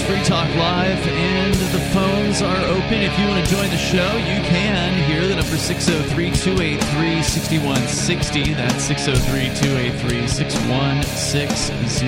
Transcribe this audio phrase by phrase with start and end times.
[0.00, 3.02] is Free Talk Live, and the phones are open.
[3.02, 4.92] If you want to join the show, you can.
[5.10, 8.54] Here, the number 603 283 6160.
[8.54, 12.06] That's 603 283 6160.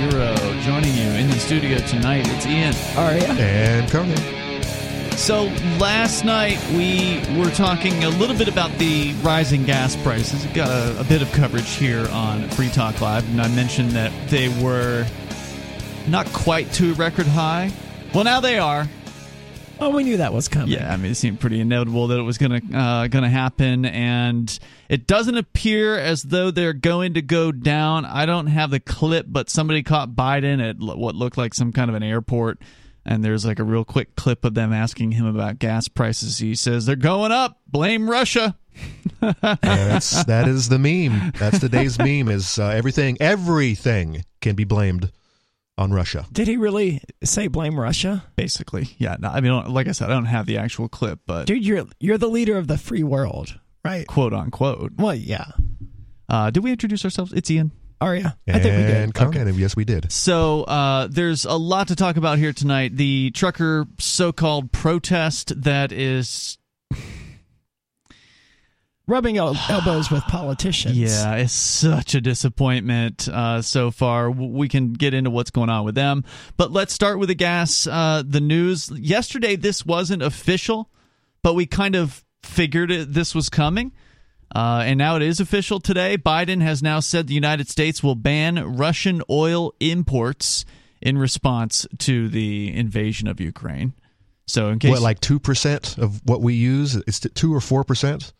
[0.63, 2.75] Joining you in the studio tonight, it's Ian.
[2.97, 3.33] Aria.
[3.33, 4.17] And Conan.
[5.17, 5.45] So,
[5.79, 10.47] last night we were talking a little bit about the rising gas prices.
[10.47, 13.91] We got a, a bit of coverage here on Free Talk Live, and I mentioned
[13.93, 15.07] that they were
[16.09, 17.71] not quite to a record high.
[18.15, 18.87] Well, now they are.
[19.81, 20.69] Oh, we knew that was coming.
[20.69, 24.59] Yeah, I mean, it seemed pretty inevitable that it was gonna uh, gonna happen, and
[24.89, 28.05] it doesn't appear as though they're going to go down.
[28.05, 31.89] I don't have the clip, but somebody caught Biden at what looked like some kind
[31.89, 32.61] of an airport,
[33.05, 36.39] and there's like a real quick clip of them asking him about gas prices.
[36.39, 37.61] He says they're going up.
[37.67, 38.57] Blame Russia.
[39.21, 41.33] that's that is the meme.
[41.39, 42.29] That's today's meme.
[42.29, 45.11] Is uh, everything everything can be blamed
[45.83, 46.27] on Russia.
[46.33, 48.25] Did he really say blame Russia?
[48.37, 49.17] Basically, yeah.
[49.19, 51.85] No, I mean, like I said, I don't have the actual clip, but dude, you're
[52.01, 54.07] you're the leader of the free world, right?
[54.07, 54.93] Quote unquote.
[54.97, 55.47] Well, yeah.
[56.29, 57.33] Uh, did we introduce ourselves?
[57.33, 57.73] It's Ian.
[58.01, 58.37] Aria.
[58.49, 59.15] I think we did.
[59.15, 59.59] Conan, okay.
[59.59, 60.11] yes, we did.
[60.11, 62.97] So uh, there's a lot to talk about here tonight.
[62.97, 66.59] The trucker so-called protest that is
[69.13, 70.97] rubbing el- elbows with politicians.
[70.97, 74.31] Yeah, it's such a disappointment uh, so far.
[74.31, 76.25] We can get into what's going on with them,
[76.57, 77.87] but let's start with the gas.
[77.87, 79.55] Uh, the news yesterday.
[79.55, 80.91] This wasn't official,
[81.43, 83.93] but we kind of figured it, this was coming.
[84.55, 86.19] Uh, and now it is official today.
[86.19, 90.65] Biden has now said the United States will ban Russian oil imports
[91.01, 93.95] in response to the invasion of Ukraine.
[94.47, 97.85] So, in case what, like two percent of what we use, it's two or four
[97.85, 98.33] percent.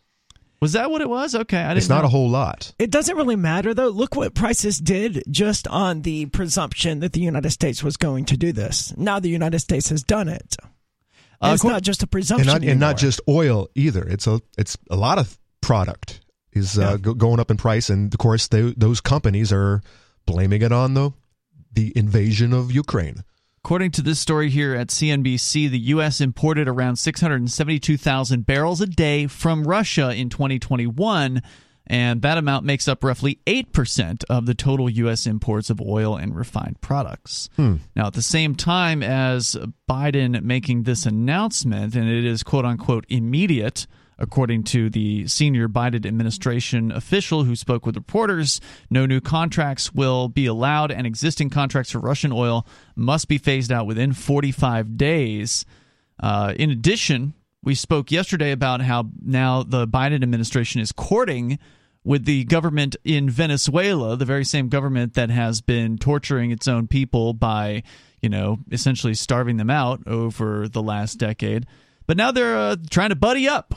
[0.63, 1.35] Was that what it was?
[1.35, 1.79] Okay, I didn't.
[1.79, 2.05] It's not know.
[2.05, 2.73] a whole lot.
[2.79, 3.89] It doesn't really matter though.
[3.89, 8.37] Look what prices did just on the presumption that the United States was going to
[8.37, 8.95] do this.
[8.95, 10.55] Now the United States has done it.
[11.41, 14.07] Uh, it's not just a presumption, and not, and not, just oil either.
[14.07, 16.21] It's a it's a lot of product
[16.53, 17.13] is uh, yeah.
[17.13, 19.81] going up in price, and of course they, those companies are
[20.25, 21.11] blaming it on the
[21.73, 23.25] the invasion of Ukraine.
[23.65, 26.19] According to this story here at CNBC, the U.S.
[26.19, 31.41] imported around 672,000 barrels a day from Russia in 2021,
[31.87, 35.25] and that amount makes up roughly 8% of the total U.S.
[35.25, 37.47] imports of oil and refined products.
[37.55, 37.77] Hmm.
[37.95, 39.55] Now, at the same time as
[39.89, 43.87] Biden making this announcement, and it is quote unquote immediate,
[44.23, 50.29] According to the senior Biden administration official who spoke with reporters, no new contracts will
[50.29, 55.65] be allowed, and existing contracts for Russian oil must be phased out within 45 days.
[56.21, 61.59] Uh, in addition, we spoke yesterday about how now the Biden administration is courting
[62.05, 66.87] with the government in Venezuela, the very same government that has been torturing its own
[66.87, 67.83] people by,
[68.21, 71.65] you know, essentially starving them out over the last decade.
[72.07, 73.75] But now they're uh, trying to buddy up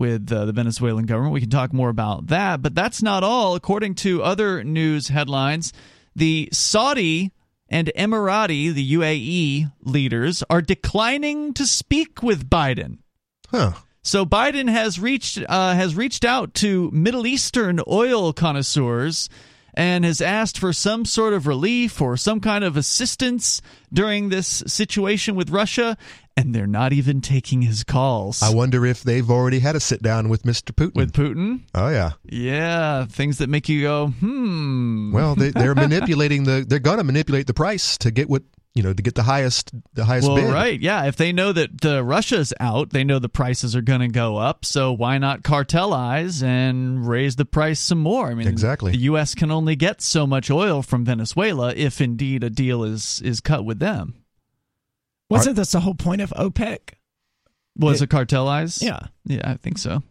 [0.00, 1.34] with uh, the Venezuelan government.
[1.34, 3.54] We can talk more about that, but that's not all.
[3.54, 5.74] According to other news headlines,
[6.16, 7.32] the Saudi
[7.68, 13.00] and Emirati, the UAE leaders, are declining to speak with Biden.
[13.50, 13.72] Huh.
[14.02, 19.28] So Biden has reached uh, has reached out to Middle Eastern oil connoisseurs
[19.74, 24.62] and has asked for some sort of relief or some kind of assistance during this
[24.66, 25.96] situation with Russia,
[26.36, 28.42] and they're not even taking his calls.
[28.42, 30.72] I wonder if they've already had a sit down with Mr.
[30.72, 30.94] Putin.
[30.94, 31.60] With Putin?
[31.74, 33.06] Oh yeah, yeah.
[33.06, 35.12] Things that make you go, hmm.
[35.12, 36.64] Well, they, they're manipulating the.
[36.66, 38.42] They're going to manipulate the price to get what
[38.74, 40.52] you know to get the highest the highest well, bid.
[40.52, 40.80] right.
[40.80, 41.06] Yeah.
[41.06, 44.36] If they know that uh, russia's out they know the prices are going to go
[44.36, 44.64] up.
[44.64, 48.28] So why not cartelize and raise the price some more?
[48.28, 48.92] I mean exactly.
[48.92, 53.20] the us can only get so much oil from venezuela if indeed a deal is
[53.22, 54.14] is cut with them.
[55.28, 56.94] Wasn't this the whole point of opec?
[57.76, 59.00] Was it, it cartelize yeah.
[59.24, 60.02] Yeah i think so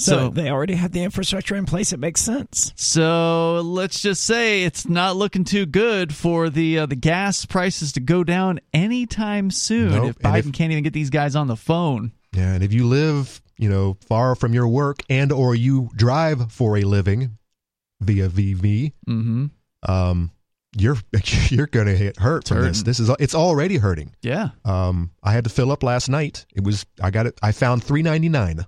[0.00, 1.92] so, so, they already have the infrastructure in place.
[1.92, 2.72] It makes sense.
[2.76, 7.92] So let's just say it's not looking too good for the uh, the gas prices
[7.92, 9.92] to go down anytime soon.
[9.92, 10.10] Nope.
[10.10, 12.12] If Biden if, can't even get these guys on the phone.
[12.32, 16.52] Yeah, and if you live, you know, far from your work and or you drive
[16.52, 17.36] for a living
[18.00, 19.46] via VV, mm-hmm.
[19.90, 20.30] um,
[20.76, 20.96] you're
[21.48, 22.82] you're going to hit hurt from this.
[22.82, 24.14] This is it's already hurting.
[24.22, 24.50] Yeah.
[24.64, 26.46] Um, I had to fill up last night.
[26.54, 27.38] It was I got it.
[27.42, 28.66] I found three ninety nine.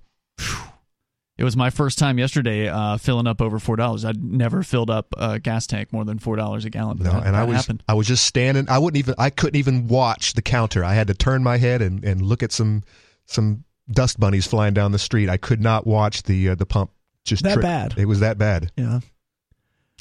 [1.43, 4.05] It was my first time yesterday uh, filling up over four dollars.
[4.05, 6.99] I'd never filled up a gas tank more than four dollars a gallon.
[6.99, 7.83] No, that, and I was happened.
[7.89, 8.71] I was just standing.
[8.71, 9.17] I wouldn't even.
[9.19, 10.85] I couldn't even watch the counter.
[10.85, 12.85] I had to turn my head and, and look at some
[13.27, 15.29] some dust bunnies flying down the street.
[15.29, 16.93] I could not watch the uh, the pump.
[17.25, 17.95] Just that bad.
[17.99, 18.71] It was that bad.
[18.77, 19.01] Yeah.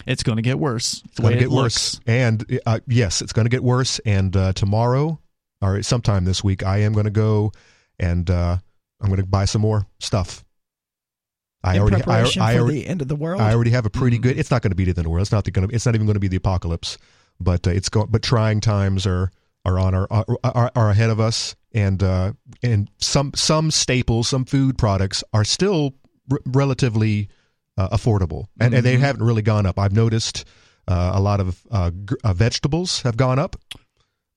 [0.06, 1.02] It's going to get worse.
[1.06, 2.00] It's going to get worse.
[2.06, 3.98] And uh, yes, it's going to get worse.
[4.06, 5.20] And uh, tomorrow
[5.60, 7.52] or sometime this week, I am going to go
[8.00, 8.58] and uh,
[9.02, 10.44] I'm going to buy some more stuff.
[11.64, 13.42] I In already, I, I, already, the end of the world.
[13.42, 14.30] I already have a pretty mm-hmm.
[14.30, 14.40] good.
[14.40, 15.22] It's not going to be the end of the world.
[15.22, 15.76] It's not going to.
[15.76, 16.98] It's not even going to be the apocalypse.
[17.40, 18.08] But uh, it's going.
[18.10, 19.32] But trying times are
[19.66, 24.46] are on our are, are ahead of us, and uh, and some some staples, some
[24.46, 25.94] food products are still
[26.32, 27.30] r- relatively
[27.78, 28.76] uh, affordable, and, mm-hmm.
[28.76, 29.04] and they mm-hmm.
[29.04, 29.78] haven't really gone up.
[29.78, 30.46] I've noticed
[30.88, 31.92] uh, a lot of uh,
[32.24, 33.56] uh, vegetables have gone up.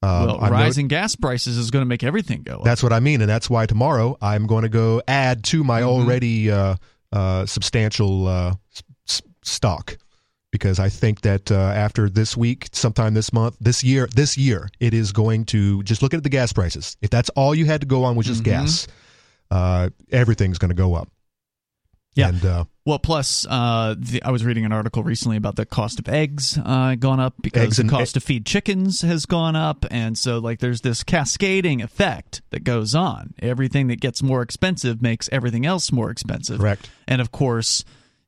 [0.03, 2.65] Um, well, rising gas prices is going to make everything go up.
[2.65, 5.81] That's what I mean, and that's why tomorrow I'm going to go add to my
[5.81, 5.89] mm-hmm.
[5.89, 6.77] already uh,
[7.15, 8.55] uh, substantial uh,
[9.09, 9.97] s- stock
[10.51, 14.69] because I think that uh, after this week, sometime this month, this year, this year,
[14.79, 16.97] it is going to just look at the gas prices.
[17.03, 18.63] If that's all you had to go on was just mm-hmm.
[18.63, 18.87] gas,
[19.51, 21.09] uh, everything's going to go up.
[22.15, 22.29] Yeah.
[22.29, 25.99] And, uh, well, plus, uh, the, I was reading an article recently about the cost
[25.99, 29.85] of eggs uh, gone up because the cost e- to feed chickens has gone up,
[29.91, 33.35] and so like there's this cascading effect that goes on.
[33.41, 36.61] Everything that gets more expensive makes everything else more expensive.
[36.61, 36.91] Correct.
[37.09, 37.85] And of course,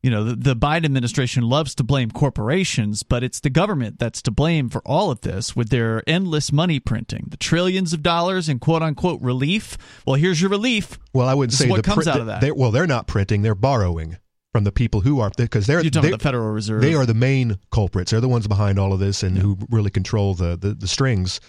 [0.06, 4.22] you know, the, the Biden administration loves to blame corporations, but it's the government that's
[4.22, 8.48] to blame for all of this with their endless money printing, the trillions of dollars
[8.48, 9.76] in quote unquote relief.
[10.06, 10.96] Well, here's your relief.
[11.12, 12.40] Well, I would this say what comes pr- out of that.
[12.40, 14.16] They're, well, they're not printing; they're borrowing
[14.52, 16.82] from the people who are because they're talking the Federal Reserve.
[16.82, 18.12] They are the main culprits.
[18.12, 19.42] They're the ones behind all of this and yeah.
[19.42, 21.40] who really control the the, the strings.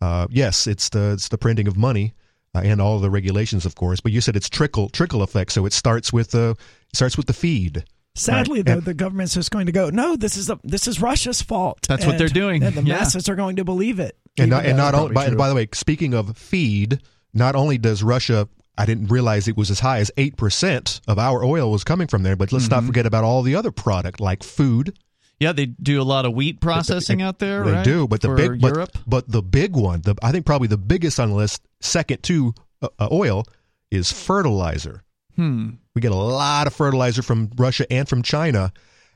[0.00, 2.14] Uh, yes, it's the it's the printing of money.
[2.54, 4.00] Uh, and all the regulations, of course.
[4.00, 6.56] But you said it's trickle trickle effect, so it starts with the
[6.94, 7.84] starts with the feed.
[8.16, 8.66] Sadly, right.
[8.66, 11.42] though, and, the government's just going to go, no, this is a, this is Russia's
[11.42, 11.82] fault.
[11.88, 12.96] That's and, what they're doing, and the yeah.
[12.96, 14.16] masses are going to believe it.
[14.38, 17.00] And not, and not all, by, by the way, speaking of feed,
[17.32, 18.48] not only does Russia
[18.78, 22.22] I didn't realize it was as high as 8% of our oil was coming from
[22.22, 22.36] there.
[22.36, 22.74] But let's mm-hmm.
[22.74, 24.98] not forget about all the other product like food.
[25.40, 27.62] Yeah, they do a lot of wheat processing out there.
[27.64, 27.84] They right?
[27.84, 28.90] do, but the For big Europe?
[28.92, 32.22] But, but the big one, the, I think probably the biggest on the list, second
[32.24, 33.44] to uh, uh oil,
[33.90, 35.02] is fertilizer.
[35.36, 35.72] Hmm.
[35.96, 38.70] We get a lot of fertilizer from Russia and from China,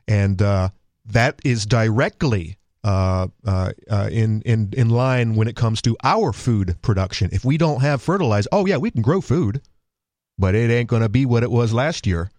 [0.07, 0.69] and uh,
[1.05, 6.33] that is directly uh, uh, uh, in in in line when it comes to our
[6.33, 7.29] food production.
[7.31, 9.61] If we don't have fertilizer, oh yeah, we can grow food,
[10.39, 12.31] but it ain't going to be what it was last year.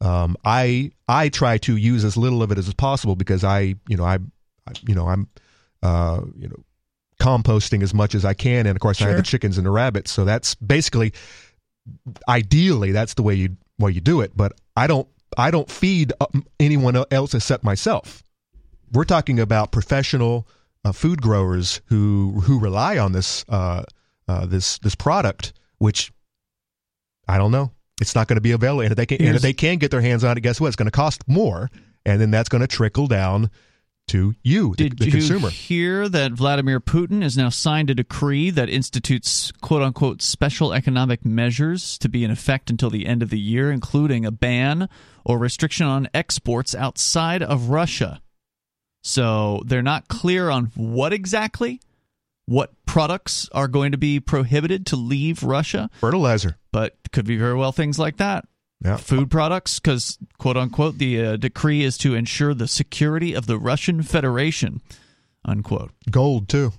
[0.00, 3.98] Um, I I try to use as little of it as possible because I you
[3.98, 4.14] know I,
[4.66, 5.28] I you know I'm
[5.82, 6.64] uh, you know
[7.20, 9.08] composting as much as I can, and of course sure.
[9.08, 10.12] I have the chickens and the rabbits.
[10.12, 11.12] So that's basically
[12.26, 14.32] ideally that's the way you way you do it.
[14.36, 16.26] But I don't I don't feed uh,
[16.60, 18.22] anyone else except myself.
[18.92, 20.46] We're talking about professional
[20.84, 23.84] uh, food growers who who rely on this uh,
[24.28, 26.12] uh, this this product, which
[27.28, 27.72] I don't know.
[28.00, 29.90] It's not going to be available, and if they can, and if they can get
[29.90, 30.68] their hands on it, guess what?
[30.68, 31.70] It's going to cost more,
[32.04, 33.50] and then that's going to trickle down
[34.08, 35.50] to you, the, Did the you consumer.
[35.50, 41.24] hear that Vladimir Putin has now signed a decree that institutes "quote unquote" special economic
[41.24, 44.88] measures to be in effect until the end of the year, including a ban
[45.24, 48.20] or restriction on exports outside of Russia.
[49.02, 51.80] So they're not clear on what exactly,
[52.46, 55.90] what products are going to be prohibited to leave Russia.
[56.00, 58.46] Fertilizer, but could be very well things like that.
[58.84, 58.98] Yeah.
[58.98, 63.58] Food products, because quote unquote, the uh, decree is to ensure the security of the
[63.58, 64.82] Russian Federation,
[65.44, 65.92] unquote.
[66.10, 66.72] Gold too.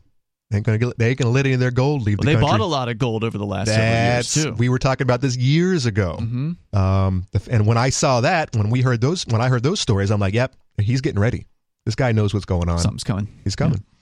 [0.50, 2.28] They ain't gonna get, they ain't gonna let any of their gold leave well, the
[2.28, 2.52] they country.
[2.52, 4.60] bought a lot of gold over the last That's, several years too.
[4.60, 6.18] We were talking about this years ago.
[6.22, 6.78] Mm-hmm.
[6.78, 10.10] Um, and when I saw that, when we heard those, when I heard those stories,
[10.10, 11.48] I'm like, yep, he's getting ready.
[11.86, 12.80] This guy knows what's going on.
[12.80, 13.28] Something's coming.
[13.44, 13.80] He's coming.
[13.80, 13.97] Yeah.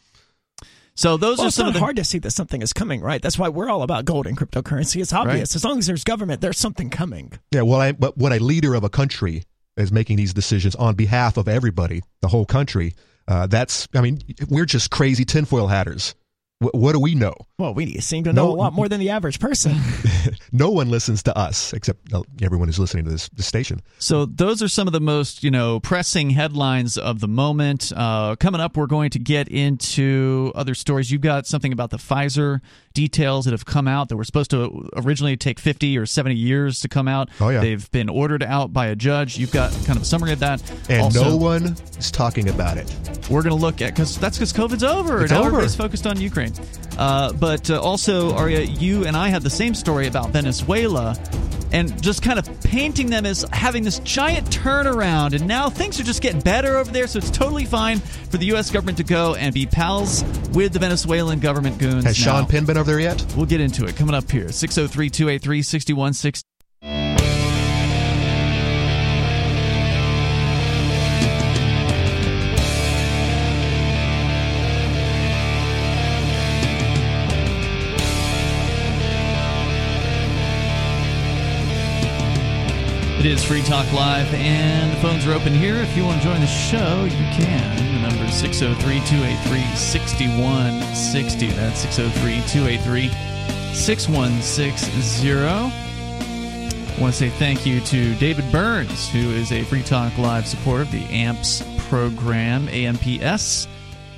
[0.96, 3.22] So those well, are some of the hard to see that something is coming, right?
[3.22, 5.02] That's why we're all about gold and cryptocurrency.
[5.02, 5.52] It's obvious.
[5.52, 5.56] Right.
[5.56, 7.34] As long as there's government, there's something coming.
[7.52, 9.44] Yeah, well, I, but when a leader of a country
[9.76, 12.96] is making these decisions on behalf of everybody, the whole country,
[13.28, 16.16] uh, that's, I mean, we're just crazy tinfoil hatters
[16.60, 17.34] what do we know?
[17.58, 19.76] Well, we seem to know no, a lot more than the average person.
[20.54, 23.82] no one listens to us except everyone who's listening to this, this, station.
[24.00, 27.92] So those are some of the most you know pressing headlines of the moment.
[27.94, 31.12] Uh, coming up, we're going to get into other stories.
[31.12, 32.62] You've got something about the Pfizer
[32.94, 36.80] details that have come out that were supposed to originally take 50 or 70 years
[36.80, 37.30] to come out.
[37.42, 39.38] Oh yeah, they've been ordered out by a judge.
[39.38, 42.78] You've got kind of a summary of that, and also, no one is talking about
[42.78, 42.90] it.
[43.30, 45.24] We're going to look at because that's because COVID's over.
[45.24, 45.48] It's now over.
[45.48, 46.54] everybody's focused on Ukraine.
[46.98, 51.18] Uh, but uh, also, Aria, you and I had the same story about Venezuela
[51.72, 55.34] and just kind of painting them as having this giant turnaround.
[55.34, 58.46] And now things are just getting better over there, so it's totally fine for the
[58.48, 58.72] U.S.
[58.72, 62.06] government to go and be pals with the Venezuelan government goons.
[62.06, 62.40] Has now.
[62.40, 63.26] Sean Penn been over there yet?
[63.36, 64.52] We'll get into it coming up here.
[64.52, 67.15] 603 283 6160.
[83.26, 85.78] It is Free Talk Live, and the phones are open here.
[85.78, 87.76] If you want to join the show, you can.
[87.76, 91.48] The number is 603 283 6160.
[91.48, 93.10] That's 603 283
[93.74, 95.40] 6160.
[95.40, 100.46] I want to say thank you to David Burns, who is a Free Talk Live
[100.46, 103.68] supporter of the AMPS program, AMPS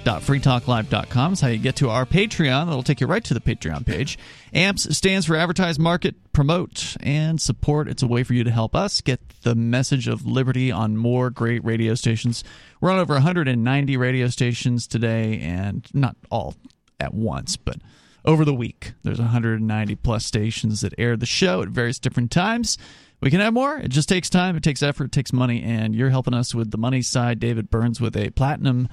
[0.08, 2.68] freetalklive.com is how you get to our Patreon.
[2.68, 4.18] That'll take you right to the Patreon page.
[4.54, 7.90] AMPS stands for Advertise, Market, Promote, and Support.
[7.90, 11.30] It's a way for you to help us get the message of liberty on more
[11.30, 12.46] great radio stations.
[12.80, 16.56] We're on over 190 radio stations today, and not all
[17.02, 17.76] at once, but
[18.24, 18.94] over the week.
[19.04, 22.78] There's 190 plus stations that air the show at various different times.
[23.20, 23.78] We can have more.
[23.78, 26.72] It just takes time, it takes effort, it takes money, and you're helping us with
[26.72, 27.40] the money side.
[27.40, 28.88] David Burns with a platinum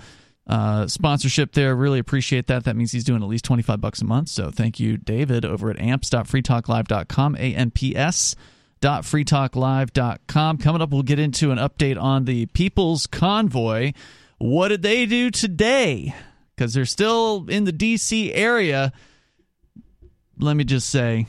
[0.46, 1.74] uh, sponsorship there.
[1.74, 2.64] Really appreciate that.
[2.64, 4.28] That means he's doing at least 25 bucks a month.
[4.28, 8.36] So thank you, David, over at amps.freetalklive.com, A-M-P-S
[8.84, 10.58] freetalklive.com.
[10.58, 13.92] Coming up, we'll get into an update on the People's Convoy.
[14.38, 16.14] What did they do today?
[16.54, 18.32] Because they're still in the D.C.
[18.34, 18.92] area.
[20.38, 21.26] Let me just say,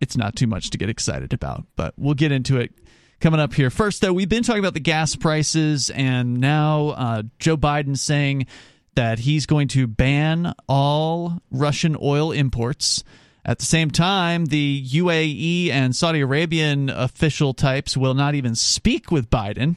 [0.00, 2.72] it's not too much to get excited about, but we'll get into it
[3.20, 3.70] coming up here.
[3.70, 8.46] First, though, we've been talking about the gas prices, and now uh, Joe Biden saying
[8.94, 13.04] that he's going to ban all Russian oil imports.
[13.44, 19.10] At the same time, the UAE and Saudi Arabian official types will not even speak
[19.10, 19.76] with Biden.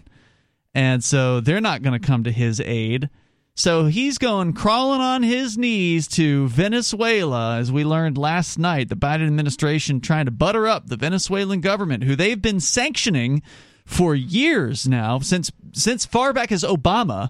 [0.73, 3.09] And so they're not going to come to his aid.
[3.53, 8.89] So he's going crawling on his knees to Venezuela, as we learned last night.
[8.89, 13.41] The Biden administration trying to butter up the Venezuelan government, who they've been sanctioning
[13.85, 17.29] for years now, since since far back as Obama.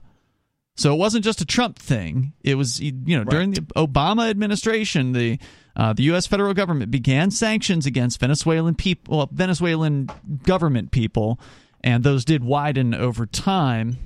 [0.78, 2.34] So it wasn't just a Trump thing.
[2.44, 3.30] It was you know right.
[3.30, 5.40] during the Obama administration, the
[5.76, 6.28] uh, the U.S.
[6.28, 10.10] federal government began sanctions against Venezuelan people, well, Venezuelan
[10.44, 11.40] government people,
[11.82, 13.98] and those did widen over time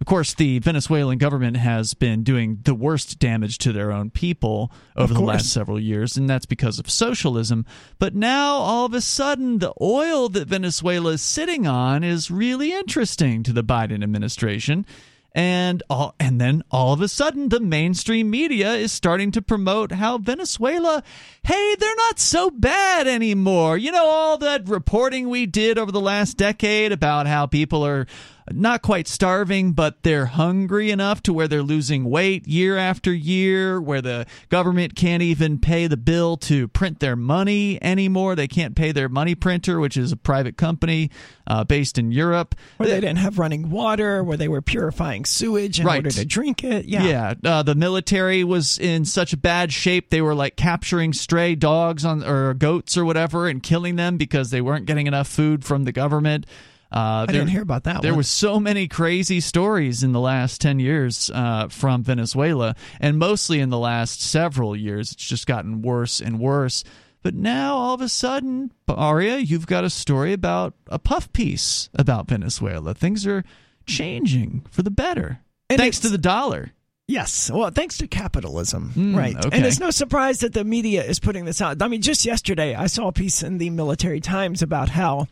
[0.00, 4.70] of course, the Venezuelan government has been doing the worst damage to their own people
[4.96, 7.66] over the last several years, and that's because of socialism.
[7.98, 12.72] But now, all of a sudden, the oil that Venezuela is sitting on is really
[12.72, 14.86] interesting to the Biden administration.
[15.34, 19.92] And all, and then all of a sudden the mainstream media is starting to promote
[19.92, 21.02] how Venezuela
[21.44, 23.76] hey they're not so bad anymore.
[23.76, 28.06] You know all that reporting we did over the last decade about how people are
[28.52, 33.80] not quite starving, but they're hungry enough to where they're losing weight year after year,
[33.80, 38.34] where the government can't even pay the bill to print their money anymore.
[38.34, 41.10] They can't pay their money printer, which is a private company
[41.46, 42.54] uh, based in Europe.
[42.76, 45.96] Where they didn't have running water, where they were purifying sewage in right.
[45.96, 46.84] order to drink it.
[46.84, 47.04] Yeah.
[47.04, 47.34] Yeah.
[47.44, 52.04] Uh, the military was in such a bad shape, they were like capturing stray dogs
[52.04, 55.84] on or goats or whatever and killing them because they weren't getting enough food from
[55.84, 56.46] the government.
[56.90, 58.00] Uh, I didn't hear about that.
[58.00, 58.18] There one.
[58.18, 63.60] was so many crazy stories in the last ten years uh, from Venezuela, and mostly
[63.60, 65.12] in the last several years.
[65.12, 66.84] It's just gotten worse and worse.
[67.22, 71.90] But now, all of a sudden, Aria, you've got a story about a puff piece
[71.94, 72.94] about Venezuela.
[72.94, 73.44] Things are
[73.84, 76.72] changing for the better, and thanks to the dollar.
[77.06, 77.50] Yes.
[77.50, 78.92] Well, thanks to capitalism.
[78.94, 79.34] Mm, right.
[79.34, 79.56] Okay.
[79.56, 81.82] And it's no surprise that the media is putting this out.
[81.82, 85.26] I mean, just yesterday, I saw a piece in the Military Times about how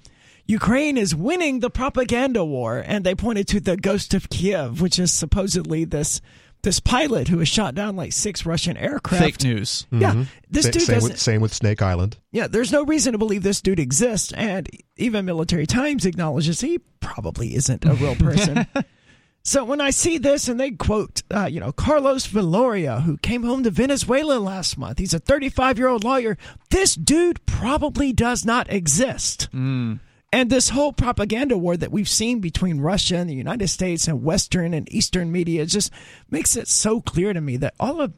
[0.46, 4.98] Ukraine is winning the propaganda war, and they pointed to the Ghost of Kiev, which
[4.98, 6.20] is supposedly this
[6.62, 9.22] this pilot who has shot down like six Russian aircraft.
[9.22, 9.86] Fake news.
[9.92, 10.22] Yeah, mm-hmm.
[10.50, 12.16] this Sa- dude same with, same with Snake Island.
[12.32, 16.80] Yeah, there's no reason to believe this dude exists, and even Military Times acknowledges he
[17.00, 18.66] probably isn't a real person.
[19.44, 23.44] so when I see this and they quote, uh, you know, Carlos Villoria, who came
[23.44, 26.36] home to Venezuela last month, he's a 35 year old lawyer.
[26.70, 29.48] This dude probably does not exist.
[29.52, 30.00] Mm.
[30.32, 34.22] And this whole propaganda war that we've seen between Russia and the United States and
[34.22, 35.92] Western and Eastern media just
[36.30, 38.12] makes it so clear to me that all of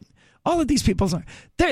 [0.44, 1.24] all of these people are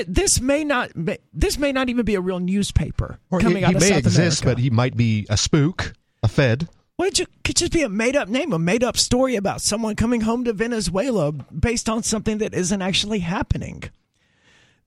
[0.07, 0.91] this may not
[1.33, 3.89] this may not even be a real newspaper or coming he, out he of may
[3.89, 4.55] South exist, America.
[4.55, 6.67] but he might be a spook, a Fed.
[6.97, 9.95] Well, it could just be a made up name, a made up story about someone
[9.95, 13.83] coming home to Venezuela based on something that isn't actually happening.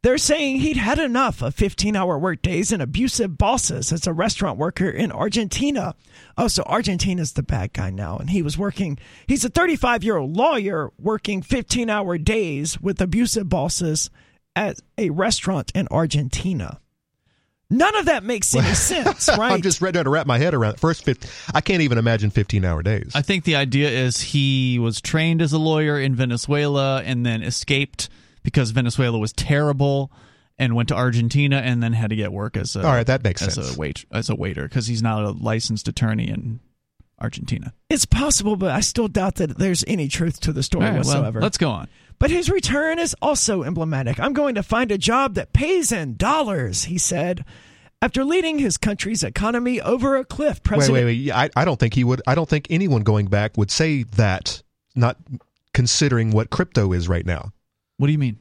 [0.02, 4.58] They're saying he'd had enough of 15 hour workdays and abusive bosses as a restaurant
[4.58, 5.94] worker in Argentina.
[6.38, 8.16] Oh, so Argentina's the bad guy now.
[8.16, 13.00] And he was working, he's a 35 year old lawyer working 15 hour days with
[13.00, 14.08] abusive bosses
[14.56, 16.80] at a restaurant in Argentina.
[17.68, 19.52] None of that makes any sense, right?
[19.52, 20.80] I'm just trying to wrap my head around it.
[20.80, 23.12] First, 50, I can't even imagine 15 hour days.
[23.14, 27.42] I think the idea is he was trained as a lawyer in Venezuela and then
[27.42, 28.08] escaped
[28.42, 30.10] because Venezuela was terrible
[30.58, 33.24] and went to Argentina and then had to get work as a All right, that
[33.24, 33.74] makes as sense.
[33.76, 36.60] a wait as a waiter because he's not a licensed attorney in
[37.18, 37.72] Argentina.
[37.88, 41.04] It's possible, but I still doubt that there's any truth to the story All right,
[41.04, 41.40] well, whatsoever.
[41.40, 41.88] let's go on.
[42.18, 44.20] But his return is also emblematic.
[44.20, 47.44] I'm going to find a job that pays in dollars, he said.
[48.02, 51.12] After leading his country's economy over a cliff, Wait, President wait, wait.
[51.12, 52.20] Yeah, I, I don't think he would.
[52.26, 54.62] I don't think anyone going back would say that.
[54.94, 55.16] Not
[55.72, 57.52] considering what crypto is right now.
[58.00, 58.38] What do you mean?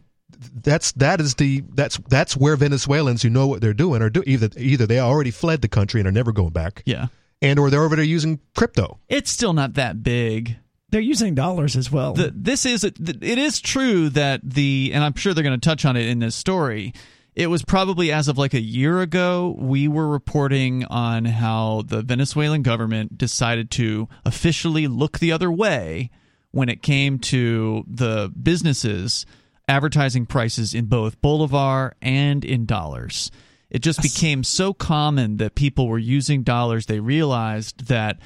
[0.63, 4.23] That's that is the that's that's where Venezuelans who know what they're doing are do
[4.25, 7.07] either either they already fled the country and are never going back, Yeah,
[7.41, 8.99] and or they're over there using crypto.
[9.09, 10.55] it's still not that big.
[10.91, 12.13] they're using dollars as well.
[12.13, 15.83] the, this is it is true that the and I'm sure they're going to touch
[15.83, 16.93] on it in this story.
[17.35, 22.01] It was probably as of like a year ago we were reporting on how the
[22.01, 26.11] Venezuelan government decided to officially look the other way
[26.51, 29.25] when it came to the businesses
[29.69, 33.31] advertising prices in both bolivar and in dollars.
[33.69, 38.19] It just became so common that people were using dollars they realized that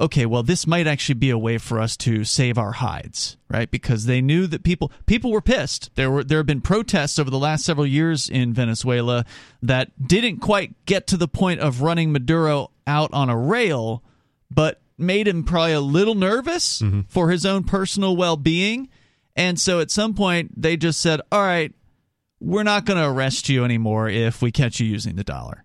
[0.00, 3.70] okay, well, this might actually be a way for us to save our hides, right?
[3.70, 5.90] Because they knew that people people were pissed.
[5.94, 9.24] There were there have been protests over the last several years in Venezuela
[9.62, 14.02] that didn't quite get to the point of running Maduro out on a rail,
[14.50, 17.02] but made him probably a little nervous mm-hmm.
[17.08, 18.88] for his own personal well being.
[19.36, 21.72] And so at some point they just said, All right,
[22.40, 25.64] we're not going to arrest you anymore if we catch you using the dollar.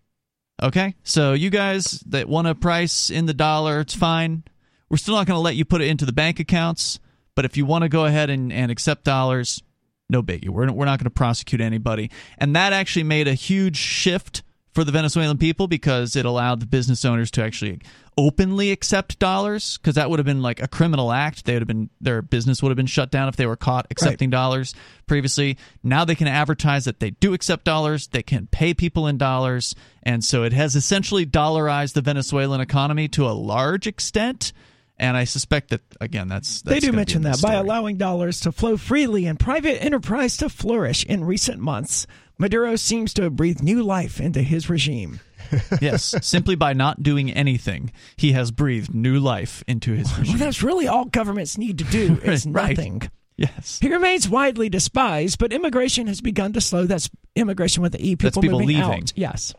[0.61, 4.43] Okay, so you guys that want a price in the dollar, it's fine.
[4.89, 6.99] We're still not going to let you put it into the bank accounts,
[7.35, 9.61] but if you want to go ahead and, and accept dollars,
[10.09, 10.49] no biggie.
[10.49, 12.09] We're, we're not going to prosecute anybody.
[12.37, 14.41] And that actually made a huge shift
[14.77, 17.81] for the Venezuelan people because it allowed the business owners to actually
[18.15, 21.45] openly accept dollars because that would have been like a criminal act.
[21.45, 23.87] They would have been their business would have been shut down if they were caught
[23.89, 24.75] accepting dollars
[25.07, 25.57] previously.
[25.81, 28.05] Now they can advertise that they do accept dollars.
[28.05, 33.07] They can pay people in dollars, and so it has essentially dollarized the Venezuelan economy
[33.07, 34.53] to a large extent.
[34.99, 38.51] And I suspect that again, that's, that's they do mention that by allowing dollars to
[38.51, 42.05] flow freely and private enterprise to flourish in recent months,
[42.39, 45.19] Maduro seems to have breathed new life into his regime.
[45.81, 50.37] yes, simply by not doing anything, he has breathed new life into his Well, regime.
[50.37, 52.75] that's really all governments need to do is Right.
[52.77, 53.01] nothing.
[53.37, 53.79] Yes.
[53.81, 56.85] He remains widely despised, but immigration has begun to slow.
[56.85, 58.15] That's immigration with the E.
[58.15, 58.83] People, That's people moving leaving.
[59.03, 59.13] out.
[59.15, 59.53] Yes.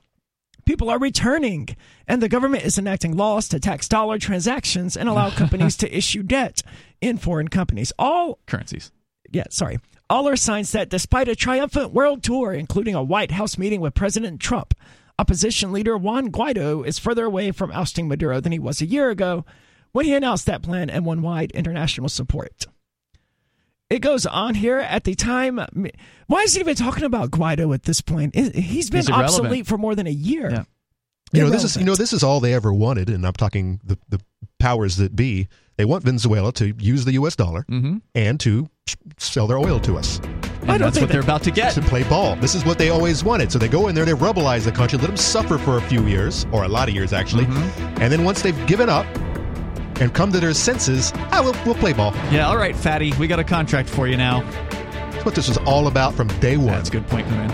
[0.67, 1.69] People are returning,
[2.07, 6.23] and the government is enacting laws to tax dollar transactions and allow companies to issue
[6.23, 6.61] debt
[7.01, 7.93] in foreign companies.
[7.99, 8.91] All Currencies.
[9.33, 9.79] yeah, sorry.
[10.11, 13.94] All are signs that despite a triumphant world tour, including a White House meeting with
[13.94, 14.73] President Trump,
[15.18, 19.11] opposition leader Juan Guaido is further away from ousting Maduro than he was a year
[19.11, 19.44] ago
[19.92, 22.66] when he announced that plan and won wide international support.
[23.90, 25.61] It goes on here at the time.
[26.27, 28.35] Why is he even talking about Guaido at this point?
[28.35, 30.51] He's been He's obsolete for more than a year.
[30.51, 30.64] Yeah.
[31.33, 33.81] You know, this is you know this is all they ever wanted, and I'm talking
[33.85, 34.21] the the
[34.59, 35.49] powers that be.
[35.79, 37.35] They want Venezuela to use the U.S.
[37.37, 37.99] dollar Mm-hmm.
[38.14, 38.69] and to
[39.19, 41.73] sell their oil to us And don't that's what they're about to get.
[41.75, 42.37] to play ball.
[42.37, 43.53] This is what they always wanted.
[43.53, 46.07] So they go in there, they rebelize the country, let them suffer for a few
[46.07, 48.03] years, or a lot of years actually, Mm-hmm.
[48.03, 49.07] and then once they've given up
[50.01, 52.12] and come to their senses, ah, we'll, we'll play ball.
[52.33, 54.43] Yeah, all right, fatty, we got a contract for you now.
[54.71, 56.69] That's what this was all about from day one.
[56.69, 57.51] That's a good point, man.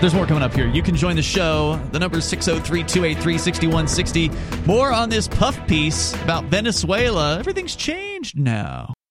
[0.00, 0.66] There's more coming up here.
[0.68, 1.80] You can join the show.
[1.92, 4.30] The number is 603 283 6160.
[4.66, 7.38] More on this puff piece about Venezuela.
[7.38, 8.92] Everything's changed now.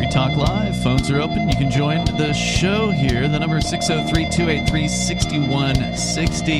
[0.00, 0.82] Free Talk Live.
[0.82, 1.48] Phones are open.
[1.48, 3.28] You can join the show here.
[3.28, 6.52] The number is 603 283 6160.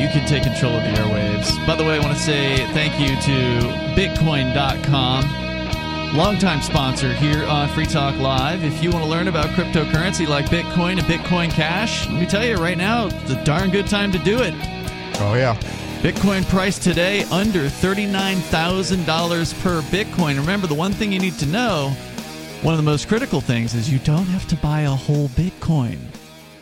[0.00, 1.66] You can take control of the airwaves.
[1.66, 3.60] By the way, I want to say thank you to
[3.98, 5.24] Bitcoin.com.
[6.16, 8.62] longtime sponsor here on Free Talk Live.
[8.62, 12.44] If you want to learn about cryptocurrency like Bitcoin and Bitcoin Cash, let me tell
[12.44, 14.52] you right now, it's a darn good time to do it.
[15.20, 15.58] Oh, yeah.
[16.04, 20.36] Bitcoin price today under $39,000 per Bitcoin.
[20.36, 21.96] Remember, the one thing you need to know,
[22.60, 25.96] one of the most critical things is you don't have to buy a whole Bitcoin.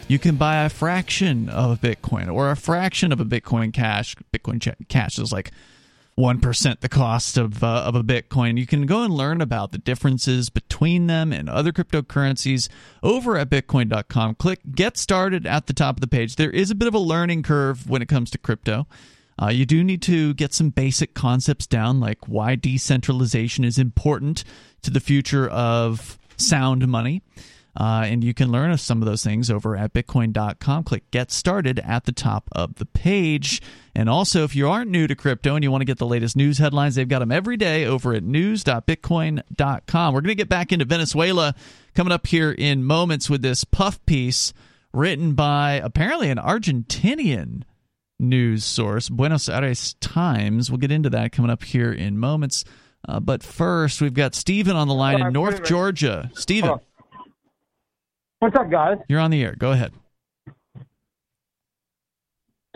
[0.07, 4.15] You can buy a fraction of a Bitcoin or a fraction of a Bitcoin Cash.
[4.33, 5.51] Bitcoin Cash is like
[6.17, 8.61] 1% the cost of, uh, of a Bitcoin.
[8.61, 12.69] You can go and learn about the differences between them and other cryptocurrencies
[13.03, 14.37] over at Bitcoin.com.
[14.37, 16.37] Click Get Started at the top of the page.
[16.37, 18.87] There is a bit of a learning curve when it comes to crypto.
[19.41, 24.45] Uh, you do need to get some basic concepts down, like why decentralization is important
[24.83, 27.23] to the future of sound money.
[27.75, 30.85] Uh, and you can learn some of those things over at bitcoin.com.
[30.85, 33.63] Click Get Started at the top of the page.
[33.95, 36.37] And also, if you aren't new to crypto and you want to get the latest
[36.37, 40.15] news headlines, they've got them every day over at news.bitcoin.com.
[40.15, 41.55] We're going to get back into Venezuela
[41.95, 44.53] coming up here in moments with this puff piece
[44.93, 47.63] written by apparently an Argentinian
[48.23, 50.71] news source, Buenos Aires Times.
[50.71, 52.65] We'll get into that coming up here in moments.
[53.07, 56.31] Uh, but first, we've got Stephen on the line in North Georgia.
[56.35, 56.79] Stephen.
[58.39, 58.99] What's up, guys?
[59.09, 59.55] You're on the air.
[59.59, 59.93] Go ahead.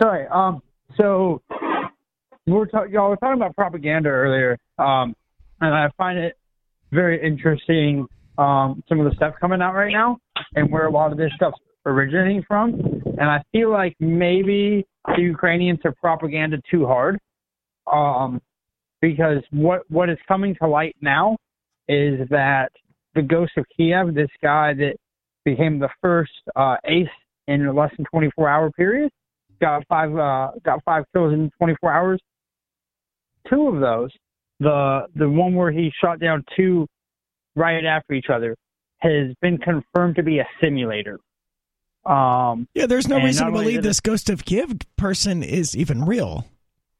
[0.01, 0.27] Sorry.
[0.27, 0.61] Um.
[0.97, 1.41] So
[2.45, 2.93] we are talking.
[2.93, 4.57] Y'all were talking about propaganda earlier.
[4.77, 5.15] Um,
[5.61, 6.37] and I find it
[6.91, 8.07] very interesting.
[8.37, 10.17] Um, some of the stuff coming out right now,
[10.55, 12.75] and where a lot of this stuff's originating from.
[13.17, 17.17] And I feel like maybe the Ukrainians are propaganda too hard.
[17.91, 18.41] Um,
[19.01, 21.37] because what what is coming to light now
[21.87, 22.71] is that
[23.15, 24.95] the ghost of Kiev, this guy that
[25.45, 27.07] became the first uh, ace
[27.47, 29.11] in a less than 24 hour period.
[29.61, 32.21] Got five uh, got five kills in 24 hours.
[33.49, 34.11] Two of those,
[34.59, 36.85] the the one where he shot down two
[37.55, 38.55] right after each other,
[38.99, 41.19] has been confirmed to be a simulator.
[42.05, 46.47] Um, yeah, there's no reason to believe this Ghost of Kiev person is even real.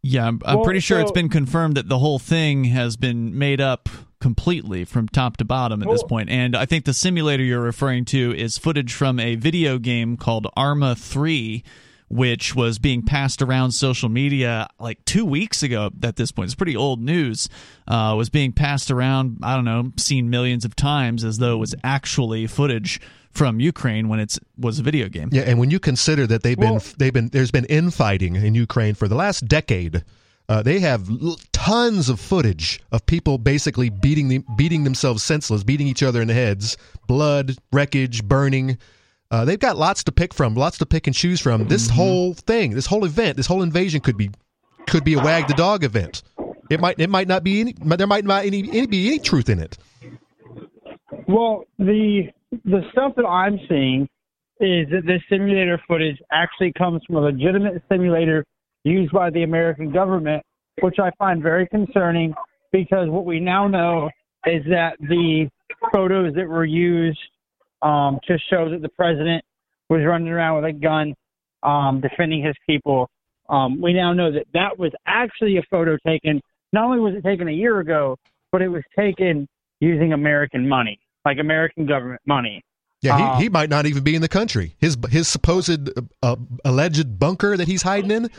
[0.04, 2.98] Yeah, I'm, I'm well, pretty sure so, it's been confirmed that the whole thing has
[2.98, 6.30] been made up completely from top to bottom at this point.
[6.30, 10.48] And I think the simulator you're referring to is footage from a video game called
[10.56, 11.64] Arma 3
[12.10, 16.48] which was being passed around social media like two weeks ago at this point.
[16.48, 17.50] It's pretty old news.
[17.88, 21.60] Uh, was being passed around, I don't know, seen millions of times as though it
[21.60, 25.30] was actually footage from Ukraine when it was a video game.
[25.32, 28.56] Yeah, and when you consider that they've well, been they've been there's been infighting in
[28.56, 30.04] Ukraine for the last decade
[30.50, 35.64] uh, they have l- tons of footage of people basically beating the, beating themselves senseless,
[35.64, 38.78] beating each other in the heads, blood, wreckage, burning.
[39.30, 41.68] Uh, they've got lots to pick from, lots to pick and choose from.
[41.68, 41.96] This mm-hmm.
[41.96, 44.32] whole thing, this whole event, this whole invasion could be
[44.88, 46.24] could be a wag the dog event.
[46.70, 49.50] It might it might not be any there might not any, any be any truth
[49.50, 49.78] in it.
[51.28, 52.30] Well, the
[52.64, 54.08] the stuff that I'm seeing
[54.60, 58.46] is that this simulator footage actually comes from a legitimate simulator
[58.84, 60.44] used by the American government,
[60.82, 62.34] which I find very concerning
[62.72, 64.10] because what we now know
[64.46, 65.50] is that the
[65.94, 67.20] photos that were used
[67.82, 69.44] um, to show that the president
[69.90, 71.14] was running around with a gun
[71.64, 73.10] um, defending his people,
[73.50, 76.42] um, we now know that that was actually a photo taken.
[76.74, 78.18] Not only was it taken a year ago,
[78.52, 79.48] but it was taken
[79.80, 82.62] using American money, like American government money.
[83.02, 84.76] Yeah, he, um, he might not even be in the country.
[84.80, 85.90] His his supposed
[86.24, 86.36] uh,
[86.66, 88.30] alleged bunker that he's hiding in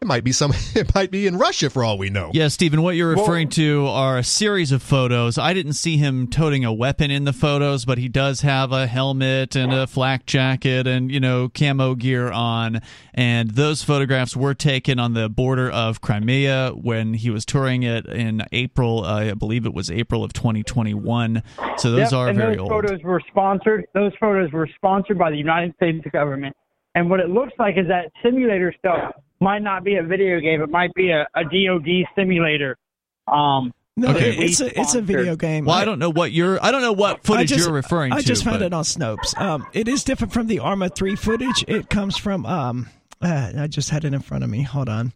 [0.00, 0.52] it might be some.
[0.74, 2.30] It might be in Russia for all we know.
[2.34, 2.82] Yeah, Stephen.
[2.82, 5.38] What you're referring well, to are a series of photos.
[5.38, 8.88] I didn't see him toting a weapon in the photos, but he does have a
[8.88, 12.80] helmet and a flak jacket and you know camo gear on.
[13.14, 18.06] And those photographs were taken on the border of Crimea when he was touring it
[18.06, 19.04] in April.
[19.04, 21.42] Uh, I believe it was April of 2021.
[21.76, 22.70] So those yep, are and very those old.
[22.70, 23.86] Photos were sponsored.
[23.94, 26.56] Those photos were sponsored by the United States government.
[26.96, 30.62] And what it looks like is that simulator stuff might not be a video game.
[30.62, 32.76] It might be a, a DoD simulator.
[33.26, 34.36] Um, no, okay.
[34.36, 35.66] it's a it's a video game.
[35.66, 36.62] Well, I don't know what you're.
[36.62, 38.18] I don't know what footage just, you're referring I to.
[38.20, 38.66] I just found but.
[38.66, 39.38] it on Snopes.
[39.40, 41.64] Um, it is different from the Arma three footage.
[41.68, 42.44] It comes from.
[42.44, 42.88] Um,
[43.22, 44.62] uh, I just had it in front of me.
[44.62, 45.12] Hold on.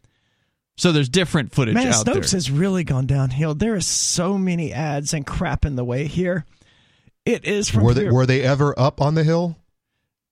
[0.76, 2.36] So there's different footage Man, out Snopes there.
[2.36, 3.54] has really gone downhill.
[3.54, 6.46] There is so many ads and crap in the way here.
[7.24, 7.82] It is from.
[7.82, 9.56] Were they, were they ever up on the hill?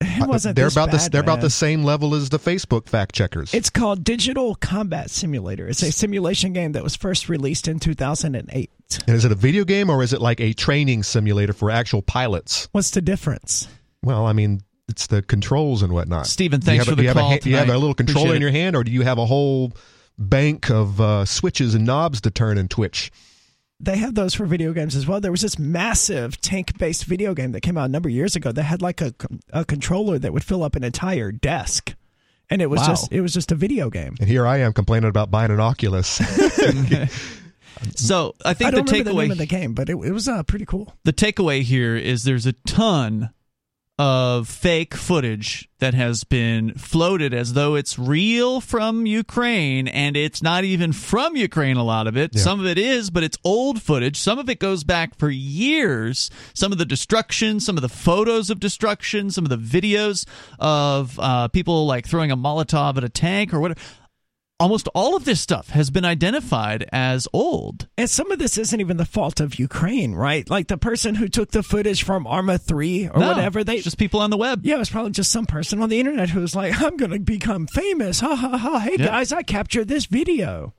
[0.01, 1.29] It wasn't they're about bad, the, they're man.
[1.31, 3.55] about the same level as the Facebook fact checkers.
[3.55, 5.69] It's called Digital Combat Simulator.
[5.69, 8.71] It's a simulation game that was first released in 2008.
[9.07, 12.03] And is it a video game or is it like a training simulator for actual
[12.03, 12.69] pilots?
[12.73, 13.69] What's the difference?
[14.03, 16.27] Well, I mean, it's the controls and whatnot.
[16.27, 17.33] Stephen, thanks for the do call.
[17.33, 19.27] A, do you have a little controller in your hand, or do you have a
[19.27, 19.73] whole
[20.19, 23.11] bank of uh, switches and knobs to turn and twitch?
[23.79, 25.21] They have those for video games as well.
[25.21, 28.35] There was this massive tank based video game that came out a number of years
[28.37, 29.15] ago that had like a,
[29.53, 31.95] a controller that would fill up an entire desk.
[32.49, 32.87] And it was Wow.
[32.87, 34.15] just it was just a video game.
[34.21, 36.21] And here I am complaining about buying an Oculus.
[37.95, 40.11] So I think I don't the remember the name of the game, but it, it
[40.13, 40.95] was uh, pretty cool.
[41.05, 43.29] the takeaway here is there's a ton
[43.99, 50.43] of fake footage that has been floated as though it's real from Ukraine and it's
[50.43, 52.33] not even from Ukraine a lot of it.
[52.35, 52.43] Yeah.
[52.43, 54.19] Some of it is, but it's old footage.
[54.19, 56.31] Some of it goes back for years.
[56.53, 60.27] Some of the destruction, some of the photos of destruction, some of the videos
[60.59, 63.81] of uh, people like throwing a Molotov at a tank or whatever.
[64.59, 67.89] Almost all of this stuff has been identified as old.
[67.99, 70.49] And some of this isn't even the fault of Ukraine, right?
[70.49, 73.85] Like the person who took the footage from Arma 3 or No, whatever, they it's
[73.85, 74.65] just people on the web.
[74.65, 77.11] Yeah, it was probably just some person on the internet who was like, I'm going
[77.11, 78.21] to become famous.
[78.21, 78.79] Ha ha ha.
[78.79, 79.09] Hey Yeah.
[79.09, 80.73] guys, I captured this video.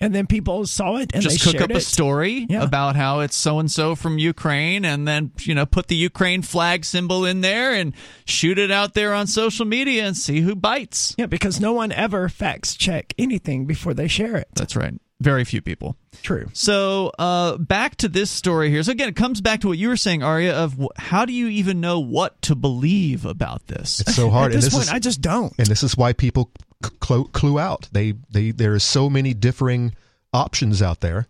[0.00, 2.62] And then people saw it and just they cook shared up a story Yeah.
[2.62, 6.42] about how it's so and so from Ukraine and then you know put the Ukraine
[6.42, 7.94] flag symbol in there and
[8.26, 11.14] shoot it out there on social media and see who bites.
[11.16, 14.48] Yeah, because no one ever facts check anything before they share it.
[14.54, 14.94] That's right.
[15.20, 15.96] Very few people.
[16.22, 16.48] True.
[16.52, 18.82] So uh, back to this story here.
[18.82, 20.54] So again, it comes back to what you were saying, Aria.
[20.54, 24.00] Of wh- how do you even know what to believe about this?
[24.00, 25.54] It's so hard, At and this this point, is I just don't.
[25.56, 26.64] and this is why people c-
[27.00, 27.88] clue, clue out.
[27.92, 29.94] They they there are so many differing
[30.32, 31.28] options out there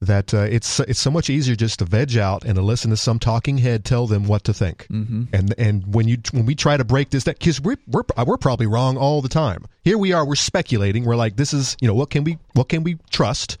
[0.00, 2.96] that uh, it's it's so much easier just to veg out and to listen to
[2.96, 4.86] some talking head tell them what to think.
[4.90, 5.24] Mm-hmm.
[5.32, 8.36] And and when you when we try to break this that because we're we're we're
[8.36, 9.64] probably wrong all the time.
[9.82, 11.04] Here we are, we're speculating.
[11.04, 13.58] We're like, this is you know what can we what can we trust.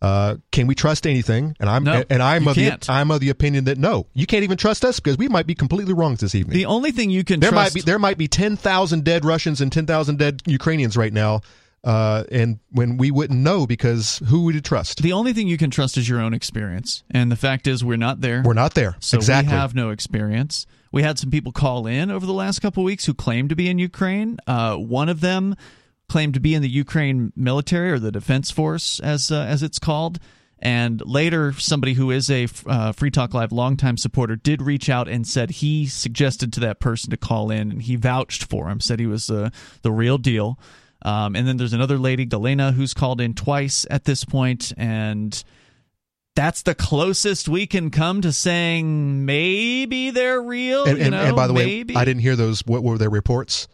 [0.00, 1.56] Uh, can we trust anything?
[1.58, 2.80] And I'm No, and I'm of can't.
[2.82, 5.46] the I'm of the opinion that no, you can't even trust us because we might
[5.46, 6.56] be completely wrong this evening.
[6.56, 9.24] The only thing you can There trust, might be there might be ten thousand dead
[9.24, 11.40] Russians and ten thousand dead Ukrainians right now,
[11.82, 15.02] uh, and when we wouldn't know because who would you trust?
[15.02, 17.02] the only thing you can trust is your own experience.
[17.10, 18.42] And the fact is, we're not there.
[18.44, 18.96] We're not there.
[19.00, 19.52] So exactly.
[19.52, 20.66] we have no experience.
[20.90, 23.56] We had some people call in over the last couple of weeks who claimed to
[23.56, 24.38] be in Ukraine.
[24.46, 25.54] Uh, one of them
[26.08, 29.78] claimed to be in the Ukraine military or the defense force, as uh, as it's
[29.78, 30.18] called.
[30.60, 35.06] And later, somebody who is a uh, Free Talk Live longtime supporter did reach out
[35.06, 38.80] and said he suggested to that person to call in, and he vouched for him,
[38.80, 39.50] said he was uh,
[39.82, 40.58] the real deal.
[41.02, 45.44] Um, and then there's another lady, Galena, who's called in twice at this point, and
[46.34, 50.86] that's the closest we can come to saying maybe they're real.
[50.86, 51.94] and, you and, know, and by the maybe.
[51.94, 52.66] way, I didn't hear those.
[52.66, 53.68] What were their reports?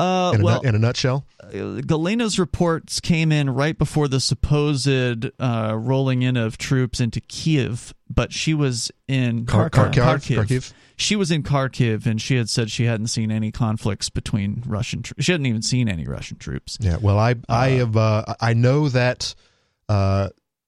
[0.00, 1.48] Uh, In a, well, nut, in a nutshell, uh,
[1.82, 7.92] Galena's reports came in right before the supposed uh, rolling in of troops into Kiev,
[8.08, 9.92] but she was in Kar- Kharkiv.
[9.94, 10.36] Kharkiv.
[10.46, 10.72] Kharkiv.
[10.96, 15.02] She was in Kharkiv, and she had said she hadn't seen any conflicts between Russian.
[15.02, 15.24] troops.
[15.24, 16.96] She hadn't even seen any Russian troops, Yeah.
[17.00, 19.34] Well, I I have uh, I know that.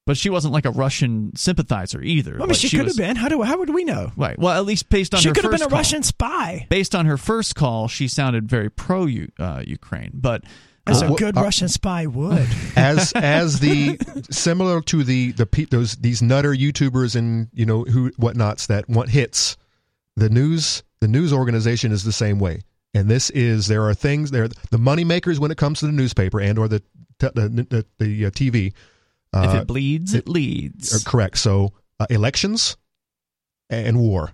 [0.04, 2.34] But she wasn't like a Russian sympathizer either.
[2.34, 3.14] I mean, Like, she, could was- have been.
[3.16, 4.10] How do how would we know?
[4.16, 4.36] Right.
[4.38, 5.78] Well, at least based on She her could have been a call.
[5.78, 6.66] Russian spy.
[6.68, 9.06] Based on her first call, she sounded very pro
[9.38, 10.42] uh, Ukraine, but
[10.88, 12.48] As Uh, a good uh, Russian spy would.
[12.76, 13.96] as as the
[14.30, 18.88] similar to the the pe- those these nutter YouTubers and you know who whatnots that
[18.88, 19.56] want hits.
[20.16, 22.62] The news the news organization is the same way,
[22.92, 25.92] and this is there are things there the money makers when it comes to the
[25.92, 26.80] newspaper and or the
[27.20, 28.24] te- the the, the
[29.32, 31.02] uh, if Uh, it bleeds, it leads.
[31.04, 31.38] correct.
[31.38, 32.76] So uh, elections
[33.70, 34.32] and war.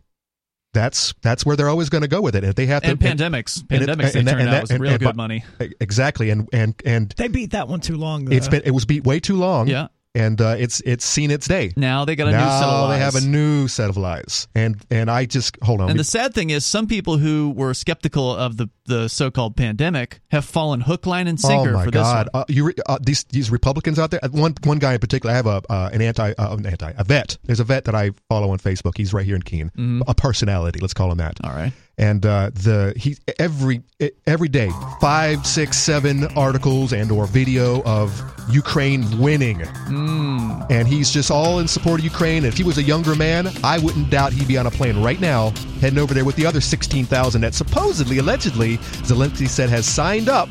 [0.75, 2.45] That's that's where they're always going to go with it.
[2.45, 4.53] If they have to and pandemics, and it- pandemics, they and that- turned and out
[4.53, 5.45] that- was and- real and- good but- money.
[5.81, 8.27] exactly and and and they beat that one too long.
[8.27, 8.37] Though.
[8.37, 9.67] it's been it was beat way too long.
[9.69, 9.89] Yeah.
[10.15, 11.73] and uh, it's it's seen its day.
[11.77, 12.99] Now they got a new set of now lies.
[12.99, 15.91] they have a new set of lies, and and I just hold on.
[15.91, 20.21] and the sad thing is, some people who were skeptical of the, the so-called pandemic
[20.33, 22.29] have fallen hook, line, and oh sinker my for this God!
[22.33, 22.43] one.
[22.43, 24.21] Uh, you uh, these these Republicans out there.
[24.25, 25.33] uh, One one guy in particular.
[25.33, 27.39] I have a uh, an anti uh, an anti a vet.
[27.45, 28.97] There's a vet that I follow on Facebook.
[28.97, 29.69] He's right here in Keene.
[29.71, 30.03] Mm-hmm.
[30.09, 30.81] A personality.
[30.81, 31.37] Let's call him that.
[31.45, 31.73] All right.
[31.99, 33.83] and uh, the he every
[34.27, 34.71] every day
[35.01, 38.21] five six seven articles and or video of
[38.51, 40.71] Ukraine winning, Mm.
[40.71, 42.39] and he's just all in support of Ukraine.
[42.45, 45.03] And if he was a younger man, I wouldn't doubt he'd be on a plane
[45.03, 49.71] right now heading over there with the other sixteen thousand that supposedly allegedly Zelensky said
[49.71, 50.49] has signed up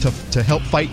[0.00, 0.90] to to help fight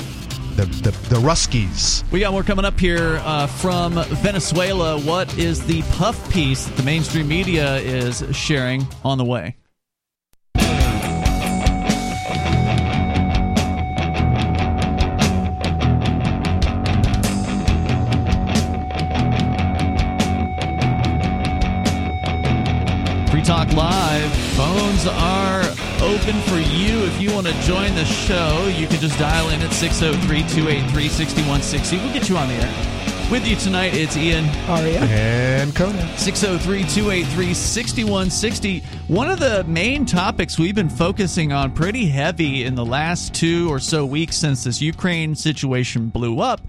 [0.55, 2.09] the the, the Ruskies.
[2.11, 4.99] We got more coming up here uh, from Venezuela.
[4.99, 9.55] What is the puff piece that the mainstream media is sharing on the way?
[23.31, 24.31] Free Talk Live.
[24.57, 25.63] Phones are
[26.01, 27.03] open for you.
[27.05, 31.09] If you want to join the show, you can just dial in at 603 283
[31.09, 31.97] 6160.
[31.97, 32.99] We'll get you on the air.
[33.31, 34.45] With you tonight, it's Ian.
[34.67, 35.01] Aria.
[35.01, 36.17] And Conan.
[36.17, 38.79] 603 283 6160.
[39.07, 43.69] One of the main topics we've been focusing on pretty heavy in the last two
[43.69, 46.61] or so weeks since this Ukraine situation blew up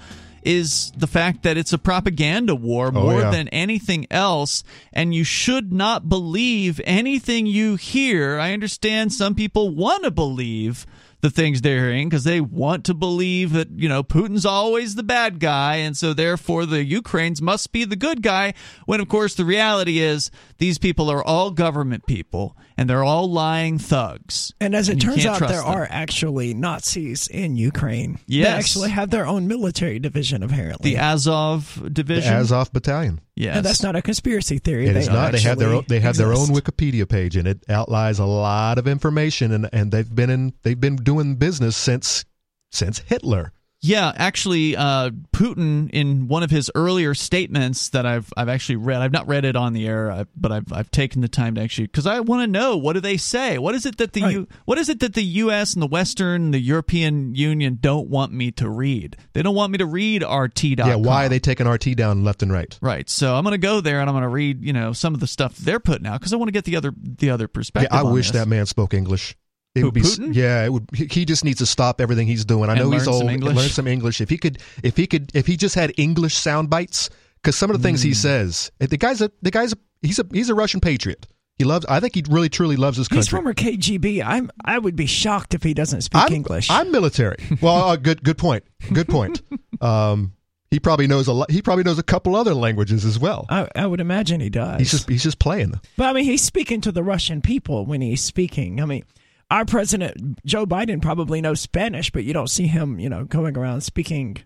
[0.43, 3.31] is the fact that it's a propaganda war Oh, more yeah.
[3.31, 8.39] than anything else, and you should not believe anything you hear.
[8.39, 10.87] I understand some people want to believe
[11.23, 15.03] the things they're hearing because they want to believe that you know Putin's always the
[15.03, 18.55] bad guy, and so therefore the Ukrainians must be the good guy.
[18.87, 23.31] When of course the reality is these people are all government people and they're all
[23.31, 24.55] lying thugs.
[24.59, 25.67] And as it And turns out, there them.
[25.67, 28.19] are actually Nazis in Ukraine.
[28.27, 28.47] Yes.
[28.49, 30.93] They actually have their own military division, apparently.
[30.95, 31.85] the Azov division?
[31.85, 32.35] The division.
[32.35, 33.21] Azov Battalion.
[33.37, 34.87] yes, and that's not a conspiracy theory.
[34.89, 35.33] It is They not.
[35.33, 36.49] They have their own, they have their own.
[36.49, 40.81] Wikipedia page, and it outlines a lot of information, and, and they've been in they've
[40.81, 42.25] been doing business since
[42.73, 43.53] since Hitler.
[43.83, 49.01] Yeah, actually, uh, Putin in one of his earlier statements that I've I've actually read.
[49.01, 51.63] I've not read it on the air, uh, but I've I've taken the time to
[51.63, 53.57] actually because I want to know what do they say?
[53.57, 54.33] What is it that the Right.
[54.33, 55.73] U, what is it that the U.S.
[55.73, 59.17] and the Western, the European Union don't want me to read?
[59.33, 60.63] They don't want me to read RT.
[60.65, 62.79] Yeah, why are they taking RT down left and right?
[62.83, 63.09] Right.
[63.09, 65.21] So I'm going to go there and I'm going to read you know some of
[65.21, 67.89] the stuff they're putting out because I want to get the other the other perspective.
[67.93, 68.43] Yeah, I wish this.
[68.43, 69.37] that man spoke English.
[69.75, 70.35] It Who, would be Putin?
[70.35, 70.65] yeah.
[70.65, 70.89] It would.
[70.93, 72.69] He just needs to stop everything he's doing.
[72.69, 73.31] I And know he's old.
[73.31, 73.55] English?
[73.57, 74.21] Learn some English.
[74.21, 77.71] If he could, if he could, if he just had English sound bites, because some
[77.71, 78.15] of the things he Hmm.
[78.15, 81.27] says, the guy's a the guy's a he's a he's a Russian patriot.
[81.57, 81.85] He loves.
[81.87, 83.19] I think he really truly loves his country.
[83.21, 84.25] He's former KGB.
[84.25, 84.51] I'm.
[84.65, 86.69] I would be shocked if he doesn't speak I'm, English.
[86.71, 87.37] I'm military.
[87.61, 88.65] Well, uh, good good point.
[88.93, 89.43] Good point.
[89.81, 90.33] Um,
[90.71, 91.51] he probably knows a lot.
[91.51, 93.47] He probably knows a couple other languages as well.
[93.51, 94.79] I, I would imagine he does.
[94.79, 95.75] He's just he's just playing.
[95.97, 98.81] But I mean, he's speaking to the Russian people when he's speaking.
[98.81, 99.05] I mean,
[99.51, 103.57] our president Joe Biden probably knows Spanish, but you don't see him, you know, going
[103.57, 104.37] around speaking.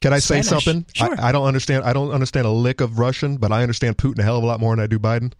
[0.00, 0.64] Can I say Spanish.
[0.64, 0.86] something?
[0.92, 1.20] Sure.
[1.20, 1.84] I, I don't understand.
[1.84, 4.46] I don't understand a lick of Russian, but I understand Putin a hell of a
[4.46, 5.32] lot more than I do Biden,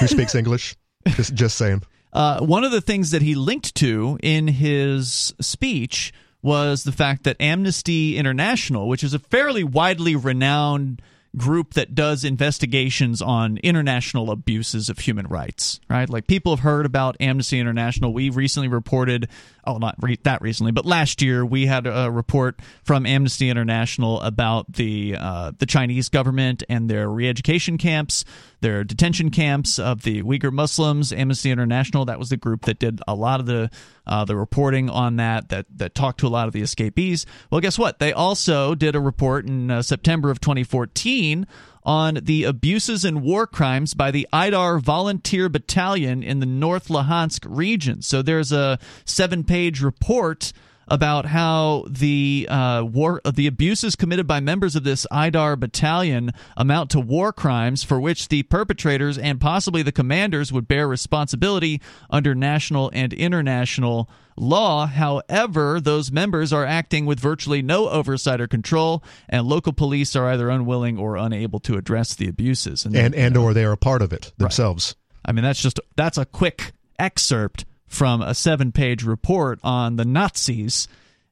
[0.00, 0.76] who speaks English.
[1.08, 1.82] Just just saying.
[2.12, 7.24] Uh, one of the things that he linked to in his speech was the fact
[7.24, 11.02] that Amnesty International, which is a fairly widely renowned
[11.36, 16.08] group that does investigations on international abuses of human rights, right?
[16.08, 18.12] Like people have heard about Amnesty International.
[18.12, 19.28] We recently reported,
[19.66, 24.20] oh, not re- that recently, but last year we had a report from Amnesty International
[24.20, 28.24] about the uh, the Chinese government and their re-education camps,
[28.60, 31.12] their detention camps of the Uyghur Muslims.
[31.12, 33.70] Amnesty International, that was the group that did a lot of the
[34.06, 37.26] uh, the reporting on that, that that talked to a lot of the escapees.
[37.50, 37.98] Well, guess what?
[37.98, 41.46] They also did a report in uh, September of 2014
[41.86, 47.46] on the abuses and war crimes by the Aidar Volunteer Battalion in the North Luhansk
[47.48, 48.02] region.
[48.02, 50.52] So there's a seven page report
[50.88, 56.90] about how the uh, war, the abuses committed by members of this Aidar battalion amount
[56.90, 62.34] to war crimes for which the perpetrators and possibly the commanders would bear responsibility under
[62.34, 64.86] national and international law.
[64.86, 70.26] However, those members are acting with virtually no oversight or control, and local police are
[70.26, 72.84] either unwilling or unable to address the abuses.
[72.84, 74.94] And and or they are a part of it themselves.
[75.24, 77.64] I mean, that's just that's a quick excerpt
[77.96, 80.86] from a seven-page report on the Nazis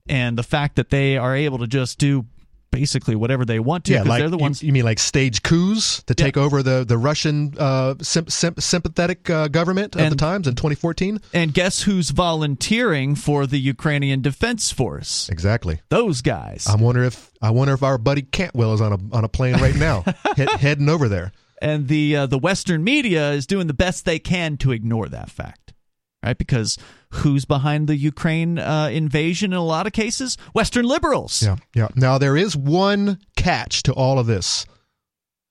[0.08, 2.24] and the fact that they are able to just do
[2.70, 3.92] basically whatever they want to.
[3.92, 4.60] Yeah, like they're the ones.
[4.60, 9.30] you, mean like stage coups to take over the the Russian uh, symp- symp- sympathetic
[9.30, 11.20] uh, government of And- the times in 2014?
[11.32, 15.28] and guess who's volunteering for the Ukrainian Defense Force?
[15.28, 15.80] Exactly.
[15.88, 16.66] Those guys.
[16.68, 19.54] I wonder if I wonder if our buddy Cantwell is on a on a plane
[19.60, 20.02] right now,
[20.36, 21.30] he- heading over there.
[21.62, 25.30] and the uh, the Western media is doing the best they can to ignore that
[25.30, 25.63] fact,
[26.24, 26.38] right?
[26.38, 26.78] Because
[27.10, 30.36] who's behind the Ukraine uh, invasion in a lot of cases?
[30.54, 31.42] Western liberals.
[31.42, 31.88] Yeah, yeah.
[31.94, 34.66] Now there is one catch to all of this.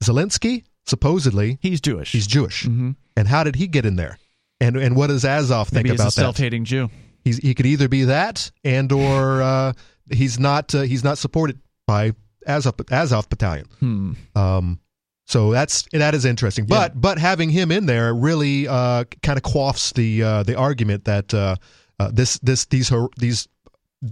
[0.04, 2.12] Zelensky supposedly He's Jewish.
[2.12, 4.18] he's Jewish, hmm and how did he get in there?
[4.60, 6.22] And and what does Azov think Maybe he's a about that?
[6.22, 6.90] self-hating Jew.
[7.24, 9.74] He's, he could either be that, and or uh,
[10.12, 12.14] he's not uh, he's not supported by
[12.48, 13.68] Azov Azov Battalion.
[13.80, 14.14] Hmm.
[14.36, 14.80] Um,
[15.26, 16.66] so that's that is interesting.
[16.66, 21.06] But but having him in there really uh, kind of quaffs the uh, the argument
[21.06, 21.56] that uh,
[22.00, 23.48] uh, this this these these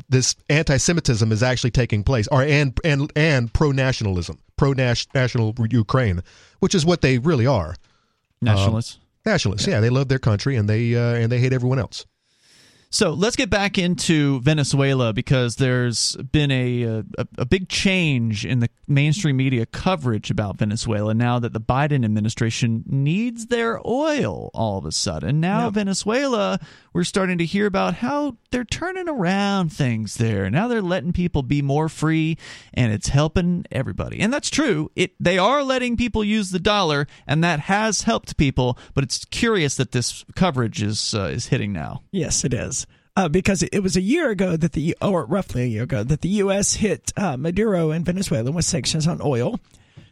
[0.09, 6.21] this anti-Semitism is actually taking place, or and and and pro-nationalism, pro-national Ukraine,
[6.59, 7.75] which is what they really are.
[8.41, 8.97] Nationalists.
[9.25, 9.79] Nationalists, yeah.
[9.79, 12.05] they love their country and they uh, and they hate everyone else.
[12.93, 18.59] So let's get back into Venezuela because there's been a, a, a big change in
[18.59, 24.77] the mainstream media coverage about Venezuela now that the Biden administration needs their oil all
[24.77, 25.39] of a sudden.
[25.39, 25.73] Now yep.
[25.75, 26.59] Venezuela,
[26.91, 30.49] we're starting to hear about how they're turning around things there.
[30.49, 32.37] Now they're letting people be more free
[32.73, 34.19] and it's helping everybody.
[34.19, 34.91] And that's true.
[34.97, 39.23] It they are letting people use the dollar and that has helped people, but it's
[39.23, 42.01] curious that this coverage is uh, is hitting now.
[42.11, 42.80] Yes, it is
[43.15, 46.21] uh, because it was a year ago that the, or roughly a year ago, that
[46.21, 46.75] the U.S.
[46.75, 49.59] hit uh, Maduro and Venezuela with sanctions on oil.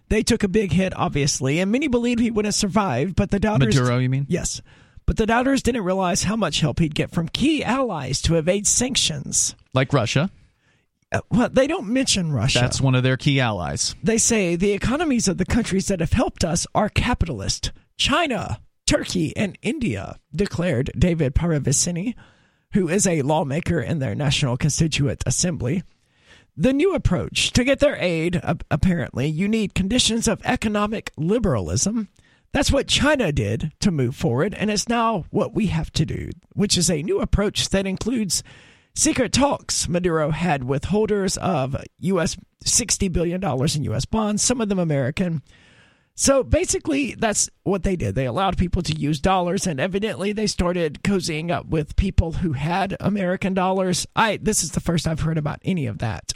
[0.10, 3.40] They took a big hit, obviously, and many believed he would have survived, but the
[3.40, 3.76] doubters.
[3.76, 4.26] Maduro, you mean?
[4.28, 4.62] Yes.
[5.06, 8.68] But the doubters didn't realize how much help he'd get from key allies to evade
[8.68, 9.56] sanctions.
[9.74, 10.30] Like Russia.
[11.12, 12.60] Uh, well, they don't mention Russia.
[12.60, 13.96] That's one of their key allies.
[14.04, 17.72] They say the economies of the countries that have helped us are capitalist.
[17.98, 22.14] China, Turkey, and India, declared David Paravicini
[22.74, 25.84] who is a lawmaker in their National Constituent Assembly.
[26.56, 32.10] The new approach to get their aid, apparently, you need conditions of economic liberalism.
[32.52, 36.32] That's what China did to move forward, and it's now what we have to do,
[36.54, 38.44] which is a new approach that includes
[38.96, 44.68] secret talks Maduro had with holders of US $60 billion in US bonds, some of
[44.68, 45.42] them American,
[46.20, 48.14] so basically, that's what they did.
[48.14, 52.52] They allowed people to use dollars, and evidently, they started cozying up with people who
[52.52, 54.06] had American dollars.
[54.18, 56.34] I this is the first I've heard about any of that.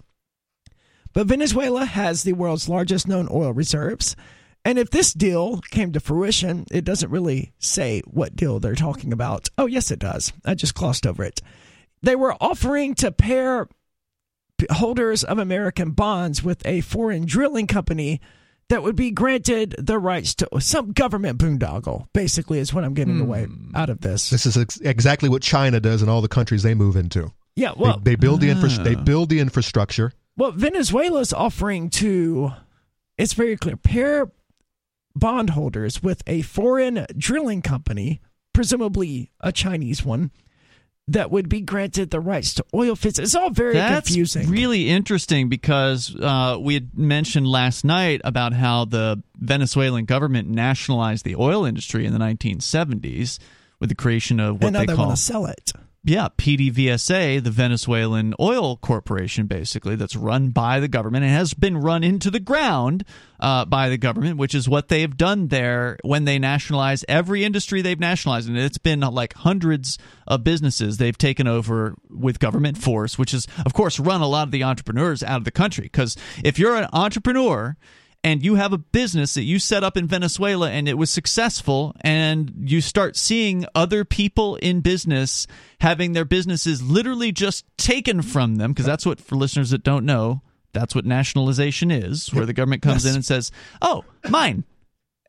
[1.11, 4.15] But Venezuela has the world's largest known oil reserves.
[4.63, 9.11] And if this deal came to fruition, it doesn't really say what deal they're talking
[9.11, 9.49] about.
[9.57, 10.31] Oh, yes, it does.
[10.45, 11.41] I just glossed over it.
[12.01, 13.67] They were offering to pair
[14.71, 18.21] holders of American bonds with a foreign drilling company
[18.69, 22.07] that would be granted the rights to some government boondoggle.
[22.13, 23.23] Basically, is what I'm getting mm.
[23.23, 24.29] away out of this.
[24.29, 27.31] This is ex- exactly what China does in all the countries they move into.
[27.55, 29.01] Yeah, well, they, they build the infra- they ah.
[29.01, 30.11] build the infrastructure.
[30.35, 32.51] Well, Venezuela's offering to,
[33.17, 34.31] it's very clear, pair
[35.15, 38.19] bondholders with a foreign drilling company,
[38.53, 40.31] presumably a Chinese one,
[41.07, 43.19] that would be granted the rights to oil fields.
[43.19, 44.49] It's all very That's confusing.
[44.49, 51.25] Really interesting because uh, we had mentioned last night about how the Venezuelan government nationalized
[51.25, 53.39] the oil industry in the 1970s
[53.79, 55.73] with the creation of what and they, call sell it
[56.05, 61.77] yeah, PDVSA, the Venezuelan oil corporation, basically, that's run by the government and has been
[61.77, 63.05] run into the ground
[63.39, 67.81] uh, by the government, which is what they've done there when they nationalize every industry
[67.81, 68.49] they've nationalized.
[68.49, 69.97] And it's been like hundreds
[70.27, 74.47] of businesses they've taken over with government force, which has, of course, run a lot
[74.47, 75.85] of the entrepreneurs out of the country.
[75.85, 77.77] Because if you're an entrepreneur,
[78.23, 81.95] and you have a business that you set up in Venezuela and it was successful
[82.01, 85.45] and you start seeing other people in business
[85.81, 90.05] having their businesses literally just taken from them because that's what for listeners that don't
[90.05, 93.11] know that's what nationalization is where the government comes yes.
[93.11, 93.51] in and says
[93.81, 94.63] oh mine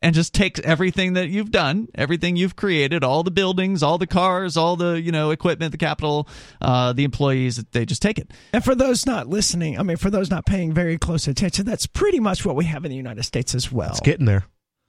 [0.05, 4.05] and just takes everything that you've done, everything you've created, all the buildings, all the
[4.05, 6.27] cars, all the you know equipment, the capital,
[6.61, 7.63] uh, the employees.
[7.71, 8.31] They just take it.
[8.53, 11.87] And for those not listening, I mean, for those not paying very close attention, that's
[11.87, 13.89] pretty much what we have in the United States as well.
[13.89, 14.45] It's getting there.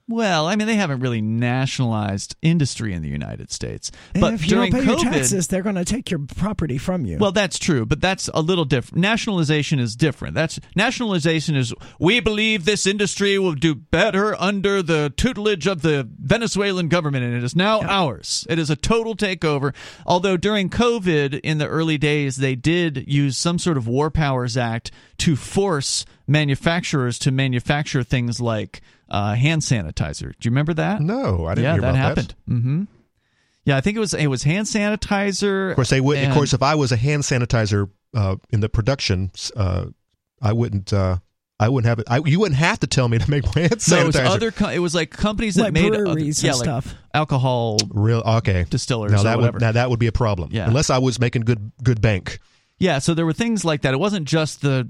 [0.09, 3.91] Well, I mean, they haven't really nationalized industry in the United States.
[4.13, 6.21] And but if you during don't pay COVID, your taxes, they're going to take your
[6.21, 7.17] property from you.
[7.17, 9.01] Well, that's true, but that's a little different.
[9.01, 10.33] Nationalization is different.
[10.33, 16.07] That's nationalization is we believe this industry will do better under the tutelage of the
[16.17, 17.89] Venezuelan government, and it is now yeah.
[17.89, 18.47] ours.
[18.49, 19.75] It is a total takeover.
[20.05, 24.55] Although during COVID, in the early days, they did use some sort of War Powers
[24.55, 30.31] Act to force manufacturers to manufacture things like uh, hand sanitizer.
[30.39, 31.01] Do you remember that?
[31.01, 31.75] No, I didn't.
[31.75, 32.35] Yeah, that happened.
[32.47, 32.53] That.
[32.53, 32.83] Mm-hmm.
[33.65, 35.71] Yeah, I think it was it was hand sanitizer.
[35.71, 36.17] Of course, they would.
[36.17, 39.87] And, of course, if I was a hand sanitizer uh, in the production, uh,
[40.41, 40.93] I wouldn't.
[40.93, 41.17] Uh,
[41.59, 42.05] I wouldn't have it.
[42.07, 43.91] I, you wouldn't have to tell me to make my hand sanitizer.
[43.91, 44.51] No, it was other.
[44.51, 46.95] Co- it was like companies that like made breweries other, yeah, and like stuff.
[47.13, 47.77] alcohol.
[47.89, 48.65] Real okay.
[48.69, 49.11] Distillers.
[49.11, 50.49] Now that would now that would be a problem.
[50.51, 50.67] Yeah.
[50.67, 52.39] Unless I was making good good bank.
[52.77, 53.95] Yeah, so there were things like that.
[53.95, 54.87] It wasn't just the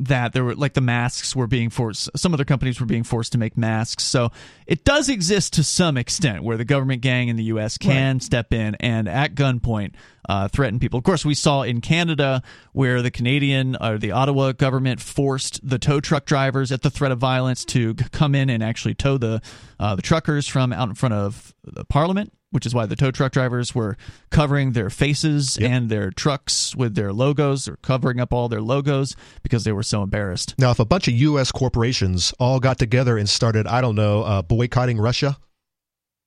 [0.00, 3.32] that there were like the masks were being forced some other companies were being forced
[3.32, 4.02] to make masks.
[4.02, 4.30] So
[4.66, 8.22] it does exist to some extent where the government gang in the us can right.
[8.22, 9.94] step in and at gunpoint
[10.28, 10.98] uh, threaten people.
[10.98, 12.42] Of course we saw in canada
[12.72, 17.12] where the canadian or the ottawa government forced the tow truck drivers at the threat
[17.12, 19.42] of violence to come in and actually tow the
[19.78, 23.10] uh, the truckers from out in front of the parliament which is why the tow
[23.10, 23.96] truck drivers were
[24.30, 25.70] covering their faces yep.
[25.70, 29.82] and their trucks with their logos or covering up all their logos because they were
[29.82, 30.54] so embarrassed.
[30.58, 31.52] Now, if a bunch of U.S.
[31.52, 35.36] corporations all got together and started, I don't know, uh, boycotting Russia,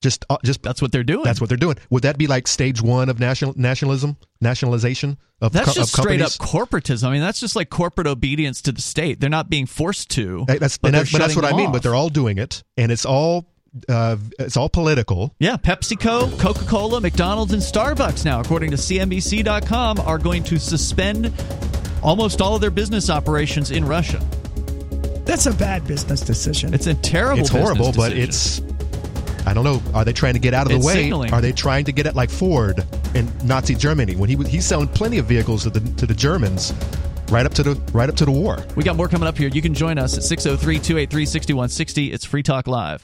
[0.01, 1.23] Just, uh, just That's what they're doing.
[1.23, 1.77] that's what they're doing.
[1.89, 6.03] Would that be like stage one of national nationalism, nationalization of, That's co- just of
[6.03, 7.07] straight up corporatism.
[7.07, 9.19] I mean, that's just like corporate obedience to the state.
[9.19, 10.45] They're not being forced to.
[10.47, 11.67] Hey, That's, but that's, but that's what I mean.
[11.67, 11.73] off.
[11.73, 13.49] But they're all doing it, and it's all
[13.89, 15.33] uh, it's all political.
[15.39, 21.33] Yeah, PepsiCo, Coca Cola, McDonald's, and Starbucks now, according to CNBC.com, are going to suspend
[22.01, 24.19] almost all of their business operations in Russia.
[25.25, 26.73] That's a bad business decision.
[26.73, 27.39] It's a terrible.
[27.39, 28.73] it's horrible, business but it's.
[29.45, 29.81] I don't know.
[29.93, 30.93] Are they trying to get out of the It's way?
[30.93, 31.33] signaling.
[31.33, 34.65] Are they trying to get at like Ford in Nazi Germany when he was he's
[34.65, 36.73] selling plenty of vehicles to the to the Germans,
[37.29, 38.63] right up to the right up to the war.
[38.75, 39.49] We got more coming up here.
[39.49, 42.11] You can join us at 603 283 6160.
[42.13, 43.03] It's Free Talk Live.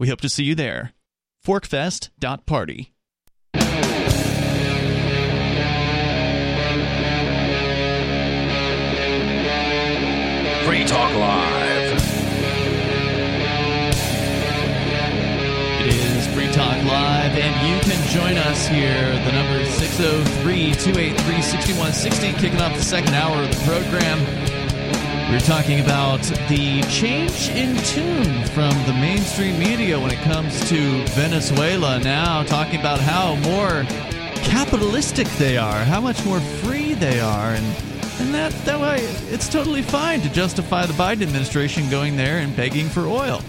[0.00, 0.94] We hope to see you there.
[1.46, 2.94] forkfest.party.
[10.64, 12.00] Free Talk Live.
[15.82, 19.12] It is Free Talk Live, and you can join us here.
[19.26, 24.59] The number is 603 283 6160, kicking off the second hour of the program.
[25.30, 31.04] We're talking about the change in tune from the mainstream media when it comes to
[31.10, 33.84] Venezuela now, talking about how more
[34.42, 37.64] capitalistic they are, how much more free they are, and
[38.18, 38.98] and that that way
[39.30, 43.40] it's totally fine to justify the Biden administration going there and begging for oil.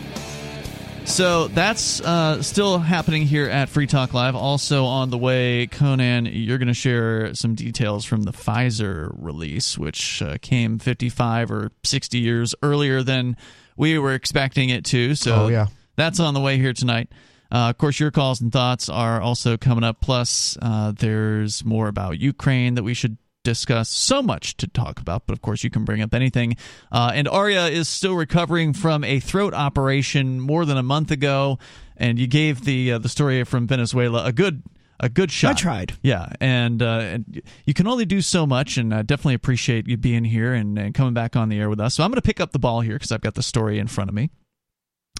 [1.05, 4.35] So that's uh, still happening here at Free Talk Live.
[4.35, 9.77] Also on the way, Conan, you're going to share some details from the Pfizer release,
[9.77, 13.35] which uh, came 55 or 60 years earlier than
[13.75, 15.15] we were expecting it to.
[15.15, 15.67] So Oh, yeah.
[15.97, 17.09] that's on the way here tonight.
[17.51, 19.99] Uh, of course, your calls and thoughts are also coming up.
[19.99, 23.89] Plus, uh, there's more about Ukraine that we should discuss.
[23.89, 26.57] So much to talk about, but of course, you can bring up anything.
[26.91, 31.59] Uh, and Aria is still recovering from a throat operation more than a month ago,
[31.97, 34.63] and you gave the uh, the story from Venezuela a good
[34.99, 35.51] a good shot.
[35.51, 35.93] I tried.
[36.03, 39.97] Yeah, and, uh, and you can only do so much, and I definitely appreciate you
[39.97, 41.95] being here and, and coming back on the air with us.
[41.95, 43.87] So I'm going to pick up the ball here because I've got the story in
[43.87, 44.29] front of me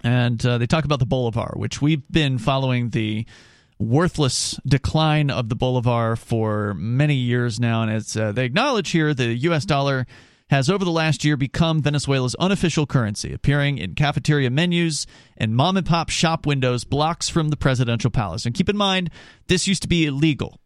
[0.03, 3.25] and uh, they talk about the bolivar, which we've been following the
[3.81, 9.13] worthless decline of the bolivar for many years now, and it's uh, they acknowledge here
[9.13, 9.65] the U.S.
[9.65, 10.05] dollar
[10.49, 15.07] has over the last year become Venezuela's unofficial currency, appearing in cafeteria menus
[15.37, 18.45] and mom and pop shop windows blocks from the presidential palace.
[18.45, 19.09] And keep in mind,
[19.47, 20.59] this used to be illegal.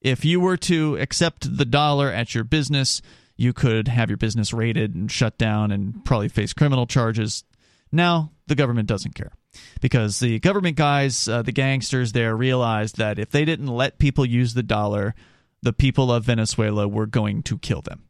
[0.00, 3.00] If you were to accept the dollar at your business,
[3.36, 7.44] you could have your business raided and shut down and probably face criminal charges.
[7.92, 9.32] Now, the government doesn't care
[9.80, 14.24] because the government guys, uh, the gangsters there, realized that if they didn't let people
[14.24, 15.14] use the dollar,
[15.62, 18.04] the people of Venezuela were going to kill them.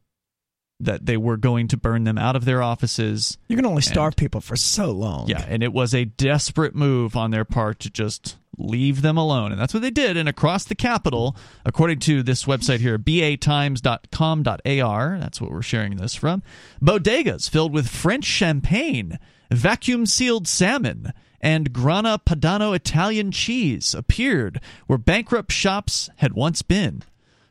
[0.83, 3.37] That they were going to burn them out of their offices.
[3.49, 5.29] You can only starve people for so long.
[5.29, 9.53] Yeah, and it was a desperate move on their part to just leave them alone.
[9.53, 10.17] And that's what they did.
[10.17, 16.15] And across the capital, according to this website here, batimes.com.ar, that's what we're sharing this
[16.15, 16.43] from,
[16.83, 19.19] bodegas filled with French champagne,
[19.51, 27.03] vacuum sealed salmon, and Grana Padano Italian cheese appeared where bankrupt shops had once been.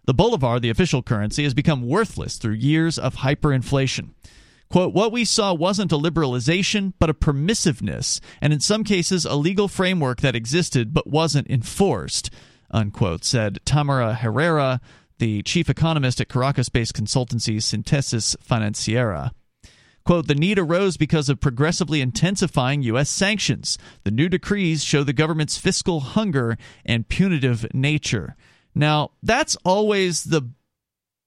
[0.05, 4.09] The bolivar, the official currency, has become worthless through years of hyperinflation.
[4.71, 9.35] Quote, what we saw wasn't a liberalization, but a permissiveness, and in some cases, a
[9.35, 12.29] legal framework that existed but wasn't enforced,
[12.69, 14.79] unquote, said Tamara Herrera,
[15.17, 19.31] the chief economist at Caracas based consultancy Sintesis Financiera.
[20.09, 23.11] Quote, the need arose because of progressively intensifying U.S.
[23.11, 23.77] sanctions.
[24.05, 28.35] The new decrees show the government's fiscal hunger and punitive nature.
[28.73, 30.49] Now, that's always the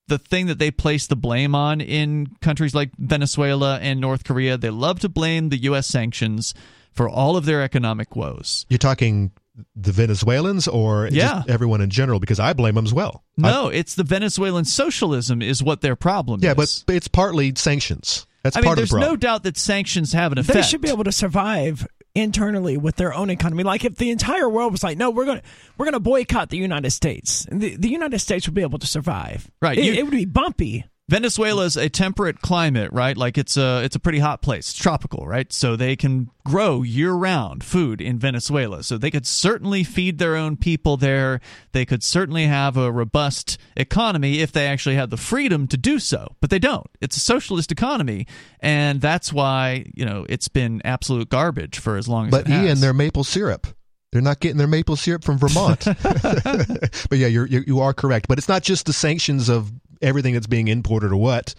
[0.09, 4.59] the thing that they place the blame on in countries like Venezuela and North Korea.
[4.59, 5.87] They love to blame the U.S.
[5.87, 6.53] sanctions
[6.91, 8.67] for all of their economic woes.
[8.69, 9.31] You're talking
[9.77, 11.45] the Venezuelans or Yeah.
[11.47, 12.19] everyone in general?
[12.19, 13.23] Because I blame them as well.
[13.39, 16.83] I- No, it's the Venezuelan socialism is what their problem yeah, is.
[16.85, 18.27] but it's partly sanctions.
[18.43, 20.55] That's I mean, part there's the no doubt that sanctions have an effect.
[20.55, 23.63] They should be able to survive internally with their own economy.
[23.63, 25.43] Like if the entire world was like, "No, we're gonna
[25.79, 29.51] we're gonna boycott the United States," the, the United States would be able to survive.
[29.63, 30.85] Right, It, you- it would be bumpy.
[31.13, 33.19] Venezuela's a temperate climate, right?
[33.19, 34.71] Like it's a it's a pretty hot place.
[34.71, 35.53] It's tropical, right?
[35.53, 38.83] So they can grow year-round food in Venezuela.
[38.83, 41.43] So they could certainly feed their own people there.
[41.73, 45.99] They could certainly have a robust economy if they actually had the freedom to do
[45.99, 46.35] so.
[46.41, 46.87] But they don't.
[47.03, 48.27] It's a socialist economy,
[48.61, 52.53] and that's why, you know, it's been absolute garbage for as long as But it
[52.53, 52.65] has.
[52.65, 53.67] Ian, their maple syrup.
[54.13, 55.85] They're not getting their maple syrup from Vermont.
[56.03, 58.29] but yeah, you're, you're you are correct.
[58.29, 59.71] But it's not just the sanctions of
[60.03, 61.55] everything that's being imported or what,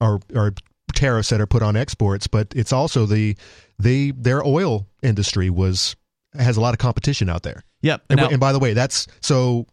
[0.00, 0.54] or or
[0.94, 2.26] tariffs that are put on exports.
[2.26, 3.36] But it's also the
[3.78, 5.96] the their oil industry was
[6.38, 7.62] has a lot of competition out there.
[7.82, 8.02] Yep.
[8.10, 9.66] And, Now- and by the way, that's so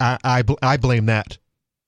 [0.00, 1.38] I, I I blame that.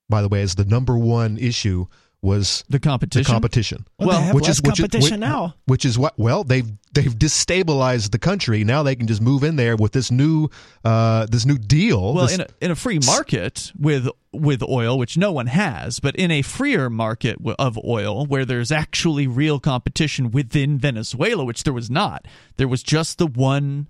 [0.08, 1.86] By the way, as the number one issue
[2.22, 3.22] was the competition.
[3.24, 3.86] the competition.
[3.98, 5.54] Well, Well, which is which is- competition which- now.
[5.64, 9.56] which is what well they've they've destabilized the country now they can just move in
[9.56, 10.48] there with this new
[10.84, 14.96] uh this new deal Well, this- in a, in a free market with with oil,
[14.98, 19.58] which no one has, but in a freer market of oil where there's actually real
[19.58, 22.26] competition within Venezuela, which there was not.
[22.56, 23.88] There was just the one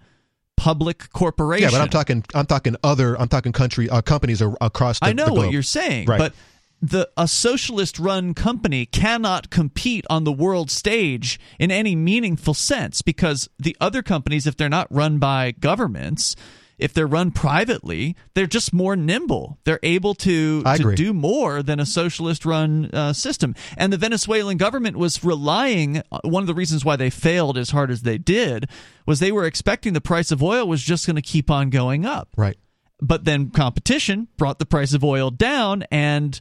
[0.56, 1.64] public corporation.
[1.64, 5.12] yeah but i'm talking i'm talking other i'm talking country uh, companies across the I
[5.14, 6.18] know what you're saying, Right.
[6.18, 6.34] but
[6.82, 13.02] the a socialist run company cannot compete on the world stage in any meaningful sense
[13.02, 16.34] because the other companies if they're not run by governments
[16.78, 19.58] if they're run privately they're just more nimble.
[19.64, 23.54] They're able to, to do more than a socialist run uh, system.
[23.76, 27.70] And the venezuelan government was relying uh, one of the reasons why they failed as
[27.70, 28.68] hard as they did
[29.06, 32.06] was they were expecting the price of oil was just going to keep on going
[32.06, 32.30] up.
[32.36, 32.56] Right.
[33.02, 36.40] But then competition brought the price of oil down and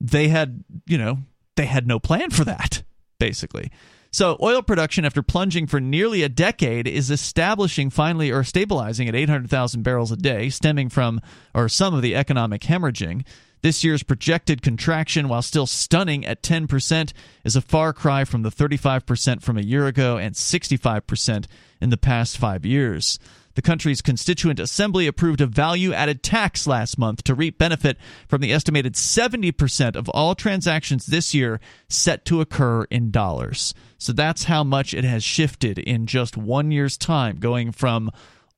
[0.00, 1.18] they had you know
[1.56, 2.82] they had no plan for that
[3.18, 3.70] basically.
[4.12, 9.14] So oil production after plunging for nearly a decade is establishing finally or stabilizing at
[9.14, 11.20] 800,000 barrels a day stemming from
[11.54, 13.24] or some of the economic hemorrhaging.
[13.62, 17.12] This year's projected contraction while still stunning at 10%
[17.44, 21.46] is a far cry from the 35% from a year ago and 65%
[21.80, 23.18] in the past 5 years
[23.54, 27.96] the country's Constituent Assembly approved a value added tax last month to reap benefit
[28.28, 33.74] from the estimated 70% of all transactions this year set to occur in dollars.
[33.98, 38.10] So that's how much it has shifted in just one year's time, going from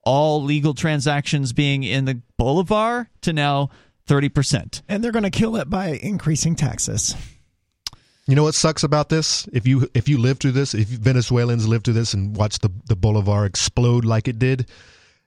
[0.04, 3.70] all legal transactions being in the Bolivar to now
[4.08, 4.82] 30%.
[4.88, 7.14] And they're going to kill it by increasing taxes.
[8.28, 11.66] You know what sucks about this if you if you live through this if venezuelans
[11.66, 14.68] live through this and watch the the bolivar explode like it did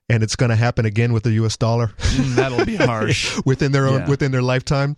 [0.07, 3.37] and it's going to happen again with the us dollar Mm, that'll be harsh.
[3.45, 4.09] within their own Yeah.
[4.09, 4.95] within their lifetime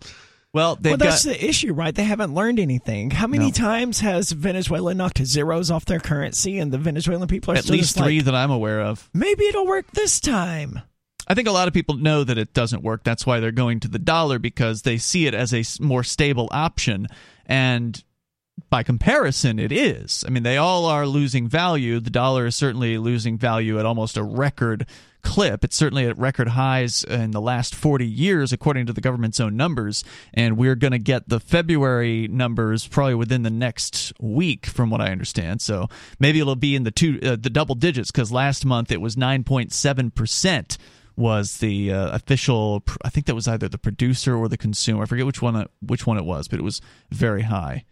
[0.53, 1.93] Well, they've well, that's got the issue, right?
[1.93, 3.11] They haven't learned anything.
[3.11, 3.51] How many No.
[3.51, 7.75] times has Venezuela knocked zeros off their currency, and the Venezuelan people are at still
[7.75, 9.07] least just three Like, that I'm aware of.
[9.13, 10.81] Maybe it'll work this time.
[11.27, 13.03] I think a lot of people know that it doesn't work.
[13.03, 16.47] That's why they're going to the dollar because they see it as a more stable
[16.51, 17.07] option.
[17.47, 18.03] And
[18.69, 20.23] by comparison, it is.
[20.27, 21.99] I mean, they all are losing value.
[21.99, 24.85] The dollar is certainly losing value at almost a record
[25.21, 25.63] clip.
[25.63, 29.55] It's certainly at record highs in the last 40 years, according to the government's own
[29.55, 30.03] numbers.
[30.33, 35.01] And we're going to get the February numbers probably within the next week, from what
[35.01, 35.61] I understand.
[35.61, 35.87] So
[36.19, 39.15] maybe it'll be in the two, uh, the double digits, because last month it was
[39.15, 40.77] 9.7 percent
[41.17, 42.83] was the uh, official.
[43.03, 45.03] I think that was either the producer or the consumer.
[45.03, 46.79] I forget which one it- which one it was, but it was
[47.11, 47.83] very high.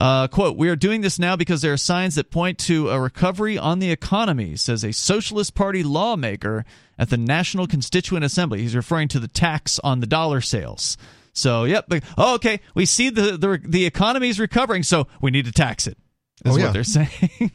[0.00, 2.98] Uh, quote, we are doing this now because there are signs that point to a
[2.98, 6.64] recovery on the economy, says a Socialist Party lawmaker
[6.98, 8.62] at the National Constituent Assembly.
[8.62, 10.96] He's referring to the tax on the dollar sales.
[11.34, 11.86] So, yep.
[12.16, 12.60] Oh, okay.
[12.74, 15.98] We see the, the, the economy is recovering, so we need to tax it,
[16.44, 16.64] is Oh, yeah.
[16.64, 17.52] what they're saying.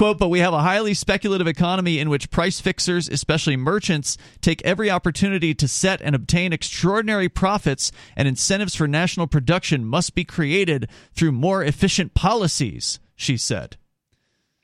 [0.00, 4.62] Quote, but we have a highly speculative economy in which price fixers, especially merchants, take
[4.64, 10.24] every opportunity to set and obtain extraordinary profits, and incentives for national production must be
[10.24, 13.76] created through more efficient policies, she said.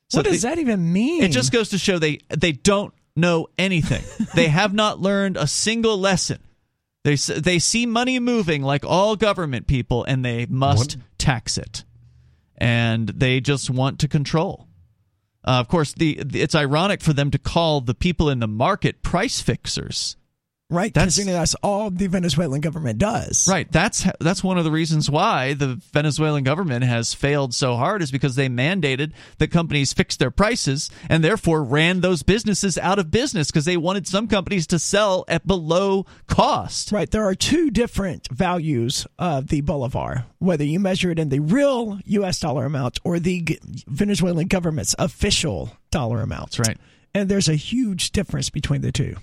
[0.09, 1.23] So what does the- that even mean?
[1.23, 4.05] It just goes to show they they don't know anything.
[4.35, 6.39] they have not learned a single lesson.
[7.05, 11.85] They they see money moving like all government people, and they must tax it,
[12.57, 14.67] and they just want to control.
[15.47, 18.49] Uh, of course, the, the it's ironic for them to call the people in the
[18.49, 20.17] market price fixers.
[20.71, 20.93] Right?
[20.93, 23.49] That's- that's all the Venezuelan government does.
[23.49, 23.71] Right.
[23.71, 28.11] That's that's one of the reasons why the Venezuelan government has failed so hard is
[28.11, 33.11] because they mandated that companies fix their prices and therefore ran those businesses out of
[33.11, 36.91] business because they wanted some companies to sell at below cost.
[36.93, 37.11] Right.
[37.11, 41.99] There are two different values of the bolivar, whether you measure it in the real
[42.05, 42.41] U.S.
[42.41, 43.47] dollar amount or the
[43.87, 46.53] Venezuelan government's official dollar amount.
[46.53, 46.79] That's right.
[47.15, 49.17] And there's a huge difference between the two.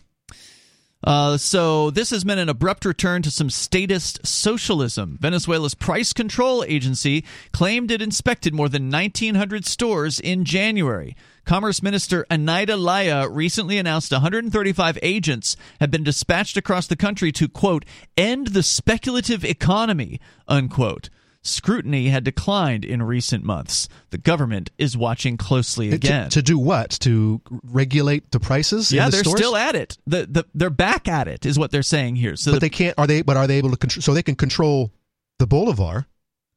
[1.04, 5.18] Uh, so this has been an abrupt return to some statist socialism.
[5.20, 11.16] Venezuela's price control agency claimed it inspected more than 1,900 stores in January.
[11.45, 17.49] Commerce Minister Eneida Laya recently announced 135 agents have been dispatched across the country to
[17.49, 17.84] quote
[18.16, 21.10] end the speculative economy unquote.
[21.46, 23.89] Scrutiny had declined in recent months.
[24.12, 26.30] The government is watching closely To- again.
[26.30, 26.91] To, do what?
[27.02, 28.91] To regulate the prices?
[28.91, 29.39] in yeah, the they're stores?
[29.39, 29.98] still at it.
[30.08, 32.38] The, the, they're back at it, is what they're saying here.
[32.38, 32.98] So But the- they can't.
[32.98, 33.22] Are they?
[33.24, 34.02] But are they able to control?
[34.02, 34.91] So they can control
[35.39, 36.08] the bolivar,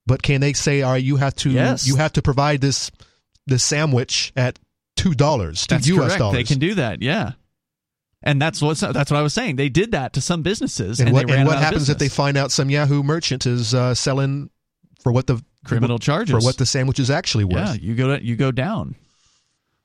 [0.06, 1.86] but can they say, "All right, you have to, Yes.
[1.88, 2.90] you have to provide this,
[3.46, 4.58] this sandwich at
[4.94, 5.98] two dollars, two That's U.S.
[6.08, 6.18] correct.
[6.20, 7.02] dollars." They can do that.
[7.02, 7.32] Yeah.
[8.22, 9.56] And that's what that's what I was saying.
[9.56, 12.36] They did that to some businesses, and, and, what, and what happens if they find
[12.36, 14.50] out some Yahoo merchant is uh, selling
[15.02, 17.56] for what the criminal charges for what the sandwich is actually worth?
[17.68, 18.94] Yeah, you go you go down.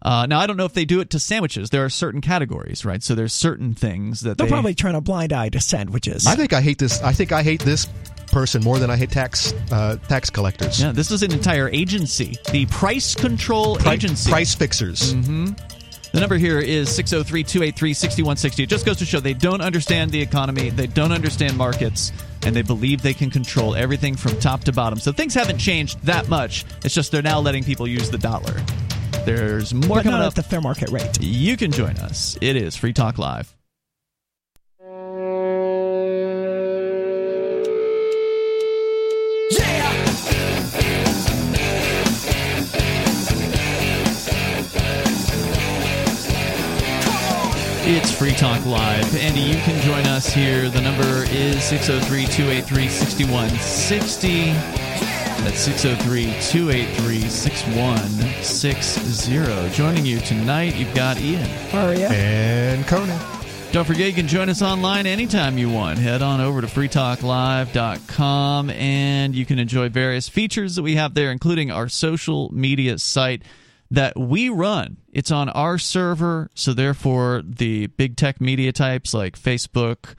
[0.03, 1.70] Uh, now I don't know if they do it to sandwiches.
[1.70, 3.03] There are certain categories, right?
[3.03, 6.26] So there's certain things that They'll they probably turn a blind eye to sandwiches.
[6.26, 7.01] I think I hate this.
[7.03, 7.88] I think I hate this
[8.32, 10.82] person more than I hate tax uh, tax collectors.
[10.82, 14.32] Yeah, this is an entire agency, the Price Control Pri- Agency.
[14.32, 15.14] price fixers.
[16.12, 18.64] The number here is 603 283 6160.
[18.64, 22.12] It just goes to show they don't understand the economy, they don't understand markets,
[22.43, 24.99] and they believe they can control everything from top to bottom.
[24.99, 26.66] So things haven't changed that much.
[26.84, 28.62] It's just they're now letting people use the dollar.
[29.26, 30.28] There's more but coming not up.
[30.28, 31.22] at the fair market rate.
[31.22, 32.38] you can join us.
[32.41, 33.55] It is Free Talk Live.
[47.93, 49.13] It's Free Talk Live.
[49.17, 50.69] Andy, you can join us here.
[50.69, 54.53] The number is 603 283 6160.
[55.43, 59.75] That's 603 283 6160.
[59.75, 61.49] Joining you tonight, you've got Ian.
[61.73, 62.09] Aria.
[62.11, 63.19] And Conan.
[63.73, 65.99] Don't forget, you can join us online anytime you want.
[65.99, 71.29] Head on over to freetalklive.com and you can enjoy various features that we have there,
[71.29, 73.41] including our social media site
[73.91, 74.97] that we run.
[75.11, 80.15] It's on our server, so therefore, the big tech media types like Facebook,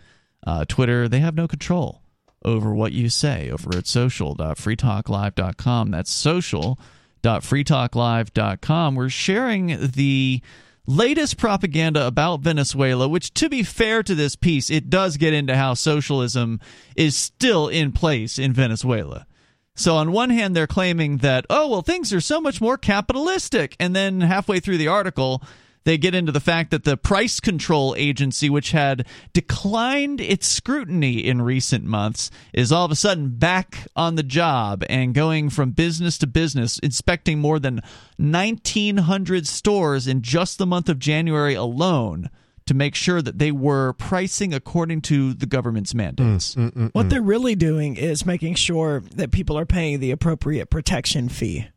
[0.46, 2.02] uh, Twitter, they have no control
[2.44, 5.90] over what you say over at social.freetalklive.com.
[5.90, 8.94] That's social.freetalklive.com.
[8.94, 10.42] We're sharing the
[10.86, 15.56] latest propaganda about Venezuela, which, to be fair to this piece, it does get into
[15.56, 16.60] how socialism
[16.94, 19.26] is still in place in Venezuela.
[19.74, 23.74] So, on one hand, they're claiming that, oh, well, things are so much more capitalistic.
[23.80, 25.42] And then halfway through the article,
[25.84, 31.18] they get into the fact that the price control agency, which had declined its scrutiny
[31.18, 35.70] in recent months, is all of a sudden back on the job and going from
[35.70, 37.80] business to business, inspecting more than
[38.18, 42.30] 1,900 stores in just the month of January alone
[42.72, 46.56] to make sure that they were pricing according to the government's mandates.
[46.92, 51.68] What they're really doing is making sure that people are paying the appropriate protection fee.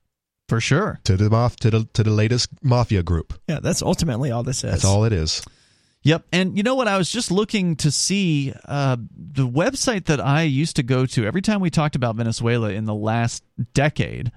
[0.47, 0.99] For sure.
[1.03, 3.33] To the mof- to the to the latest mafia group.
[3.49, 4.71] Yeah, that's ultimately all this is.
[4.71, 5.41] That's all it is.
[6.03, 6.23] Yep.
[6.31, 6.87] And you know what?
[6.87, 11.25] I was just looking to see uh, the website that I used to go to
[11.25, 13.43] every time we talked about Venezuela in the last
[13.73, 14.31] decade.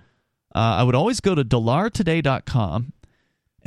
[0.55, 2.95] Uh, I would always go to dolartoday.com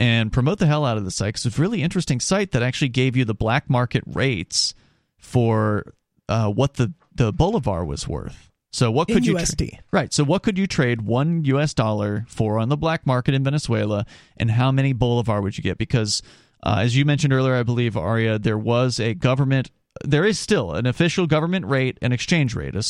[0.02, 2.64] and promote the hell out of the site because it's a really interesting site that
[2.64, 4.74] actually gave you the black market rates
[5.20, 5.94] for
[6.28, 8.50] uh, what the, the Bolivar was worth.
[8.72, 9.78] So what could you USD.
[9.92, 10.12] right?
[10.12, 11.76] So what could you trade one U.S.
[11.76, 15.78] dollar for on the black market in Venezuela, and how many Bolivar would you get?
[15.78, 16.24] Because
[16.64, 19.70] uh, as you mentioned earlier, I believe Aria, there was a government.
[20.04, 22.82] There is still an official government rate, an exchange rate, a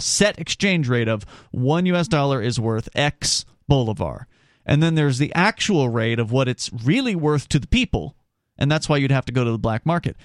[0.00, 2.08] set exchange rate of one U.S.
[2.08, 4.26] dollar is worth X Bolivar,
[4.64, 8.16] and then there's the actual rate of what it's really worth to the people,
[8.58, 10.16] and that's why you'd have to go to the black market.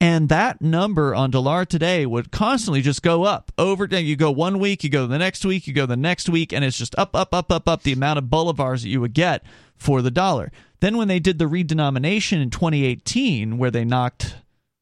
[0.00, 3.86] And that number on DolarToday would constantly just go up over.
[3.86, 6.64] You go one week, you go the next week, you go the next week, and
[6.64, 9.44] it's just up, up, up, up, up the amount of bolivars that you would get
[9.76, 10.50] for the dollar.
[10.80, 14.34] Then when they did the redenomination in 2018, where they knocked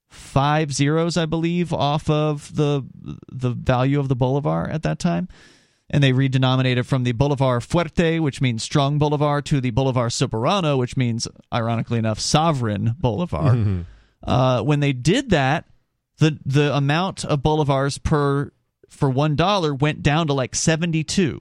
[0.08, 2.82] five zeros, I believe, off of the
[3.30, 5.28] the value of the bolivar at that time,
[5.90, 10.78] and they redenominated from the Bolivar Fuerte, which means strong boulevard, to the Bolivar Soberano,
[10.78, 13.84] which means, ironically enough, sovereign Bolivar.
[14.22, 15.64] Uh, when they did that,
[16.18, 18.52] the the amount of bolivars per
[18.88, 21.40] for one dollar went down to like seventy two.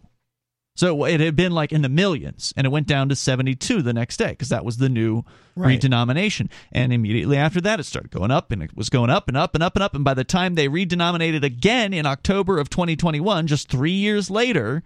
[0.79, 3.91] So it had been like in the millions, and it went down to 72 the
[3.91, 5.25] next day because that was the new
[5.57, 5.77] Right.
[5.77, 6.47] redenomination.
[6.71, 9.55] And immediately after that, it started going up, and it was going up and up
[9.55, 9.93] and up and up.
[9.93, 14.81] And by the time they redenominated again in October of 2021, just three years later,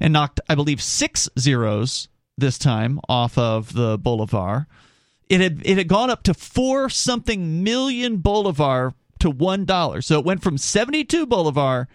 [0.00, 4.66] and knocked, I believe, six zeros this time off of the bolivar,
[5.28, 10.02] it had it had gone up to four something million bolivar to one dollar.
[10.02, 11.86] So it went from 72 bolivar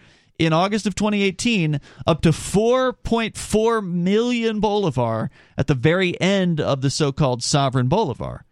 [0.44, 6.90] in August of 2018 up to 4.4 million bolivar at the very end of the
[6.90, 8.44] so-called sovereign bolivar.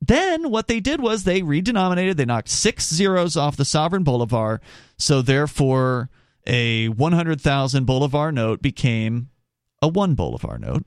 [0.00, 4.60] Then what they did was they redenominated, they knocked six zeros off the sovereign bolivar,
[4.96, 6.08] so therefore
[6.46, 9.30] a 100,000 bolivar note became
[9.82, 10.84] a 1 bolivar note.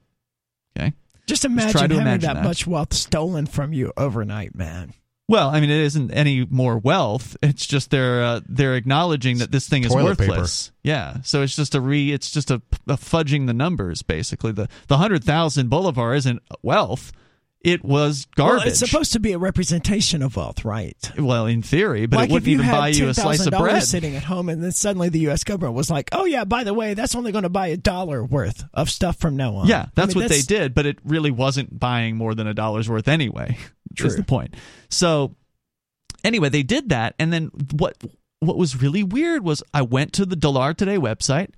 [0.78, 0.94] Okay.
[1.28, 2.44] Just imagine to having imagine that, that.
[2.44, 4.94] much wealth stolen from you overnight, man.
[5.32, 7.38] Well, I mean, it isn't any more wealth.
[7.42, 10.32] It's just they're uh, they're acknowledging that this thing is Toilet paper.
[10.32, 10.74] worthless.
[10.84, 12.12] Yeah, so it's just a re.
[12.12, 14.52] It's just a, a fudging the numbers basically.
[14.52, 17.14] The the hundred thousand bolivar isn't wealth.
[17.62, 18.58] It was garbage.
[18.58, 20.98] Well, it's supposed to be a representation of wealth, right?
[21.18, 23.84] Well, in theory, but like it wouldn't even buy you a slice of $10,000 bread.
[23.84, 25.46] sitting at home, and then suddenly the U.S.
[25.46, 28.22] government was like, "Oh yeah, by the way, that's only going to buy a dollar
[28.22, 30.98] worth of stuff from now on." Yeah, that's I mean, what they did, but it
[31.06, 33.58] really wasn't buying more than a dollar's worth anyway.
[34.08, 34.56] Is the point.
[34.90, 35.36] So
[36.24, 37.98] anyway, they did that, and then what?
[38.40, 41.50] What was really weird was I went to the DolarToday website,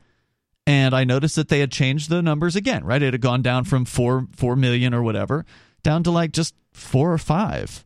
[0.68, 2.84] and I noticed that they had changed the numbers again.
[2.84, 5.46] Right, it had gone down from four four million or whatever
[5.84, 7.86] down to like just four or five,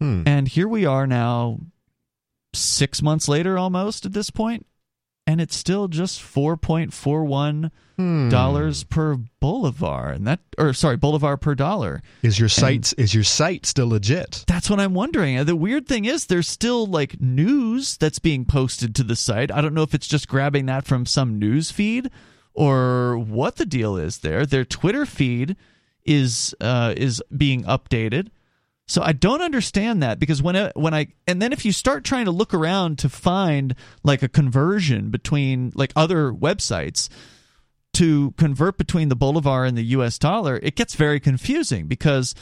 [0.00, 0.22] Hmm.
[0.26, 1.60] and here we are now,
[2.52, 4.66] six months later, almost at this point,
[5.26, 8.28] and it's still just four point four one Hmm.
[8.28, 12.02] dollars per bolivar and that or sorry bolivar per dollar.
[12.24, 14.42] Is your site is your site still legit?
[14.48, 15.44] that's what i'm wondering.
[15.44, 19.52] The weird thing is there's still like news that's being posted to the site.
[19.52, 22.10] I don't know if it's just grabbing that from some news feed
[22.52, 24.44] or what the deal is there.
[24.44, 25.54] Their twitter feed
[26.04, 28.28] is uh is being updated
[28.86, 32.04] so I don't understand that because when I, when I and then if you start
[32.04, 37.08] trying to look around to find like a conversion between like other websites
[37.94, 42.34] to convert between the bolivar and the US dollar, it gets very confusing because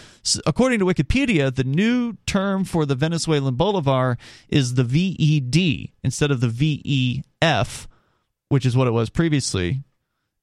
[0.44, 4.18] according to Wikipedia, the new term for the Venezuelan bolivar
[4.48, 7.86] is the VED instead of the VEF,
[8.48, 9.84] which is what it was previously.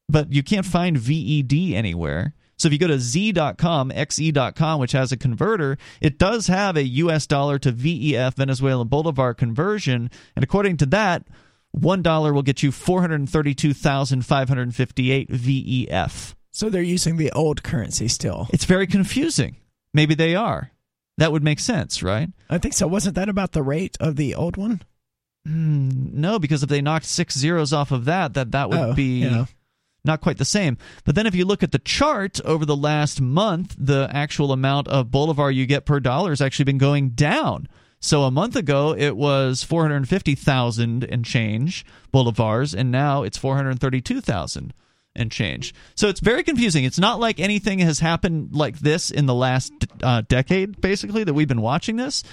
[0.08, 2.34] But you can't find VED anywhere.
[2.60, 6.84] So if you go to z.com, xe.com, which has a converter, it does have a
[6.84, 11.26] US dollar to VEF Venezuelan Bolivar conversion, and according to that,
[11.72, 16.36] one dollar will get you 432,558 VEF.
[16.52, 18.48] So they're using the old currency still.
[18.52, 19.58] It's very confusing.
[19.94, 20.72] Maybe they are.
[21.18, 22.30] That would make sense, right?
[22.50, 22.88] I think so.
[22.88, 24.82] Wasn't that about the rate of the old one?
[25.46, 25.90] Hmm,
[26.20, 29.30] no, because if they knocked six zeros off of that, that that would Oh, be.
[30.06, 30.78] Not quite the same.
[31.04, 34.88] But then if you look at the chart over the last month, the actual amount
[34.88, 37.68] of bolivar you get per dollar has actually been going down.
[38.00, 44.74] So a month ago it was 450,000 and change bolivars and now it's 432,000
[45.16, 45.74] and change.
[45.96, 46.86] So it's very confusing.
[46.86, 51.34] It's not like anything has happened like this in the last uh, decade basically that
[51.34, 52.24] we've been watching this.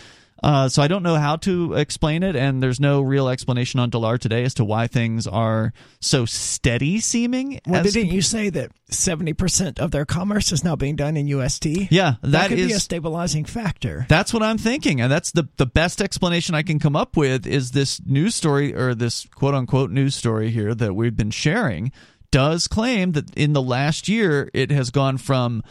[0.43, 3.91] Uh, so I don't know how to explain it, and there's no real explanation on
[3.91, 7.61] DolarToday as to why things are so steady seeming.
[7.67, 11.17] Well, as didn't you say that seventy percent of their commerce is now being done
[11.17, 11.89] in USD?
[11.91, 14.05] Yeah, that, that could be a stabilizing factor.
[14.09, 17.47] That's what I'm thinking, and that's the the best explanation I can come up with
[17.47, 21.93] is this news story or this quote unquote news story here that we've been sharing
[22.31, 25.63] does claim that in the last year it has gone from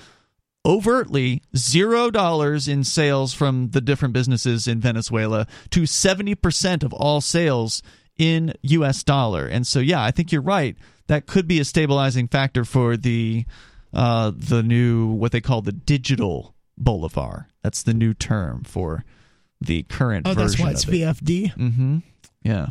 [0.65, 7.21] overtly zero dollars in sales from the different businesses in Venezuela to 70% of all
[7.21, 7.83] sales
[8.17, 9.45] in US dollar.
[9.45, 10.75] And so yeah, I think you're right.
[11.07, 13.45] That could be a stabilizing factor for the
[13.93, 17.47] uh, the new what they call the digital bolivar.
[17.61, 19.05] That's the new term for
[19.61, 20.91] the current Oh, version that's why it's it.
[21.23, 22.03] VFD Mhm.
[22.43, 22.67] Yeah.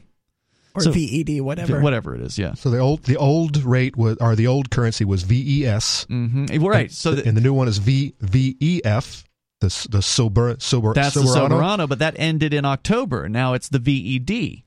[0.74, 1.80] Or So- VED, whatever.
[1.80, 2.54] Whatever it is, yeah.
[2.54, 6.06] So the old the old rate was or the old currency was VES.
[6.10, 6.66] Mhm.
[6.68, 6.90] Right.
[6.90, 9.24] So and, the, and the new one is V VEF.
[9.60, 11.48] The the sober sober That's the soberano.
[11.60, 13.28] Soberano, but that ended in October.
[13.28, 14.62] Now it's the VED.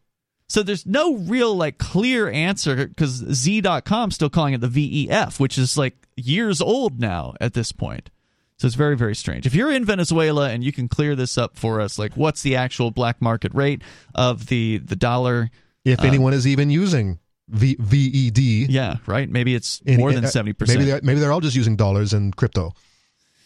[0.50, 5.58] So there's no real like clear answer because Z.com still calling it the VEF, which
[5.58, 8.10] is like years old now at this point.
[8.58, 9.46] So it's very very strange.
[9.46, 12.56] If you're in Venezuela and you can clear this up for us, like what's the
[12.56, 13.82] actual black market rate
[14.16, 15.52] of the the dollar?
[15.88, 17.20] If anyone is even using
[17.50, 19.30] v, VED, Yeah, right.
[19.30, 20.86] Maybe it's in- more than uh, seventy Maybe percent.
[20.86, 22.74] they're, maybe they're all just using dollars and crypto.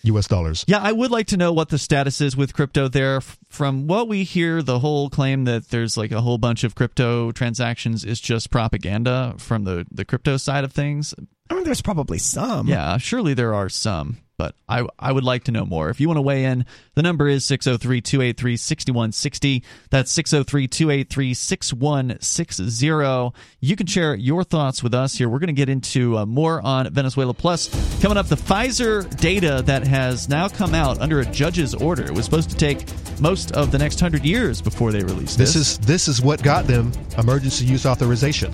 [0.04, 0.26] U.S.
[0.28, 0.66] dollars.
[0.68, 3.22] Yeah, I would like to know what the status is with crypto there.
[3.50, 7.32] From what we hear, the whole claim that there's like a whole bunch of crypto
[7.32, 11.14] transactions is just propaganda from the, the crypto side of things.
[11.52, 12.68] I mean, there's probably some.
[12.68, 15.92] Yeah, surely there are some, but I, I would like to know more.
[15.92, 16.66] If you want to weigh in,
[16.96, 19.64] the number is 603 283 6160.
[19.92, 23.32] That's 603 283 6160.
[23.60, 25.30] You can share your thoughts with us here.
[25.30, 27.36] We're going to get into uh, more on Venezuela.
[27.36, 27.70] Plus,
[28.02, 32.04] coming up, the Pfizer data that has now come out under a judge's order.
[32.04, 32.86] It was supposed to take
[33.20, 35.74] most of the next hundred years before they released This this.
[35.74, 38.52] is this is what got them emergency use authorization.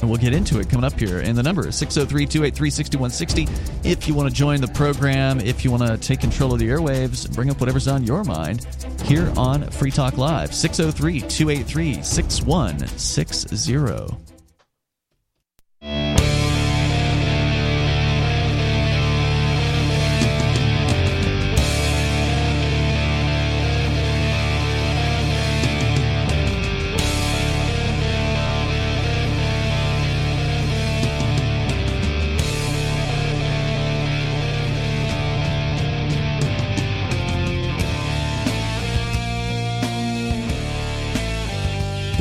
[0.00, 1.20] And we'll get into it coming up here.
[1.20, 3.88] And the number is 603 283 6160.
[3.88, 6.68] If you want to join the program, if you want to take control of the
[6.68, 8.66] airwaves, bring up whatever's on your mind
[9.04, 10.54] here on Free Talk Live.
[10.54, 14.33] 603 283 6160.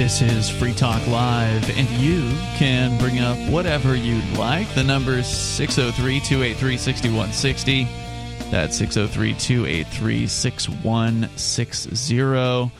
[0.04, 4.68] This is Free Talk Live, and you can bring up whatever you'd like.
[4.76, 7.88] The number is 603 283 6160.
[8.52, 12.72] That's 603 283 6160.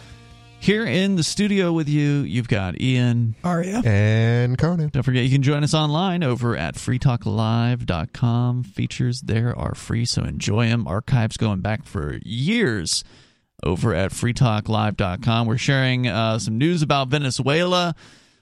[0.60, 3.36] Here in the studio with you, you've got Ian.
[3.42, 3.82] Aria.
[3.86, 4.90] And Conan.
[4.90, 8.64] Don't forget, you can join us online over at freetalklive.com.
[8.66, 10.90] Features there are free, so enjoy them.
[10.90, 13.06] Archives going back for years
[13.64, 15.48] over at freetalklive.com.
[15.48, 17.96] We're sharing uh, some news about Venezuela,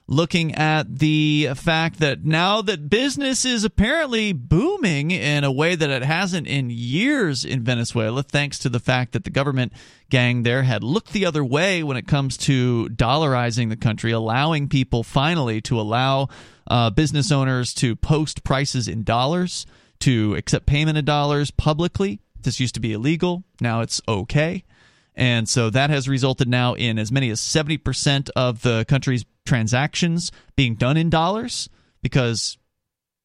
[0.06, 5.90] looking at the fact that now that business is apparently booming in a way that
[5.90, 9.72] it hasn't in years in Venezuela, thanks to the fact that the government
[10.10, 14.68] gang there had looked the other way when it comes to dollarizing the country, allowing
[14.68, 16.28] people finally to allow
[16.66, 19.66] uh, business owners to post prices in dollars,
[20.00, 22.20] to accept payment in dollars publicly.
[22.42, 23.44] This used to be illegal.
[23.60, 24.64] Now it's okay.
[25.14, 30.30] And so that has resulted now in as many as 70% of the country's transactions
[30.56, 31.68] being done in dollars
[32.02, 32.56] because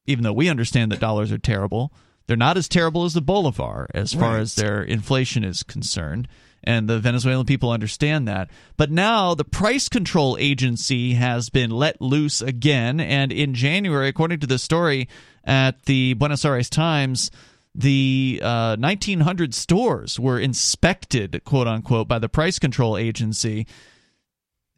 [0.06, 1.92] even though we understand that dollars are terrible,
[2.26, 4.40] they're not as terrible as the bolivar as far Right.
[4.40, 6.28] as their inflation is concerned.
[6.64, 8.50] And the Venezuelan people understand that.
[8.76, 13.00] But now the price control agency has been let loose again.
[13.00, 15.08] And in January, according to the story
[15.44, 17.30] at the Buenos Aires Times,
[17.78, 23.68] the uh, 1900 stores were inspected, quote unquote, by the price control agency.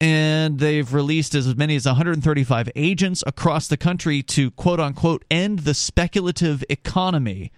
[0.02, 5.60] And they've released as many as 135 agents across the country to, quote unquote, end
[5.60, 7.52] the speculative economy.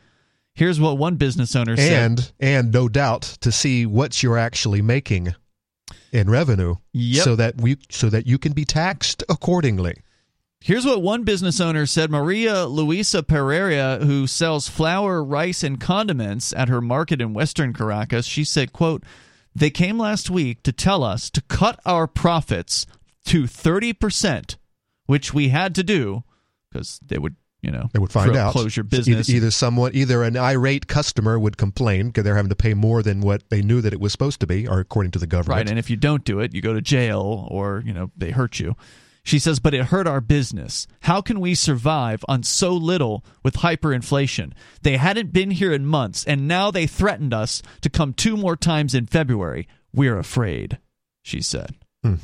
[0.55, 1.93] Here's what one business owner said.
[1.93, 5.34] And and no doubt to see what you're actually making
[6.12, 6.76] in revenue.
[6.93, 7.24] Yep.
[7.24, 9.95] So that we so that you can be taxed accordingly.
[10.64, 16.52] Here's what one business owner said Maria Luisa Pereira, who sells flour, rice, and condiments
[16.52, 19.02] at her market in western Caracas, she said, quote,
[19.56, 22.86] They came last week to tell us to cut our profits
[23.26, 24.56] to 30%,
[25.06, 26.22] which we had to do
[26.70, 28.52] because they would, you know, They would find out.
[28.52, 29.28] close your Either- business.
[29.30, 33.20] Either, someone, either an irate customer would complain because they're having to pay more than
[33.20, 35.56] what they knew that it was supposed to be, or according to the government.
[35.58, 38.30] Right, and if you don't do it, you go to jail or, you know, they
[38.30, 38.76] hurt you.
[39.25, 40.87] She says, but it hurt our business.
[41.03, 44.53] How can we survive on so little with hyperinflation?
[44.83, 48.57] They hadn't been here in months, and now they threatened us to come two more
[48.57, 49.68] times in February.
[49.95, 50.79] We're afraid,
[51.23, 51.77] she said.
[52.03, 52.16] Hmm.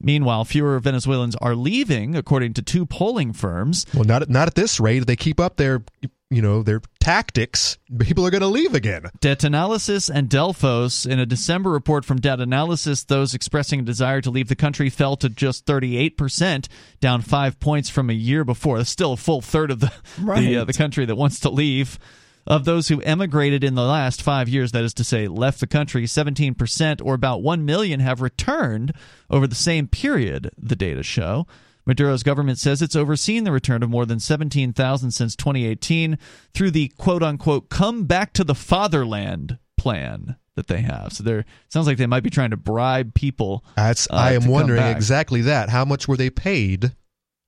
[0.00, 3.86] Meanwhile, fewer Venezuelans are leaving, according to two polling firms.
[3.94, 5.02] Well, not at, not at this rate.
[5.02, 5.84] If they keep up their,
[6.32, 9.04] you know, their tactics, people are going to leave again.
[9.20, 14.30] Debt Analysis and Delphos, in a December report from Datanálisis, those expressing a desire to
[14.30, 16.68] leave the country fell to just 38%,
[17.00, 18.78] down five points from a year before.
[18.78, 21.98] That's still a full third of the, the, uh, the country that wants to leave.
[22.44, 25.66] Of those who emigrated in the last five years, that is to say, left the
[25.68, 28.92] country, 17%, or about 1 million, have returned
[29.30, 31.46] over the same period, the data show.
[31.86, 36.18] Maduro's government says it's overseen the return of more than 17,000 since 2018
[36.54, 41.12] through the quote unquote come back to the fatherland plan that they have.
[41.12, 43.64] So there sounds like they might be trying to bribe people.
[43.76, 45.70] That's uh, I am wondering exactly that.
[45.70, 46.92] How much were they paid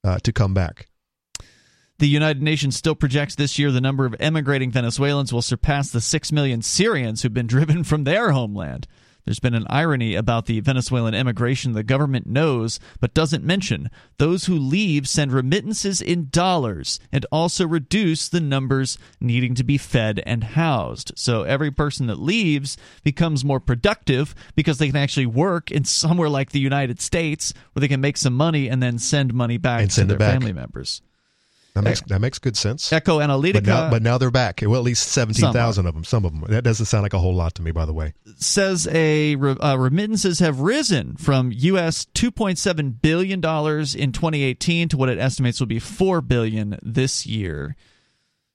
[0.02, 0.88] uh, to come back?
[1.98, 6.00] The United Nations still projects this year the number of emigrating Venezuelans will surpass the
[6.00, 8.86] 6 million Syrians who've been driven from their homeland.
[9.24, 13.90] There's been an irony about the Venezuelan immigration the government knows but doesn't mention.
[14.18, 19.78] Those who leave send remittances in dollars and also reduce the numbers needing to be
[19.78, 21.12] fed and housed.
[21.16, 26.28] So every person that leaves becomes more productive because they can actually work in somewhere
[26.28, 29.82] like the United States where they can make some money and then send money back
[29.82, 30.32] And to their back.
[30.32, 31.00] family members.
[31.74, 32.92] That makes that makes good sense.
[32.92, 34.60] Echo Analytica But now, but now they're back.
[34.62, 36.04] Well, at least seventeen thousand of them.
[36.04, 36.44] Some of them.
[36.48, 38.14] That doesn't sound like a whole lot to me, by the way.
[38.36, 42.06] says a re- uh, remittances have risen from U.S.
[42.14, 47.74] 2.7 billion dollars in 2018 to what it estimates will be 4 billion this year.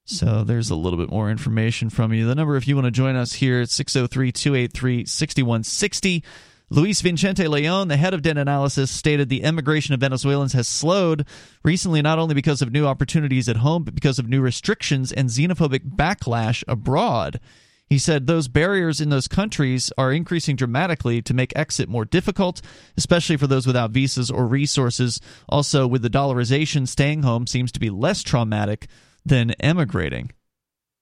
[0.05, 2.25] So there's a little bit more information from you.
[2.25, 6.23] The number, if you want to join us here, it's 603 283 6160.
[6.71, 11.25] Luis Vicente Leon, the head of Datanálisis, stated the immigration of Venezuelans has slowed
[11.63, 15.29] recently not only because of new opportunities at home, but because of new restrictions and
[15.29, 17.39] xenophobic backlash abroad.
[17.87, 22.61] He said those barriers in those countries are increasing dramatically to make exit more difficult,
[22.95, 25.19] especially for those without visas or resources.
[25.49, 28.87] Also, with the dollarization, staying home seems to be less traumatic
[29.25, 30.31] than emigrating.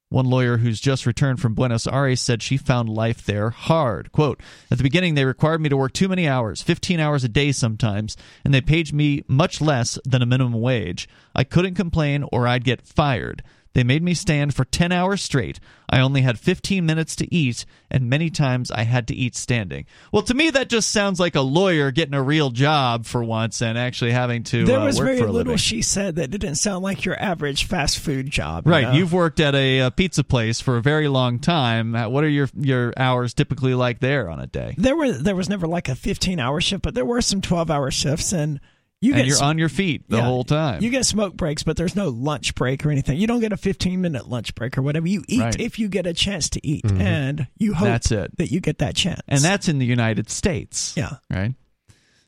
[0.09, 4.13] One lawyer who's just returned from Buenos Aires said she found life there hard.
[4.13, 4.41] Quote,
[4.71, 7.51] At the beginning, they required me to work too many hours, 15 hours a day
[7.51, 11.09] sometimes, and they paid me much less than a minimum wage.
[11.35, 13.43] I couldn't complain or I'd get fired.
[13.77, 15.59] They made me stand for 10 hours straight.
[15.87, 19.85] I only had 15 minutes to eat, and many times I had to eat standing.
[20.11, 23.61] Well, to me, that just sounds like a lawyer getting a real job for once
[23.61, 25.57] and actually having to There uh, was work very for a little living.
[25.57, 28.65] she said that didn't sound like your average fast food job.
[28.65, 28.93] you Right, know?
[28.93, 31.93] you've worked at a, uh pizza place for a very long time.
[31.95, 34.73] Uh, What are your your hours typically like there on a day?
[34.79, 37.69] there were there was never like a 15 hour shift, but there were some 12
[37.69, 38.59] hour shifts, and
[39.01, 40.81] you and you're s- on your feet the yeah, whole time.
[40.81, 43.17] You get smoke breaks, but there's no lunch break or anything.
[43.19, 45.07] You don't get a 15 minute lunch break or whatever.
[45.07, 45.59] You eat Right.
[45.59, 47.01] if you get a chance to eat, mm-hmm.
[47.01, 48.37] and you hope That's it.
[48.37, 49.21] that you get that chance.
[49.27, 50.93] and that's in the United States.
[50.97, 51.17] yeah.
[51.29, 51.53] right?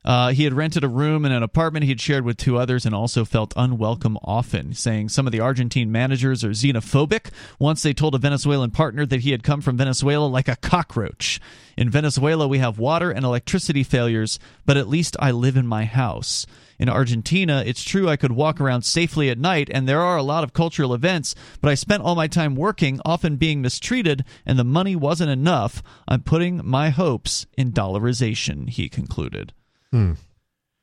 [0.06, 2.86] Uh, he had rented a room in an apartment he had shared with two others
[2.86, 7.32] and also felt unwelcome often, saying some of the Argentine managers are xenophobic.
[7.60, 11.42] Once they told a Venezuelan partner that he had come from Venezuela like a cockroach.
[11.76, 15.86] In Venezuela, we have water and electricity failures, but at least I live in my
[15.86, 16.46] house.
[16.80, 20.24] In Argentina, it's true I could walk around safely at night, and there are a
[20.24, 24.58] lot of cultural events, but I spent all my time working, often being mistreated, and
[24.58, 25.84] the money wasn't enough.
[26.08, 29.52] I'm putting my hopes in dollarization, he concluded.
[29.92, 30.14] Hmm.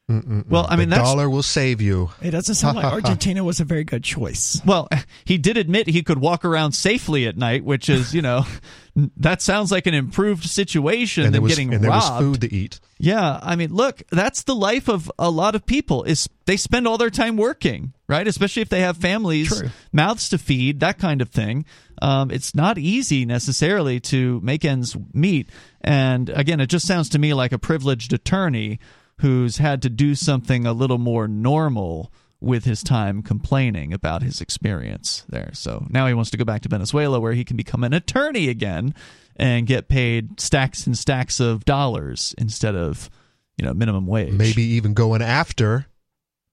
[0.09, 2.11] Well, I mean, the that's dollar will save you.
[2.23, 4.61] It doesn't sound like Argentina was a very good choice.
[4.65, 4.89] well,
[5.25, 8.47] he did admit he could walk around safely at night, which is, you know,
[9.17, 12.55] that sounds like an improved situation And than was getting and there was food to
[12.55, 12.79] eat.
[12.99, 16.05] Yeah, I mean, look, that's the life of a lot of people.
[16.05, 18.29] Is they spend all their time working, right?
[18.29, 19.71] Especially if they have families, True.
[19.93, 21.65] mouths to feed, that kind of thing.
[22.01, 25.49] Um, it's not easy necessarily to make ends meet.
[25.81, 28.79] And again, it just sounds to me like a privileged attorney
[29.21, 34.41] who's had to do something a little more normal with his time complaining about his
[34.43, 35.51] experience there.
[35.55, 38.49] So now he wants to go back to Venezuela where he can become an attorney
[38.49, 38.95] again
[39.37, 43.09] and get paid stacks and stacks of dollars instead of,
[43.57, 44.33] you know, minimum wage.
[44.35, 45.87] Maybe even going after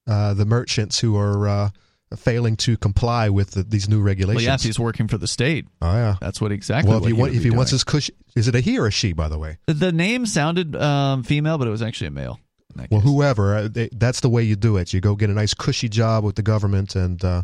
[0.07, 1.69] uh, the merchants who are uh,
[2.15, 4.45] failing to comply with the, these new Well, regulations.
[4.45, 5.65] yeah, if he's working for the state.
[5.81, 6.15] oh yeah.
[6.21, 6.89] That's what exactly.
[6.89, 8.91] Well, if he, want, if he wants his cushion, is it a he or a
[8.91, 9.11] she?
[9.13, 12.39] By the way, the name sounded um, female, but it was actually a male.
[12.75, 13.09] In that well, case.
[13.09, 13.55] whoever.
[13.55, 14.93] Uh, they, that's the way you do it.
[14.93, 17.43] You go get a nice cushy job with the government, and uh,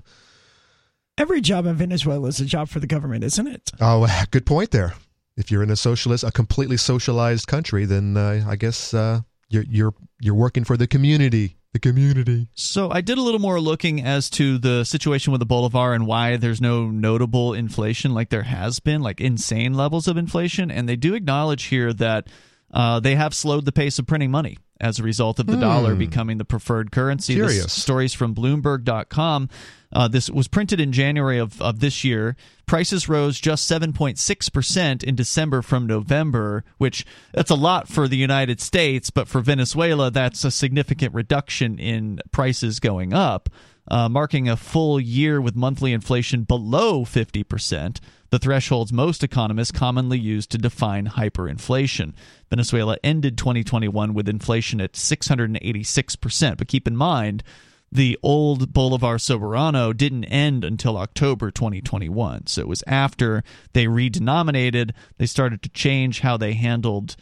[1.19, 3.71] Every job in Venezuela is a job for the government, isn't it?
[3.81, 4.93] oh, good point there.
[5.35, 9.65] If you're in a socialist, a completely socialized country, then uh, I guess uh, you're
[9.69, 11.57] you're you're working for the community.
[11.71, 12.47] The community.
[12.55, 16.07] So I did a little more looking as to the situation with the Bolivar and
[16.07, 20.71] why there's no notable inflation like there has been, like insane levels of inflation.
[20.71, 22.25] And they do acknowledge here that
[22.73, 25.93] uh, they have slowed the pace of printing money as a result of the dollar
[25.95, 27.35] becoming the preferred currency.
[27.35, 29.49] This stories from Bloomberg.com.
[29.91, 32.35] Uh, this was printed in January of, of this year.
[32.65, 38.61] Prices rose just 7.6% in December from November, which that's a lot for the United
[38.61, 43.49] States, but for Venezuela, that's a significant reduction in prices going up,
[43.89, 47.99] uh, marking a full year with monthly inflation below 50%,
[48.29, 52.13] the thresholds most economists commonly use to define hyperinflation.
[52.49, 57.43] Venezuela ended 2021 with inflation at 686%, but keep in mind,
[57.91, 62.47] the old Bolivar Soberano didn't end until October 2021.
[62.47, 63.43] So it was after
[63.73, 67.15] they redenominated, they started to change how they handled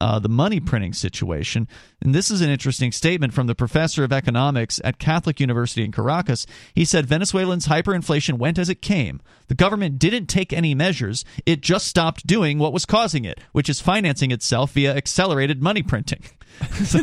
[0.00, 1.68] uh, the money printing situation.
[2.02, 5.92] And this is an interesting statement from the professor of economics at Catholic University in
[5.92, 6.46] Caracas.
[6.74, 9.20] He said Venezuelans' hyperinflation went as it came.
[9.48, 13.68] The government didn't take any measures, it just stopped doing what was causing it, which
[13.68, 16.22] is financing itself via accelerated money printing.
[16.84, 17.00] so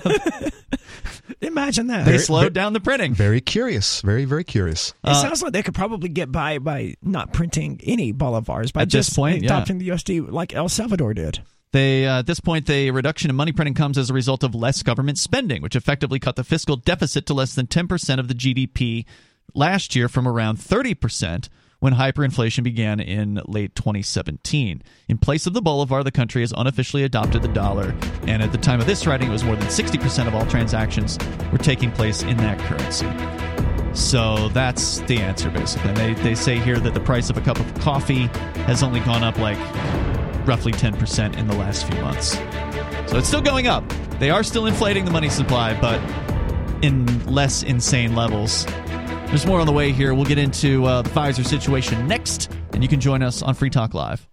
[1.42, 2.06] Imagine that.
[2.06, 3.14] they Very- slowed down the printing.
[3.14, 4.02] Very curious.
[4.02, 4.94] Very very curious.
[5.04, 8.92] It sounds like they could probably get by by not printing any bolivars by At
[8.92, 9.48] this just point, yeah.
[9.48, 11.42] adopting the USD like El Salvador did.
[11.72, 14.54] They uh, at this point, the reduction in money printing comes as a result of
[14.54, 18.34] less government spending, which effectively cut the fiscal deficit to less than 10% of the
[18.34, 19.06] GDP
[19.54, 21.50] last year from around 30%
[21.80, 24.84] when hyperinflation began in late 2017.
[25.08, 27.96] In place of the bolivar, the country has unofficially adopted the dollar,
[28.28, 31.18] and at the time of this writing, it was more than 60% of all transactions
[31.52, 33.08] were taking place in that currency.
[33.94, 35.90] So that's the answer, basically.
[35.90, 38.28] And they, they say here that the price of a cup of coffee
[38.68, 39.58] has only gone up like
[40.48, 42.38] roughly 10% in the last few months.
[43.10, 43.84] So it's still going up.
[44.20, 46.00] They are still inflating the money supply, but
[46.84, 48.66] in less insane levels.
[48.66, 50.14] There's more on the way here.
[50.14, 53.70] We'll get into uh, the Pfizer situation next, and you can join us on Free
[53.70, 54.28] Talk Live.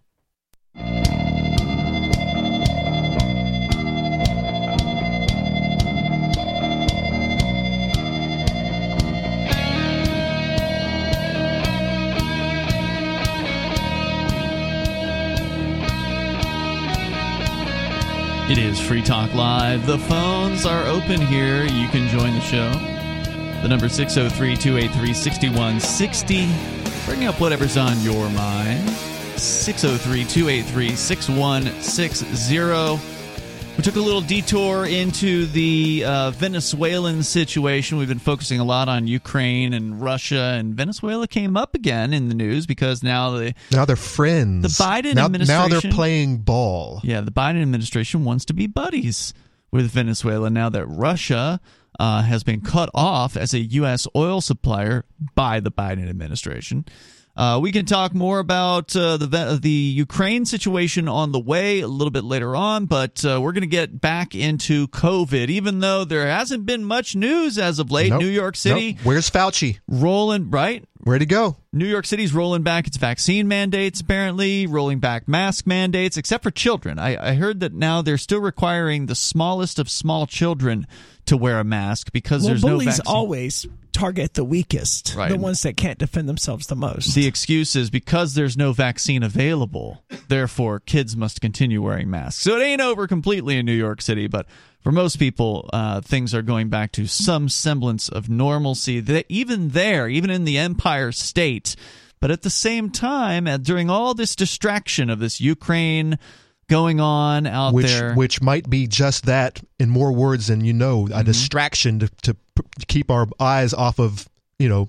[18.51, 19.87] It is Free Talk Live.
[19.87, 21.65] The phones are open here.
[21.65, 22.71] You can join the show.
[23.61, 26.49] The number 603 283 6160.
[27.05, 28.89] Bring up whatever's on your mind.
[29.39, 33.18] 603 283 6160.
[33.79, 37.97] We took a little detour into the uh, Venezuelan situation.
[37.97, 42.29] We've been focusing a lot on Ukraine and Russia, and Venezuela came up again in
[42.29, 44.63] the news because now the Now they're friends.
[44.77, 47.01] The Biden now, Now they're playing ball.
[47.05, 49.33] yeah, the Biden administration wants to be buddies
[49.71, 51.61] with Venezuela now that Russia
[52.01, 54.09] uh, has been cut off as a U.S.
[54.17, 55.05] oil supplier
[55.37, 56.85] by the Biden administration.
[57.39, 61.87] Uh, we can talk more about uh, the the Ukraine situation on the way a
[61.87, 66.05] little bit later on, but uh, we're going to get back into COVID, even though
[66.05, 68.11] there hasn't been much news as of late.
[68.11, 68.23] Nope.
[68.23, 69.05] New York City Nope.
[69.05, 69.79] Where's Fauci?
[69.87, 71.57] rolling right Where'd he go?
[71.73, 76.51] New York City's rolling back its vaccine mandates, apparently, rolling back mask mandates, except for
[76.51, 76.99] children.
[76.99, 80.87] I, I heard that now they're still requiring the smallest of small children
[81.27, 83.15] to wear a mask because Well, there's no bullies vaccine.
[83.15, 85.31] always target the weakest, Right.
[85.31, 87.15] the ones that can't defend themselves the most.
[87.15, 92.43] the excuse is because there's no vaccine available, therefore kids must continue wearing masks.
[92.43, 94.47] So it ain't over completely in New York City, but
[94.89, 99.01] for most people, uh, things are going back to some semblance of normalcy.
[99.01, 101.77] That even there, even in the Empire State,
[102.21, 106.19] but at the same time, uh, during all this distraction of this Ukraine
[106.71, 110.73] going on out which there, which might be just that in more words than you
[110.73, 111.19] know, Mm-hmm.
[111.21, 114.27] a distraction to, to p- keep our eyes off of
[114.59, 114.89] you know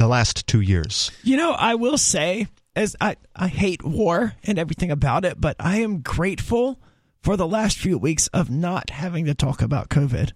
[0.00, 1.12] the last two years.
[1.22, 5.54] You know, I will say, as I, I hate war and everything about it, but
[5.60, 6.80] I am grateful
[7.26, 10.30] for the last few weeks of not having to talk about COVID.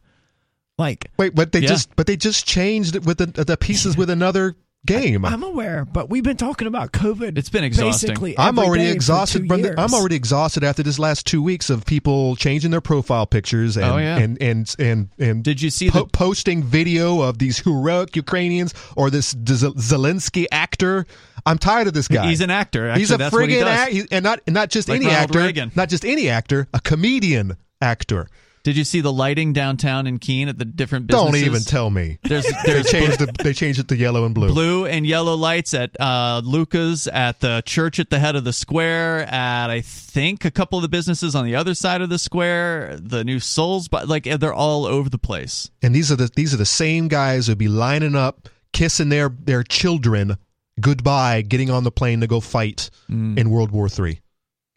[0.76, 1.68] Like, Wait, but they Yeah.
[1.68, 4.56] just but they just changed it with the, the pieces with another
[4.86, 5.24] game.
[5.24, 7.36] I'm aware, but we've been talking about COVID.
[7.38, 8.08] It's been exhausting.
[8.10, 9.46] Basically I'm already day exhausted.
[9.46, 9.78] From the.
[9.80, 13.82] I'm already exhausted after this last two weeks of people changing their profile pictures oh,
[13.82, 14.18] and Oh, yeah.
[14.18, 18.72] and, and and and Did you see po- the- posting video of these heroic Ukrainians
[18.96, 21.06] or this Z- Zelensky actor?
[21.46, 22.26] I'm tired of this guy.
[22.28, 22.88] He's an actor.
[22.88, 23.68] Actually, He's a that's what friggin' does.
[23.68, 25.72] act, he- and not and not just Like any Ronald actor, Reagan.
[25.74, 28.28] not just any actor, a comedian actor.
[28.62, 31.40] Did you see the lighting downtown in Keene at the different businesses?
[31.40, 32.18] Don't even tell me.
[32.22, 34.48] There's They changed the, they changed it to yellow and blue.
[34.48, 38.52] blue and yellow lights at uh, Luca's, at the church at the head of the
[38.52, 42.18] square, at I think a couple of the businesses on the other side of the
[42.18, 45.70] square, the new Souls, but like they're all over the place.
[45.80, 49.30] And these are the these are the same guys who'd be lining up, kissing their
[49.30, 50.36] their children
[50.80, 53.38] goodbye, getting on the plane to go fight Mm.
[53.38, 54.20] in World War Three.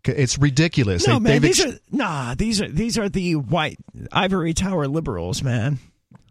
[0.05, 1.07] It's ridiculous.
[1.07, 2.35] No, They- man, these ex- are nah.
[2.35, 3.77] These are these are the white
[4.11, 5.79] ivory tower liberals, man.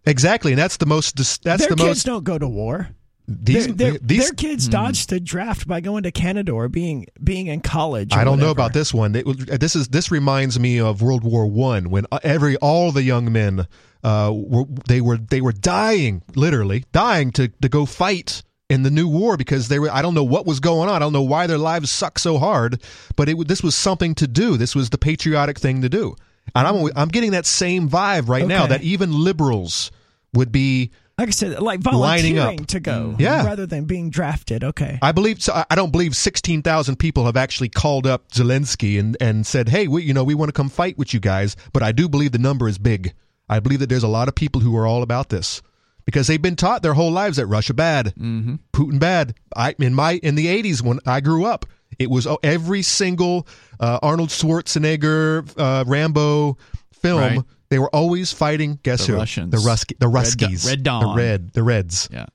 [0.05, 1.16] exactly, and that's the most.
[1.16, 2.07] That's their the kids most.
[2.07, 2.90] don't go to war.
[3.28, 4.24] These their, their, these.
[4.24, 4.73] their kids hmm.
[4.73, 8.12] dodged the draft by going to Canada or being being in college.
[8.12, 9.15] I don't know about this one.
[9.15, 12.90] It, uh, this is this reminds me of World War One when uh, every all
[12.90, 13.66] the young men
[14.03, 18.43] uh, were they were they were dying literally dying to to go fight
[18.73, 20.97] in the new war because they were I don't know what was going on.
[20.97, 22.82] I don't know why their lives suck so hard,
[23.16, 24.57] but it this was something to do.
[24.57, 26.16] This was the patriotic thing to do.
[26.55, 29.93] And I'm I'm getting that same vibe right now that even liberals
[30.32, 33.20] would be Like I said, like volunteering to go mm.
[33.20, 33.44] Yeah.
[33.44, 34.65] rather than being drafted.
[34.65, 34.99] Okay.
[35.03, 35.53] I believe so.
[35.53, 39.69] I- I don't believe sixteen thousand people have actually called up Zelensky and and said,
[39.69, 42.09] "Hey, we you know we want to come fight with you guys." But I do
[42.09, 43.12] believe the number is big.
[43.49, 45.61] I believe that there's a lot of people who are all about this
[46.04, 48.56] because they've been taught their whole lives that Russia bad, mm-hmm.
[48.72, 49.34] Putin bad.
[49.54, 51.66] I in my in the '80s when I grew up,
[51.98, 53.46] it was oh, every single
[53.80, 56.56] uh, Arnold Schwarzenegger, uh, Rambo
[56.92, 57.20] film.
[57.20, 57.40] Right.
[57.70, 58.78] They were always fighting.
[58.82, 59.18] Guess The who?
[59.18, 59.50] Russians.
[59.50, 61.02] The Ruski, the Ruskies, Red Dawn.
[61.06, 62.26] the red, the Reds, Yeah.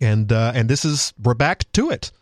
[0.00, 2.12] and uh, and this is we're back to it.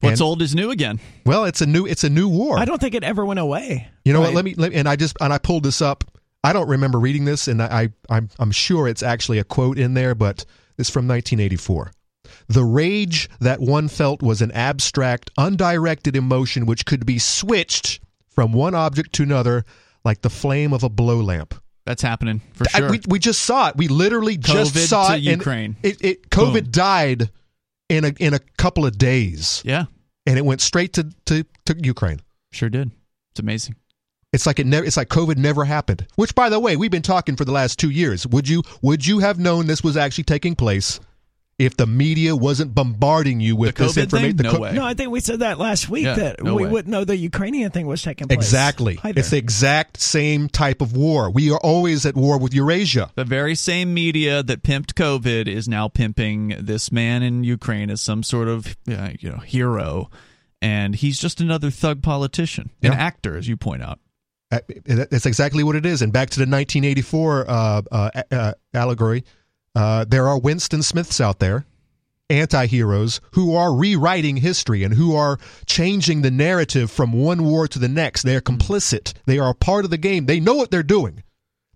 [0.00, 0.98] What's And- old is new again.
[1.26, 2.58] Well, it's a new it's a new war.
[2.58, 3.86] I don't think it ever went away.
[4.04, 4.28] You know Right.
[4.28, 4.34] what?
[4.34, 6.02] Let me, let me and I just and I pulled this up.
[6.42, 7.66] I don't remember reading this, and I,
[8.10, 10.44] I I'm I'm sure it's actually a quote in there, but
[10.78, 11.92] it's from 1984.
[12.48, 18.52] The rage that one felt was an abstract, undirected emotion which could be switched from
[18.52, 19.64] one object to another
[20.04, 21.54] like the flame of a blow lamp.
[21.86, 22.90] That's happening for I- sure.
[22.90, 23.76] we, we just saw it.
[23.76, 25.20] We literally just saw it.
[25.22, 25.76] Ukraine.
[25.82, 26.70] It, it COVID Boom.
[26.70, 27.30] died
[27.88, 29.86] in a in a couple of days, yeah,
[30.26, 32.20] and it went straight to to, to Ukraine.
[32.52, 32.90] sure did.
[33.32, 33.74] It's amazing.
[34.32, 34.84] It's like it never.
[34.86, 36.06] It's like COVID never happened.
[36.14, 38.26] Which, by the way, we've been talking for the last two years.
[38.26, 41.00] Would you Would you have known this was actually taking place
[41.58, 44.28] if the media wasn't bombarding you with The this information?
[44.28, 44.36] thing?
[44.36, 44.72] The No co- way.
[44.72, 46.70] No, I think we said that last week Yeah, that no we way.
[46.70, 48.38] wouldn't know the Ukrainian thing was taking place.
[48.38, 49.00] Exactly.
[49.02, 49.18] either.
[49.18, 51.28] It's the exact same type of war.
[51.28, 53.10] We are always at war with Eurasia.
[53.16, 58.00] The very same media that pimped COVID is now pimping this man in Ukraine as
[58.00, 60.08] some sort of uh, you know hero,
[60.62, 63.98] and he's just another thug politician, an actor, as you point out.
[64.50, 66.02] Uh, That's exactly what it is.
[66.02, 69.24] And back to the 1984 uh, uh, uh, allegory,
[69.74, 71.64] uh, there are Winston Smiths out there,
[72.28, 77.68] anti heroes, who are rewriting history and who are changing the narrative from one war
[77.68, 78.22] to the next.
[78.22, 79.12] They are complicit.
[79.26, 80.26] They are a part of the game.
[80.26, 81.22] They know what they're doing.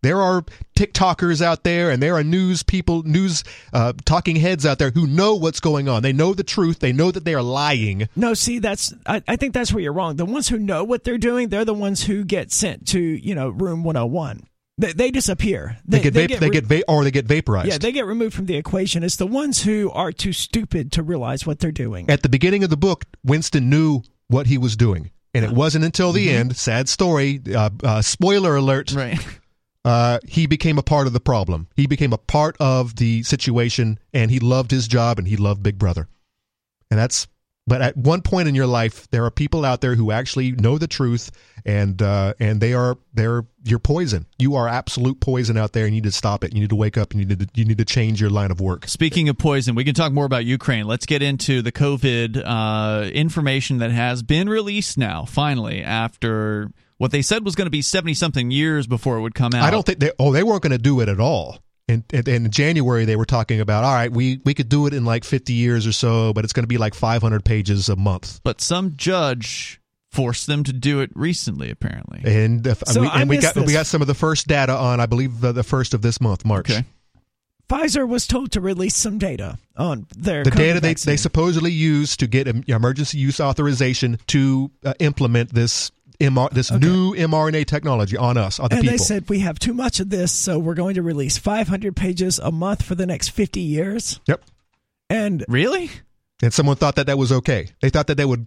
[0.05, 0.45] There are
[0.77, 5.07] TikTokers out there, and there are news people, news uh, talking heads out there who
[5.07, 6.03] know what's going on.
[6.03, 6.79] They know the truth.
[6.81, 8.09] They know that they are lying.
[8.15, 10.17] No, see, that's I, I think that's where you're wrong.
[10.17, 13.35] The ones who know what they're doing, they're the ones who get sent to you
[13.35, 14.47] know room 101.
[14.77, 15.79] They, they disappear.
[15.87, 17.69] They, get, vap- they re- get va- or they get vaporized.
[17.69, 19.05] yeah, they get removed from the equation.
[19.05, 22.11] It's the ones who are too stupid to realize what they're doing.
[22.11, 25.11] at the beginning of the book, Winston knew what he was doing.
[25.33, 26.37] And it wasn't until the Mm-hmm.
[26.37, 29.19] end, sad story, uh, uh, spoiler alert, Right.
[29.85, 31.69] uh, he became a part of the problem.
[31.77, 35.63] He became a part of the situation and he loved his job and he loved
[35.63, 36.09] Big Brother.
[36.91, 37.27] And that's,
[37.67, 40.79] but at one point in your life, there are people out there who actually know
[40.79, 41.31] the truth
[41.67, 44.27] and, uh, and they are, they're, you're poison.
[44.39, 45.87] You are absolute poison out there.
[45.87, 46.55] You need to stop it.
[46.55, 47.15] You need to wake up.
[47.15, 48.87] You need to, you need to change your line of work.
[48.89, 50.87] Speaking of poison, we can talk more about Ukraine.
[50.87, 57.11] Let's get into the COVID uh, information that has been released now, finally, after what
[57.11, 59.63] they said was going to be 70 something years before it would come out.
[59.65, 60.13] I don't think they.
[60.19, 61.59] Oh, they weren't going to do it at all.
[61.87, 64.95] In, in, in January, they were talking about, all right, we, we could do it
[64.95, 67.97] in like 50 years or so, but it's going to be like 500 pages a
[67.97, 68.41] month.
[68.43, 72.23] But some judge forced them to do it recently, apparently.
[72.25, 74.73] And, if, So we, and we missed got we got some of the first data
[74.75, 76.71] on, I believe, the, the first of this month, March.
[76.71, 76.85] Okay.
[77.69, 81.13] Pfizer was told to release some data on their The COVID data they, vaccine.
[81.13, 85.91] they supposedly used to get emergency use authorization to uh, implement this
[86.31, 88.99] MR, this new mRNA technology on us, on the and people.
[88.99, 92.39] they said we have too much of this, so we're going to release 500 pages
[92.39, 94.21] a month for the next 50 years.
[94.27, 94.43] yep.
[95.11, 95.91] And Really?
[96.43, 97.69] And someone thought that that was okay.
[97.81, 98.47] They thought that they would.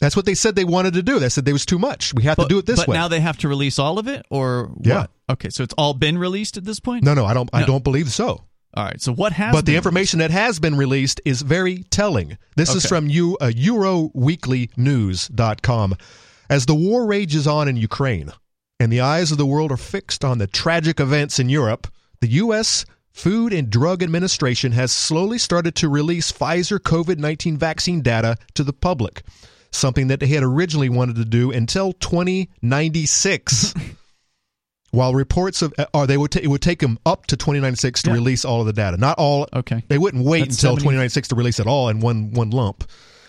[0.00, 1.18] That's what they said they wanted to do.
[1.18, 2.12] They said there was too much.
[2.12, 2.96] We have But, to do it this but way.
[2.96, 5.00] now they have to release all of it, or Yeah.
[5.02, 5.10] what?
[5.30, 7.02] Okay, so it's all been released at this point.
[7.04, 7.48] no, no, I don't.
[7.52, 8.42] I don't believe so.
[8.74, 9.00] All right.
[9.00, 9.54] So what has?
[9.54, 12.36] but the been information that has been released is very telling.
[12.56, 15.94] This is from you, uh, EuroWeeklyNews.com.
[16.48, 18.32] As the war rages on in Ukraine
[18.78, 21.88] and the eyes of the world are fixed on the tragic events in Europe,
[22.20, 22.84] the U.S.
[23.10, 28.62] Food and Drug Administration has slowly started to release Pfizer COVID 19 vaccine data to
[28.62, 29.22] the public,
[29.70, 33.74] something that they had originally wanted to do until 2096.
[34.92, 38.02] While reports of, uh, or they would, ta- it would take them up to 2096
[38.04, 38.14] to Yeah.
[38.14, 38.96] release all of the data.
[38.96, 39.46] Not all.
[39.52, 39.82] Okay.
[39.88, 42.84] They wouldn't wait That's until 70 2096 to release it all in one one lump.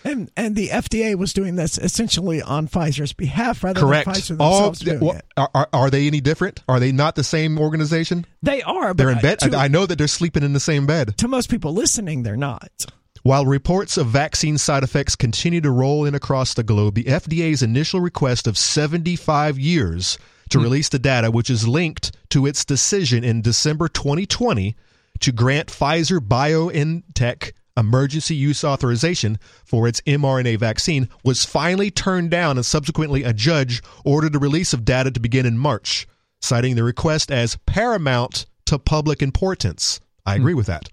[0.08, 4.06] And and the FDA was doing this essentially on Pfizer's behalf rather Correct.
[4.06, 5.24] than Pfizer All themselves doing wha- it.
[5.36, 6.62] are, are, they any different?
[6.68, 8.26] Are they not the same organization?
[8.42, 9.38] They are, but They're in bed.
[9.40, 11.16] To, I, I know that they're sleeping in the same bed.
[11.18, 12.86] to most people listening, they're not.
[13.22, 17.62] While reports of vaccine side effects continue to roll in across the globe, the FDA's
[17.62, 20.18] initial request of 75 years
[20.50, 20.64] to hmm.
[20.64, 24.76] release the data, which is linked to its decision in December 2020
[25.20, 32.58] to grant Pfizer BioNTech emergency use authorization for its mRNA vaccine, was finally turned down,
[32.58, 36.06] and subsequently a judge ordered the release of data to begin in March,
[36.40, 40.00] citing the request as paramount to public importance.
[40.26, 40.88] I agree with that.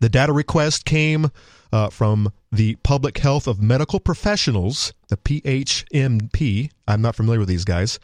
[0.00, 1.30] The data request came
[1.72, 6.70] uh, from the Public Health of Medical Professionals, the PHMP.
[6.88, 7.98] I'm not familiar with these guys.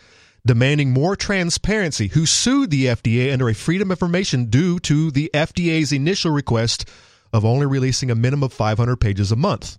[0.46, 5.30] Demanding more transparency, who sued the FDA under a Freedom of Information due to the
[5.34, 6.88] FDA's initial request
[7.36, 9.76] of only releasing a minimum of 500 pages a month.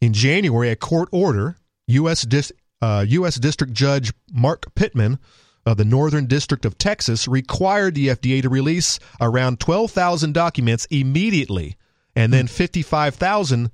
[0.00, 1.56] In January, a court order,
[1.88, 2.22] U.S.
[2.22, 2.50] Dis-
[2.80, 3.34] uh, U.S.
[3.34, 5.18] District Judge Mark Pittman
[5.66, 11.76] of the Northern District of Texas required the FDA to release around 12,000 documents immediately
[12.16, 13.70] and then 55,000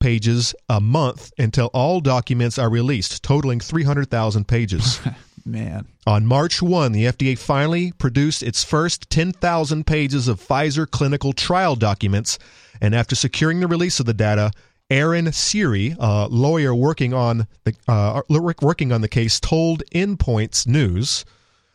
[0.00, 4.98] pages a month until all documents are released, totaling 300,000 pages.
[5.44, 5.86] Man.
[6.06, 11.76] On March 1, the FDA finally produced its first 10,000 pages of Pfizer clinical trial
[11.76, 12.38] documents,
[12.80, 14.50] and after securing the release of the data,
[14.90, 18.22] Aaron Siri, a lawyer working on the uh,
[18.60, 21.24] working on the case, told Endpoints News,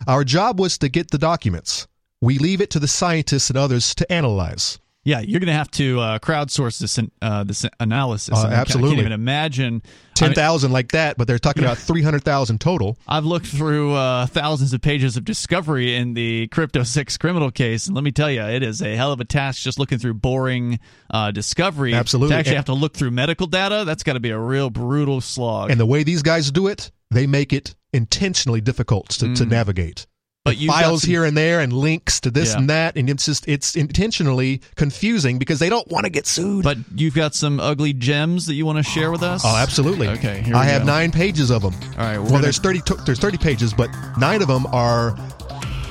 [0.06, 1.88] "Our job was to get the documents.
[2.22, 5.70] We leave it to the scientists and others to analyze." Yeah, you're going to have
[5.72, 8.38] to uh, crowdsource this uh, this analysis.
[8.38, 8.96] Uh, I I absolutely.
[8.96, 9.84] can't even imagine
[10.16, 12.98] ten thousand I mean, like that, but they're talking about three hundred thousand total.
[13.08, 17.86] I've looked through uh, thousands of pages of discovery in the Crypto Six criminal case,
[17.86, 20.16] and let me tell you, it is a hell of a task just looking through
[20.16, 20.80] boring
[21.12, 21.94] uh, discovery.
[21.94, 22.34] Absolutely.
[22.34, 24.72] to actually And- have to look through medical data, that's got to be a real
[24.72, 25.70] brutal slog.
[25.70, 30.08] And the way these guys do it, they make it intentionally difficult to, to navigate.
[30.46, 32.60] But you've files some- here and there and links to this Yeah.
[32.60, 36.64] and that, and it's just it's intentionally confusing because they don't want to get sued.
[36.64, 39.42] but you've got some ugly gems that you want to share with us.
[39.44, 40.08] oh, absolutely.
[40.08, 40.86] Okay, here I we have go.
[40.88, 41.74] nine pages of them.
[41.98, 42.80] All right, well, gonna- there's thirty.
[42.82, 43.90] To- there's thirty pages, but
[44.20, 45.18] nine of them are.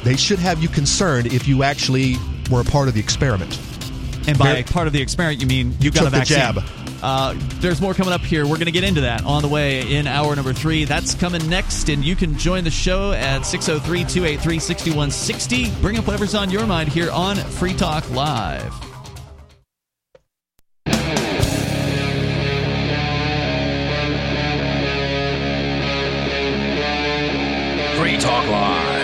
[0.05, 2.16] They should have you concerned if you actually
[2.48, 3.59] were a part of the experiment.
[4.28, 6.36] And by Here- part of the experiment, you mean you got took a the vaccine.
[6.36, 6.62] jab.
[7.05, 8.44] Uh, there's more coming up here.
[8.44, 10.86] We're going to get into that on the way in hour number three.
[10.86, 15.70] That's coming next, and you can join the show at 603 283 6160.
[15.82, 18.72] Bring up whatever's on your mind here on Free Talk Live.
[27.98, 28.94] Free Talk Live.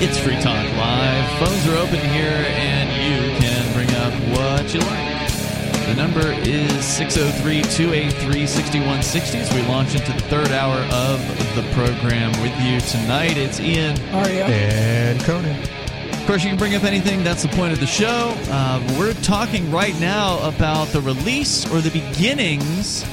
[0.00, 1.38] It's Free Talk Live.
[1.38, 2.44] Phones are open here,
[5.86, 11.20] The number is 603 283 6160 as we launch into the third hour of
[11.54, 13.36] the program with you tonight.
[13.36, 14.00] It's Ian.
[14.14, 14.46] Aria.
[14.46, 15.56] And Conan.
[16.12, 17.22] Of course, you can bring up anything.
[17.22, 18.34] That's the point of the show.
[18.48, 23.04] Uh, we're talking right now about the release or the beginnings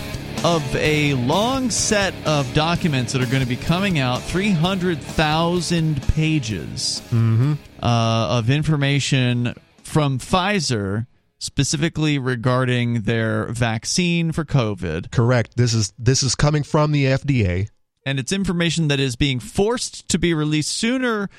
[0.45, 7.01] of a long set of documents that are going to be coming out 300,000 pages
[7.13, 9.53] uh, of information
[9.83, 11.05] from Pfizer,
[11.41, 15.11] specifically regarding their vaccine for COVID.
[15.11, 15.57] Correct.
[15.57, 17.69] This is this is coming from the FDA.
[18.05, 21.29] and it's information that is being forced to be released sooner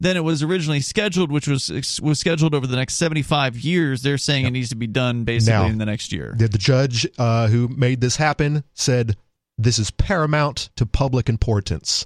[0.00, 1.70] than it was originally scheduled, which was
[2.02, 4.02] was scheduled over the next 75 years.
[4.02, 6.34] They're saying it needs to be done basically Now, in the next year.
[6.36, 9.16] The, the judge uh, who made this happen said
[9.58, 12.04] this is paramount to public importance.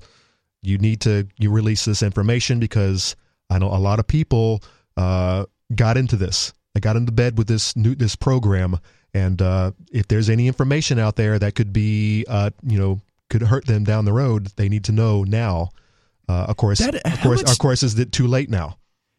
[0.63, 3.17] You need to you release this information because
[3.49, 4.63] I know a lot of people
[4.97, 6.53] uh, got into this.
[6.77, 8.81] They got into bed with this new this program,
[9.15, 13.01] and uh, if there's any information out there that could be uh, you know
[13.31, 15.71] could hurt them down the road, they need to know now.
[16.29, 18.77] Uh, of course, That- of course, much- of course, is it too late now?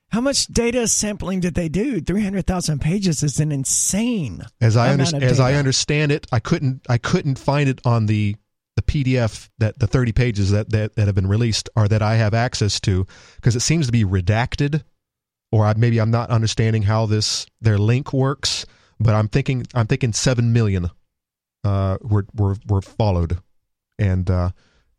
[0.10, 2.00] How much data sampling did they do?
[2.00, 4.44] 300,000 pages is an insane.
[4.62, 8.36] As I under, as I understand it, I couldn't I couldn't find it on the
[8.76, 12.18] the PDF that the 30 pages that that, that have been released or that I
[12.18, 13.08] have access to
[13.38, 14.84] because it seems to be redacted
[15.52, 18.66] or I, maybe I'm not understanding how this their link works,
[19.00, 20.90] but I'm thinking I'm thinking 7 million
[21.64, 23.40] uh were were were followed
[23.98, 24.52] and uh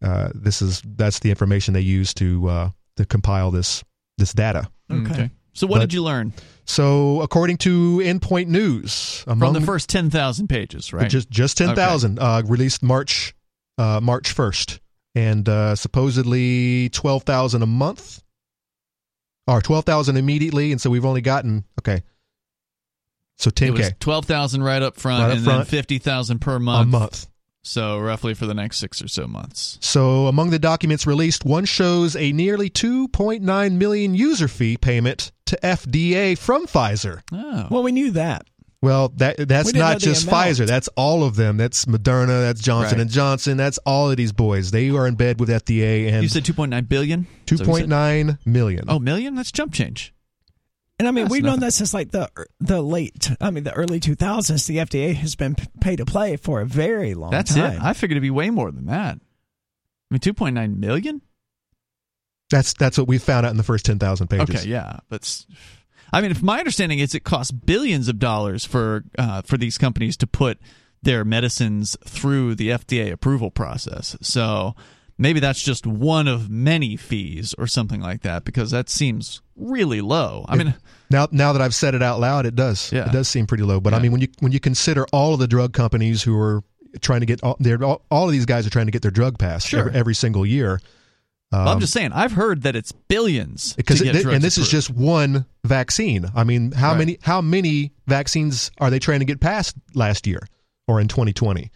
[0.02, 3.84] uh this is that's the information they use to uh to compile this
[4.18, 4.68] this data.
[4.90, 5.30] Okay.
[5.52, 6.32] So what But- did you learn
[6.64, 11.08] So according to Endpoint News, among from the first 10,000 pages, right?
[11.10, 12.18] just just ten thousand.
[12.18, 13.34] Uh, released March
[13.78, 14.80] uh, March first,
[15.14, 18.22] and uh, supposedly twelve thousand a month,
[19.48, 20.70] or twelve thousand immediately.
[20.72, 22.02] And so we've only gotten okay.
[23.36, 26.58] So it ten was k 12,000 right up front Right up and then 50,000 per
[26.58, 26.82] month.
[26.82, 27.00] a month.
[27.00, 27.26] month.
[27.62, 29.78] So roughly for the next 6 or so months.
[29.80, 34.76] So among the documents released, one shows a nearly two point nine million user fee
[34.76, 37.22] payment to FDA from Pfizer.
[37.30, 37.68] Oh.
[37.70, 38.46] Well, we knew that.
[38.80, 40.28] Well, that that's We didn't know not the just.
[40.28, 40.66] Pfizer.
[40.66, 41.56] That's all of them.
[41.56, 42.42] That's Moderna.
[42.42, 43.02] That's Johnson Right.
[43.02, 43.56] and Johnson.
[43.56, 44.70] That's all of these boys.
[44.70, 47.26] They are in bed with FDA and you said 2.9 billion?
[47.44, 47.88] two Is that what you point said?
[47.88, 48.84] nine million.
[48.88, 49.34] Oh, million?
[49.34, 50.14] That's jump change.
[51.00, 51.60] And I mean, That's we've known nothing.
[51.66, 52.30] that since like the
[52.60, 54.66] the late, I mean, the early 2000s.
[54.66, 57.72] The FDA has been pay to play for a very long That's time.
[57.78, 57.82] it.
[57.82, 59.16] I figured it'd be way more than that.
[59.16, 61.20] I mean, 2.9 million?
[62.50, 64.48] That's that's what we found out in the first ten thousand pages.
[64.60, 65.46] Okay, yeah, but s-
[66.12, 69.78] I mean, if my understanding is it costs billions of dollars for uh, for these
[69.78, 70.58] companies to put
[71.02, 74.16] their medicines through the FDA approval process.
[74.20, 74.74] So
[75.16, 80.00] maybe that's just one of many fees or something like that because that seems really
[80.00, 80.44] low.
[80.48, 80.74] I mean,
[81.10, 82.92] Now, now that I've said it out loud, it does.
[82.92, 83.06] Yeah.
[83.08, 83.80] It does seem pretty low.
[83.80, 86.62] But I mean, when you when you consider all of the drug companies who are
[87.00, 89.38] trying to get all, all, all of these guys are trying to get their drug
[89.38, 89.80] passed Sure.
[89.80, 90.80] every, every single year.
[91.52, 94.90] Well, I'm just saying I've heard that it's billions because it, and this is just
[94.90, 96.26] one vaccine.
[96.34, 96.98] I mean, how Right.
[96.98, 100.40] many how many vaccines are they trying to get passed last year
[100.86, 101.70] or in 2020?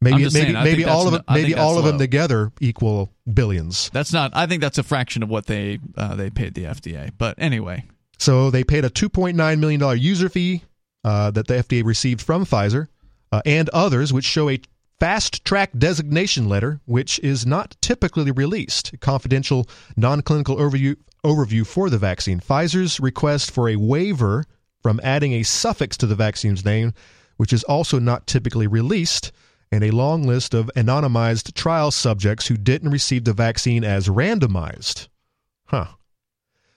[0.00, 1.98] Maybe maybe saying, maybe all of them maybe all of them low.
[1.98, 3.88] together equal billions.
[3.92, 4.32] that's not.
[4.34, 7.10] I think that's a fraction of what they uh, they paid the FDA.
[7.16, 7.84] But anyway,
[8.18, 10.62] So they paid a 2.9 million dollar user fee
[11.04, 12.88] uh, that the FDA received from Pfizer
[13.30, 14.60] uh, and others, which show a
[15.02, 18.94] fast track designation letter, which is not typically released.
[19.00, 22.38] Confidential non clinical overview overview for the vaccine.
[22.38, 24.44] Pfizer's request for a waiver
[24.80, 26.94] from adding a suffix to the vaccine's name,
[27.36, 29.32] which is also not typically released.
[29.72, 35.08] And a long list of anonymized trial subjects who didn't receive the vaccine as randomized.
[35.66, 35.86] Huh.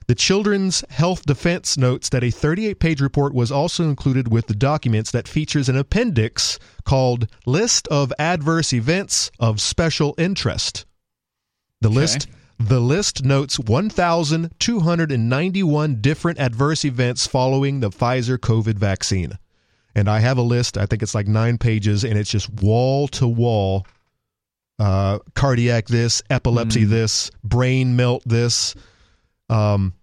[0.06, 4.54] The Children's Health Defense notes that a 38 page report was also included with the
[4.54, 10.86] documents that features an appendix called List of Adverse Events of Special Interest.
[11.80, 12.28] The list
[12.58, 19.38] the list notes 1291 different adverse events following the Pfizer COVID vaccine.
[19.94, 23.08] And I have a list, I think it's like 9 pages and it's just wall
[23.08, 23.86] to wall
[24.78, 28.74] uh, cardiac this, epilepsy this, brain melt this.
[29.48, 29.94] Um,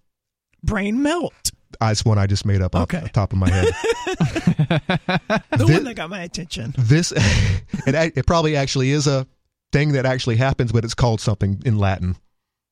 [0.64, 1.52] Brain melt.
[1.80, 3.68] that's one I just made up off the top of my head.
[5.52, 6.74] The Thi- one that got my attention.
[6.78, 9.28] this it, it probably actually is a
[9.72, 12.16] thing that actually happens, but it's called something in Latin.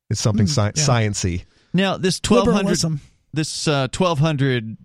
[0.09, 0.71] It's something sci- yeah.
[0.73, 1.45] sciency.
[1.73, 2.99] now this 1200
[3.33, 4.77] this uh, 1200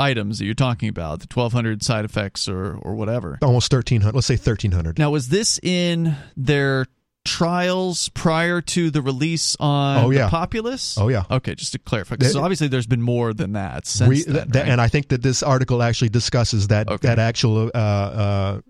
[0.00, 3.38] items that you're talking about, the 1200 side effects or or whatever.
[3.42, 4.14] Almost thirteen hundred.
[4.16, 4.98] Let's say thirteen hundred.
[4.98, 6.86] Now, was this in their
[7.24, 10.24] trials prior to the release on Oh, yeah.
[10.26, 10.96] the populace?
[10.98, 11.24] Oh, yeah.
[11.30, 14.62] Okay, just to clarify, because obviously there's been more than that since We, then, th-
[14.62, 14.70] right?
[14.70, 17.08] And I think that this article actually discusses that Okay.
[17.08, 18.60] that actual uh, uh,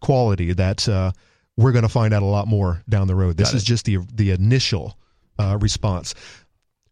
[0.00, 1.12] quality that uh,
[1.56, 3.36] we're going to find out a lot more down the road.
[3.36, 3.66] This Got is it.
[3.66, 4.98] just the the initial
[5.38, 6.14] uh, response.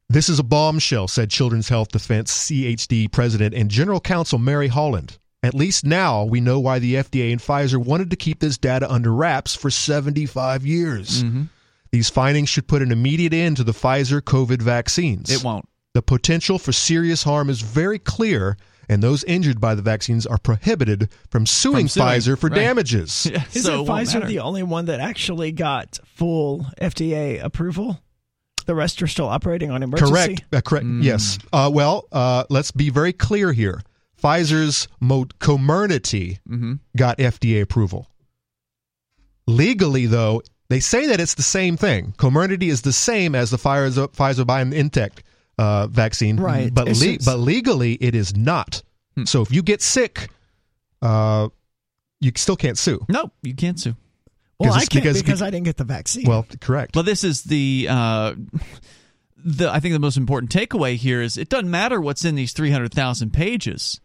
[0.08, 5.18] This is a bombshell, said Children's Health Defense CHD President and General Counsel Mary Holland.
[5.44, 8.90] At least now we know why the FDA and Pfizer wanted to keep this data
[8.90, 11.22] under wraps for 75 years.
[11.22, 11.42] Mm-hmm.
[11.92, 15.30] These findings should put an immediate end to the Pfizer COVID vaccines.
[15.30, 15.68] it won't.
[15.92, 18.56] The potential for serious harm is very clear,
[18.88, 22.56] and those injured by the vaccines are prohibited from suing, From suing, Pfizer for right.
[22.56, 23.26] damages.
[23.30, 24.26] Yeah, Isn't so Pfizer matter.
[24.26, 28.00] the only one that actually got full FDA approval?
[28.66, 30.10] The rest are still operating on emergency.
[30.12, 30.44] Correct.
[30.52, 30.86] Uh, correct.
[30.86, 31.04] Mm.
[31.04, 31.38] Yes.
[31.52, 33.82] Uh, well, uh, let's be very clear here.
[34.24, 36.78] Pfizer's Comirnaty Mhm.
[36.96, 38.08] got FDA approval.
[39.46, 40.40] Legally, though,
[40.70, 42.14] they say that it's the same thing.
[42.16, 45.10] Comirnaty is the same as the Pfizer BioNTech
[45.58, 46.72] uh, vaccine, Right.
[46.74, 48.82] But le- but legally, it is not.
[49.16, 49.24] Hmm.
[49.26, 50.30] So if you get sick,
[51.02, 51.48] uh,
[52.20, 53.04] you still can't sue.
[53.08, 53.94] No, you can't sue.
[54.58, 56.24] Well, Because I can't because- because, I didn't get the vaccine.
[56.26, 56.96] Well, correct.
[56.96, 58.34] Well, this is the uh,
[59.44, 62.52] the I think the most important takeaway here is it doesn't matter what's in these
[62.52, 64.00] three hundred thousand pages.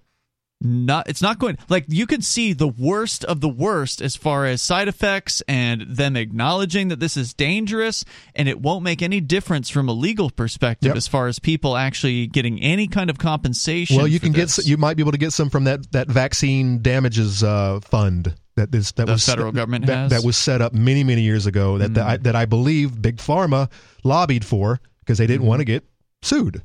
[0.62, 4.46] Not it's not going like you can see the worst of the worst as far
[4.46, 8.04] as side effects and them acknowledging that this is dangerous
[8.36, 10.98] and it won't make any difference from a legal perspective Yep.
[10.98, 13.96] as far as people actually getting any kind of compensation.
[13.96, 14.60] Well, you can get this.
[14.60, 18.36] s- you might be able to get some from that that vaccine damages uh, fund
[18.58, 20.12] that is that The was federal government that, has?
[20.12, 23.16] that was set up many many years ago that that, I, that I believe big
[23.16, 23.72] pharma
[24.04, 25.86] lobbied for because they didn't want to get
[26.22, 26.62] sued.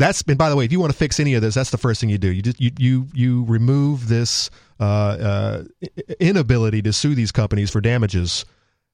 [0.00, 1.78] That's and by the way, if you want to fix any of this, that's the
[1.78, 2.32] first thing you do.
[2.32, 4.48] You just you you you remove this
[4.80, 5.64] uh, uh,
[6.18, 8.44] inability to sue these companies for damages,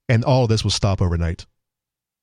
[0.08, 1.46] and all of this will stop overnight.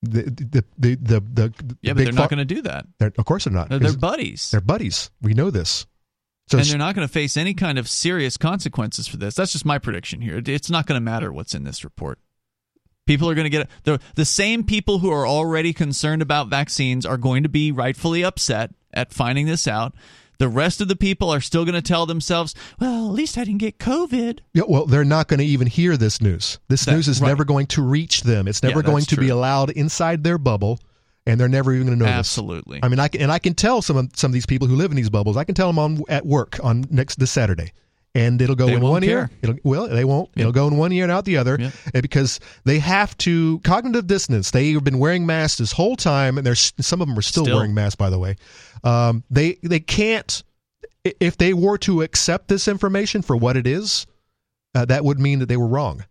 [0.02, 2.86] The the the the, the, yeah, but they're not going to do that.
[2.98, 3.70] they're- Of course they're not.
[3.70, 4.50] They're, they're buddies.
[4.50, 5.10] they're buddies.
[5.22, 5.86] We know this.
[6.48, 9.34] So and they're not going to face any kind of serious consequences for this.
[9.34, 10.42] That's just my prediction here.
[10.44, 12.18] It's not going to matter what's in this report.
[13.06, 17.04] People are going to get the the same people who are already concerned about vaccines
[17.04, 19.94] are going to be rightfully upset at finding this out.
[20.38, 23.44] The rest of the people are still going to tell themselves, "Well, at least I
[23.44, 26.58] didn't get COVID." Yeah, well, they're not going to even hear this news.
[26.68, 27.28] This That- never is right.
[27.28, 28.48] never going to reach them.
[28.48, 30.80] It's never Yeah, going to be allowed inside their bubble,
[31.26, 32.78] and they're never even going to know Absolutely.
[32.78, 32.84] this.
[32.84, 34.76] I mean, I can, and I can tell some of some of these people who
[34.76, 35.36] live in these bubbles.
[35.36, 37.72] I can tell them on at work on next this Saturday.
[38.14, 39.18] And it'll go They in one care.
[39.18, 39.30] ear.
[39.42, 40.30] It'll well, they won't.
[40.36, 41.58] It'll go in one ear and out the other
[41.94, 44.50] uh, because they have to cognitive dissonance.
[44.52, 47.44] They have been wearing masks this whole time, and there's some of them are still,
[47.44, 47.56] Still.
[47.56, 47.96] wearing masks.
[47.96, 48.36] By the way,
[48.84, 50.42] um, they they can't.
[51.20, 54.06] If they were to accept this information for what it is,
[54.74, 56.04] uh, that would mean that they were wrong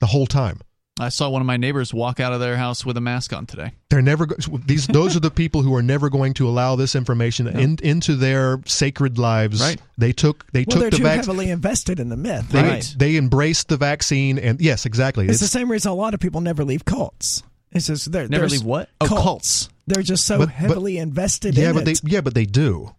[0.00, 0.60] the whole time.
[1.00, 3.46] I saw one of my neighbors walk out of their house with a mask on
[3.46, 3.72] today.
[3.90, 4.86] They're never go- these.
[4.86, 8.60] Those are the people who are never going to allow this information in, into their
[8.66, 9.60] sacred lives.
[9.60, 9.80] Right.
[9.96, 11.18] They took they Well, took the too vaccine.
[11.20, 12.48] heavily invested in the myth.
[12.50, 12.94] They, Right.
[12.96, 15.28] they embraced the vaccine, and yes, exactly.
[15.28, 17.42] It's, the same reason a lot of people never leave cults.
[17.70, 18.88] It's just they're Never they're leave what?
[19.00, 19.22] Oh, cults.
[19.22, 19.68] cults.
[19.86, 22.00] They're just so But- but- heavily invested yeah, in but it.
[22.02, 22.94] they yeah, but they do.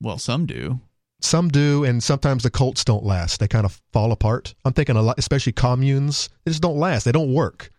[0.00, 0.80] Well, some do.
[1.24, 3.40] Some do, and sometimes the cults don't last.
[3.40, 4.54] They kind of fall apart.
[4.64, 6.28] I'm thinking a lot, especially communes.
[6.44, 7.04] They just don't last.
[7.04, 7.70] They don't work.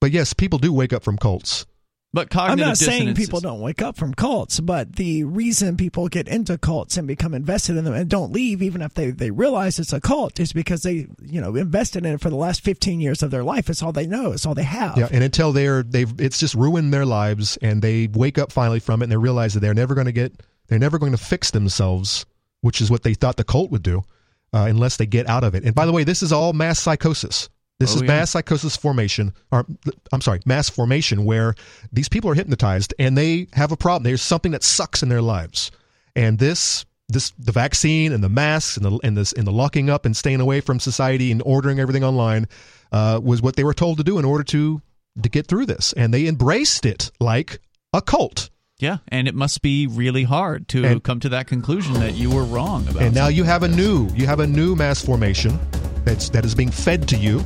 [0.00, 1.66] But yes, people do wake up from cults.
[2.12, 6.08] But I'm not saying people is- don't wake up from cults, but the reason people
[6.08, 9.30] get into cults and become invested in them and don't leave, even if they, they
[9.30, 12.62] realize it's a cult, is because they you know invested in it for the last
[12.62, 13.70] 15 years of their life.
[13.70, 14.32] It's all they know.
[14.32, 14.96] It's all they have.
[14.98, 18.80] Yeah, and until they're they've it's just ruined their lives, and they wake up finally
[18.80, 21.18] from it, and they realize that they're never going to get they're never going to
[21.18, 22.26] fix themselves,
[22.60, 24.02] which is what they thought the cult would do,
[24.52, 25.64] uh, unless they get out of it.
[25.64, 27.48] And by the way, this is all mass psychosis.
[27.78, 28.08] This Oh, is yeah.
[28.08, 29.64] mass psychosis formation, or
[30.12, 31.54] I'm sorry, mass formation, where
[31.90, 34.02] these people are hypnotized and they have a problem.
[34.02, 35.70] There's something that sucks in their lives,
[36.14, 39.88] and this this the vaccine and the masks and the and this and the locking
[39.88, 42.46] up and staying away from society and ordering everything online
[42.92, 44.82] uh, was what they were told to do in order to
[45.22, 47.60] to get through this, and they embraced it like
[47.94, 48.50] a cult.
[48.80, 52.30] Yeah, and it must be really hard to And- come to that conclusion that you
[52.30, 53.02] were wrong about.
[53.02, 55.58] And now you have a new you have a new mass formation
[56.04, 57.44] that's that is being fed to you,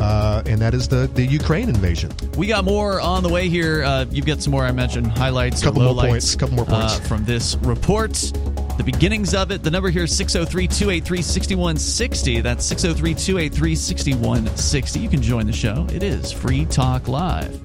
[0.00, 2.10] uh, and that is the the Ukraine invasion.
[2.36, 3.82] We got more on the way here.
[3.84, 6.98] Uh, you've got some more, I mentioned, highlights, Couple or more points, couple more points.
[6.98, 8.12] uh, from this report.
[8.78, 9.62] The beginnings of it.
[9.62, 12.40] The number here is 603 283 6160.
[12.40, 15.00] That's 603 283 6160.
[15.00, 15.86] You can join the show.
[15.92, 17.60] It is Free Talk Live.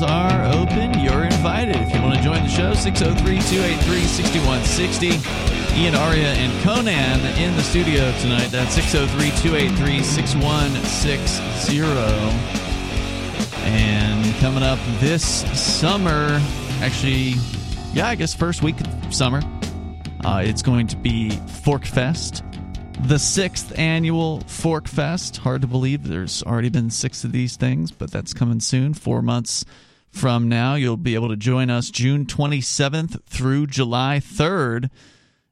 [0.00, 0.98] Phones are open.
[1.00, 1.76] You're invited.
[1.76, 5.78] If you want to join the show, 603 283 6160.
[5.78, 8.46] Ian, Aria, and Conan in the studio tonight.
[8.48, 11.78] That's 603 283 6160.
[13.66, 15.22] And coming up this
[15.60, 16.40] summer,
[16.80, 17.34] actually,
[17.92, 19.42] yeah, I guess first week of summer,
[20.24, 21.30] uh, it's going to be
[21.62, 22.42] Fork Fest,
[23.04, 25.36] the sixth annual Fork Fest.
[25.38, 28.94] Hard to believe there's already been six of these things, but that's coming soon.
[28.94, 29.66] Four months
[30.10, 34.90] from now, you'll be able to join us June 27th through July 3rd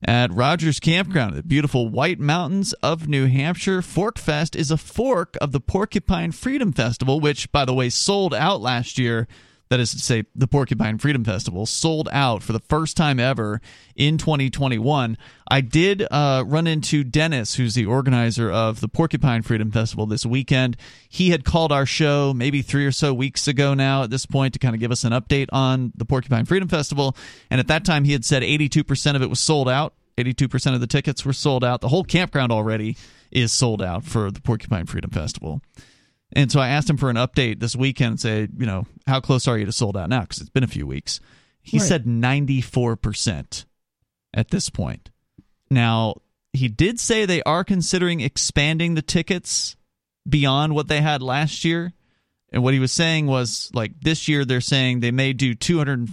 [0.03, 3.83] at Rogers Campground, the beautiful White Mountains of New Hampshire.
[3.83, 8.35] Fork Fest is a fork of the Porcupine Freedom Festival, which, by the way, sold
[8.35, 9.27] out last year.
[9.69, 13.61] That is to say, the Porcupine Freedom Festival sold out for the first time ever
[13.95, 15.19] in 2021.
[15.51, 20.25] I did uh, run into Dennis, who's the organizer of the Porcupine Freedom Festival this
[20.25, 20.77] weekend.
[21.09, 24.55] He had called our show maybe three or so weeks ago now at this point
[24.55, 27.15] to kind of give us an update on the Porcupine Freedom Festival.
[27.51, 29.95] And at that time, he had said 82% of it was sold out.
[30.17, 31.81] 82% of the tickets were sold out.
[31.81, 32.97] The whole campground already
[33.31, 35.61] is sold out for the Porcupine Freedom Festival.
[36.35, 39.21] And so I asked him for an update this weekend and say, you know, how
[39.21, 40.21] close are you to sold out now?
[40.23, 41.21] Because it's been a few weeks.
[41.63, 41.87] He Right.
[41.89, 43.65] said 94%
[44.35, 45.11] at this point.
[45.71, 46.17] Now,
[46.53, 49.77] he did say they are considering expanding the tickets
[50.29, 51.93] beyond what they had last year.
[52.53, 56.09] And what he was saying was like this year they're saying they may do 200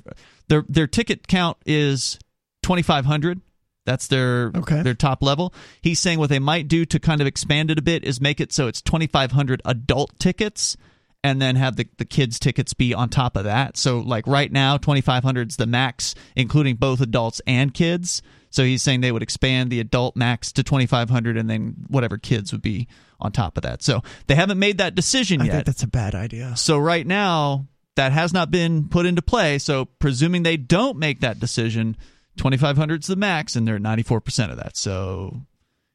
[0.50, 2.20] their their ticket count is
[2.64, 3.40] 2500.
[3.86, 4.82] That's their Okay.
[4.82, 5.54] their top level.
[5.82, 8.40] He's saying what they might do to kind of expand it a bit is make
[8.42, 10.76] it so it's 2500 adult tickets
[11.24, 13.78] and then have the, the kids tickets be on top of that.
[13.78, 18.22] So like right now 2500 is the max including both adults and kids.
[18.50, 22.52] So he's saying they would expand the adult max to 2500 and then whatever kids
[22.52, 22.88] would be
[23.20, 23.84] on top of that.
[23.84, 25.52] So they haven't made that decision I yet.
[25.54, 26.56] think that's a bad idea.
[26.56, 29.58] So right now, that has not been put into play.
[29.58, 31.96] So presuming they don't make that decision,
[32.38, 34.78] 2,500 is the max, and they're at 94% of that.
[34.78, 35.42] So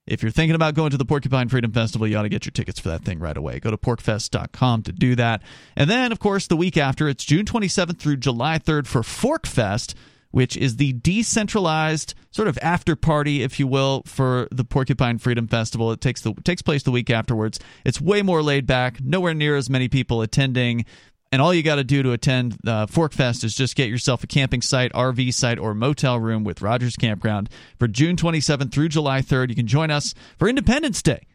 [0.06, 2.52] if you're thinking about going to the Porcupine Freedom Festival, you ought to get your
[2.52, 3.60] tickets for that thing right away.
[3.60, 5.42] Go to porcfest.com to do that.
[5.76, 9.46] And then, of course, the week after, it's June 27th through July 3rd for Fork
[9.46, 9.94] Fest,
[10.32, 15.46] which is the decentralized sort of after party, if you will, for the Porcupine Freedom
[15.46, 15.92] Festival.
[15.92, 17.58] It takes the takes place the week afterwards.
[17.84, 20.84] It's way more laid back, nowhere near as many people attending.
[21.32, 24.24] And all you got to do to attend uh, Fork Fest is just get yourself
[24.24, 27.48] a camping site, RV site, or motel room with Rogers Campground
[27.78, 29.50] for June 27th through July 3rd.
[29.50, 31.26] You can join us for Independence Day.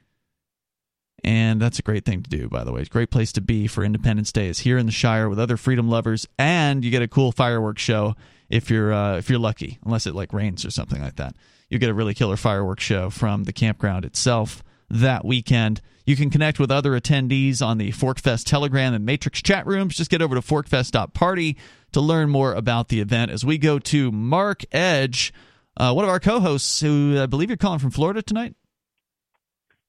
[1.24, 2.82] And that's a great thing to do, by the way.
[2.82, 5.40] It's a great place to be for Independence Day is here in the Shire with
[5.40, 8.16] other freedom lovers, and you get a cool fireworks show
[8.50, 11.36] if you're uh, if you're lucky, unless it like rains or something like that.
[11.70, 15.82] You get a really killer fireworks show from the campground itself that weekend.
[16.06, 19.98] You can connect with other attendees on the Forkfest Telegram and Matrix chat rooms.
[19.98, 21.58] Just get over to forkfest.party
[21.94, 23.32] to learn more about the event.
[23.32, 25.34] As we go to Mark Edge,
[25.78, 28.56] uh, one of our co-hosts, who I believe you're calling from Florida tonight.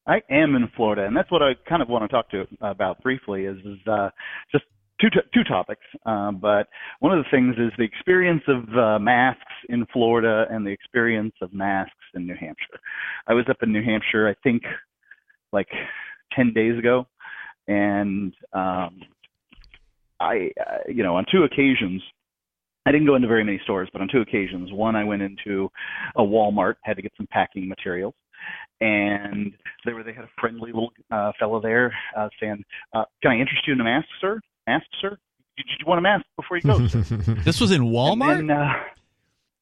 [0.06, 3.02] I am in Florida, and that's what I kind of want to talk to about
[3.02, 3.44] briefly.
[3.44, 4.08] Is, is uh,
[4.52, 4.64] just
[5.00, 5.82] two two topics.
[6.06, 6.68] Uh, but
[7.00, 11.34] one of the things is the experience of uh, masks in Florida and the experience
[11.42, 12.80] of masks in New Hampshire.
[13.26, 14.62] I was up in New Hampshire, I think,
[15.58, 15.68] like
[16.36, 17.06] ten days ago,
[17.66, 19.00] and um,
[20.20, 22.02] I, uh, you know, on two occasions.
[22.88, 25.68] I didn't go into very many stores, but on two occasions, one I went into
[26.14, 28.14] a Walmart, had to get some packing materials,
[28.80, 29.52] and
[29.84, 32.62] they were they had a friendly little uh, fellow there uh, saying,
[32.94, 34.40] uh, "Can I interest you in a mask, sir?
[34.68, 35.18] Mask, sir?
[35.56, 36.78] Did you want a mask before you go?"
[37.42, 38.38] This was in Walmart.
[38.38, 38.72] And then, uh,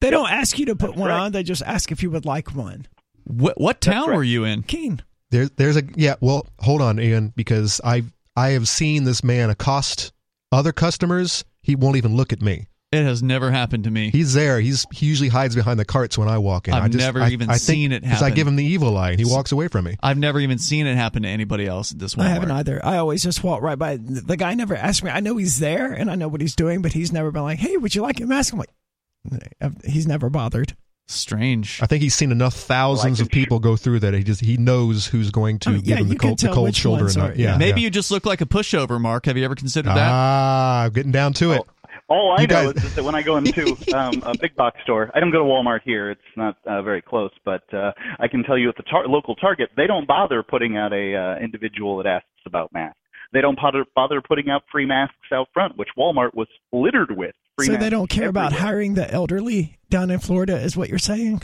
[0.01, 1.19] They don't ask you to put one right.
[1.21, 1.31] on.
[1.31, 2.85] They just ask if you would like one.
[3.23, 4.17] what, what town right.
[4.17, 4.61] were you in?
[4.61, 5.01] Keene.
[5.35, 6.15] There, there's a yeah.
[6.21, 8.03] Well, hold on, Ian, because I
[8.37, 10.13] I have seen this man accost
[10.51, 11.43] other customers.
[11.61, 12.67] He won't even look at me.
[12.93, 14.11] It has never happened to me.
[14.11, 14.61] He's there.
[14.61, 16.73] He's he usually hides behind the carts when I walk in.
[16.73, 18.35] I've I just, never I, even I think, seen it because I happen.
[18.35, 19.97] give him the evil eye and he walks away from me.
[20.01, 22.23] I've never even seen it happen to anybody else at this Walmart.
[22.23, 22.85] I haven't either.
[22.85, 23.97] I always just walk right by.
[23.97, 25.09] The guy never asked me.
[25.09, 27.59] I know he's there and I know what he's doing, but he's never been like,
[27.59, 30.77] "Hey, would you like a mask?" I'm like, he's never bothered.
[31.07, 31.79] Strange.
[31.81, 34.41] I think he's seen enough thousands Well, I of people go through that he just
[34.41, 37.03] he knows who's going to I mean, give yeah, him the cold, the cold shoulder.
[37.03, 37.85] ones and are- not- yeah, Maybe yeah.
[37.85, 39.25] you just look like a pushover, Mark.
[39.27, 40.09] Have you ever considered that?
[40.11, 41.61] ah getting down to it.
[42.07, 44.79] all I You know guys- is that when I go into um, a big box
[44.83, 46.09] store, I don't go to Walmart here.
[46.09, 49.35] It's not uh, very close, but uh, I can tell you at the tar- local
[49.35, 52.97] Target, they don't bother putting out a uh, individual that asks about masks.
[53.31, 57.35] They don't bother, bother putting out free masks out front, which Walmart was littered with.
[57.57, 60.99] Free so they don't care about hiring the elderly down in Florida, is what you're
[60.99, 61.41] saying?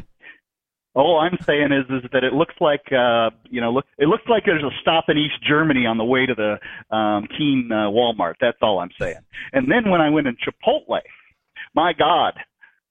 [0.93, 4.23] All I'm saying is is that it looks like uh, you know look it looks
[4.27, 6.59] like there's a stop in East Germany on the way to the
[6.95, 8.33] um, Keene uh, Walmart.
[8.41, 9.15] That's all I'm saying.
[9.53, 10.99] And then when I went in Chipotle,
[11.73, 12.33] my God,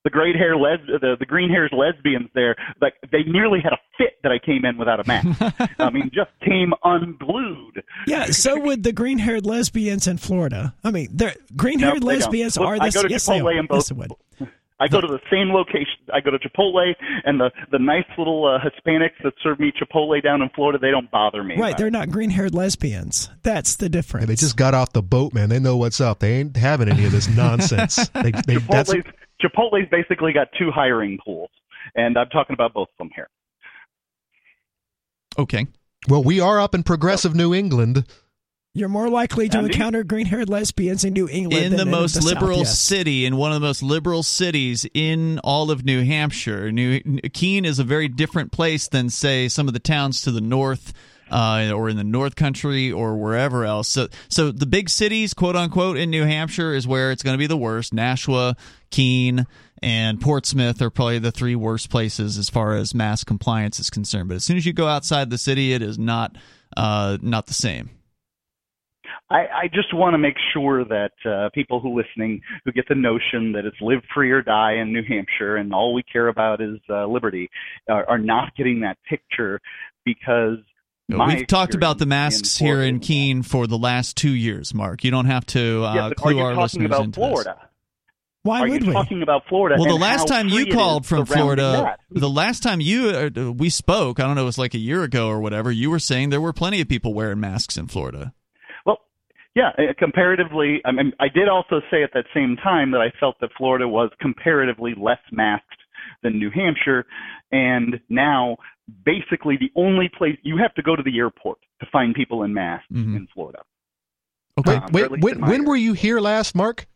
[0.05, 3.79] the great hair les the the green hairs lesbians there like they nearly had a
[3.99, 5.71] fit that I came in without a mask.
[5.79, 7.83] I mean, just came unglued.
[8.07, 8.27] Yeah.
[8.27, 10.75] So would the green-haired lesbians in Florida.
[10.83, 12.21] I mean, they're green-haired No, they don't.
[12.21, 12.95] lesbians Look, are I this.
[12.95, 13.53] go to yes, they are.
[13.53, 14.49] in both- Yes, they would.
[14.81, 16.01] I go to the same location.
[16.13, 16.95] I go to Chipotle,
[17.25, 20.91] and the the nice little uh, Hispanics that serve me Chipotle down in Florida, they
[20.91, 21.57] don't bother me.
[21.59, 23.29] Right, they're not green-haired lesbians.
[23.43, 24.23] That's the difference.
[24.23, 25.51] And they just got off the boat, man.
[25.51, 26.21] They know what's up.
[26.21, 28.09] They ain't having any of this nonsense.
[28.15, 29.05] they, they, that's, Chipotle's,
[29.43, 31.51] Chipotle's basically got two hiring pools,
[31.95, 33.29] and I'm talking about both of them here.
[35.39, 35.67] Okay.
[36.09, 38.07] well, we are up in progressive New England.
[38.73, 39.73] You're more likely to Andy?
[39.73, 42.79] encounter green-haired lesbians in New England in the most the South, liberal yes.
[42.79, 46.71] city, in one of the most liberal cities in all of New Hampshire.
[46.71, 47.01] New
[47.33, 50.93] Keene is a very different place than, say, some of the towns to the north.
[51.33, 53.87] Uh, or in the North Country, or wherever else.
[53.87, 57.39] So, so the big cities, quote unquote, in New Hampshire is where it's going to
[57.39, 57.95] be the worst.
[57.95, 58.57] Nashua,
[58.91, 59.47] Keene,
[59.81, 64.29] and Portsmouth are probably the three worst places as far as mass compliance is concerned.
[64.29, 66.35] But as soon as you go outside the city, it is not
[66.77, 67.91] uh, not the same.
[69.31, 72.97] I, I just want to make sure that uh, people who listening who get the
[72.97, 76.61] notion that it's live free or die in New Hampshire and all we care about
[76.61, 77.49] is uh, liberty
[77.89, 79.61] are, are not getting that picture
[80.05, 80.59] because
[81.09, 85.03] my We've talked about the masks here in Keene for the last two years, Mark.
[85.03, 87.57] You don't have to uh, Yeah, clue you our talking listeners about into Florida?
[88.43, 88.95] Why are would you we?
[88.95, 89.77] talking about Florida?
[89.79, 92.21] Well, the last time you free it is called from Florida, that?
[92.21, 95.03] the last time you uh, we spoke, I don't know, it was like a year
[95.03, 95.71] ago or whatever.
[95.71, 98.33] You were saying there were plenty of people wearing masks in Florida.
[99.57, 103.01] Well, yeah, uh, comparatively, I mean, I did also say at that same time that
[103.01, 105.67] I felt that Florida was comparatively less masked
[106.23, 107.07] than New Hampshire,
[107.53, 108.57] and now
[109.05, 112.53] basically the only place you have to go to the airport to find people in
[112.55, 113.17] masks Mhm.
[113.17, 113.61] in Florida.
[114.59, 115.63] Okay, Um, or Wait, when, when area.
[115.65, 116.87] were you here last, Mark?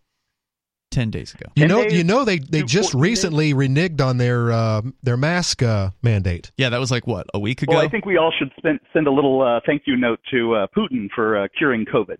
[0.90, 1.46] ten days ago.
[1.56, 3.10] You know, days you know they, they just 14 days.
[3.10, 6.52] recently reneged on their uh, their mask uh, mandate.
[6.56, 7.72] Yeah, that was like what a week ago.
[7.74, 10.54] Well, I think we all should spend, send a little uh, thank you note to
[10.54, 12.18] uh, Putin for uh, curing COVID.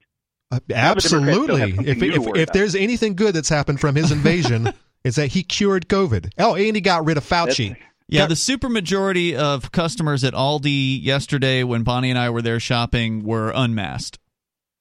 [0.51, 1.91] Uh, Democrats don't have absolutely.
[1.91, 4.73] If if, if there's anything good that's happened from his invasion,
[5.05, 6.31] it's that he cured COVID.
[6.39, 7.69] Oh, and he got rid of Fauci.
[7.71, 7.77] That's-
[8.09, 13.25] Yeah, the supermajority of customers at Aldi yesterday, when Bonnie and I were there shopping,
[13.25, 14.19] were unmasked.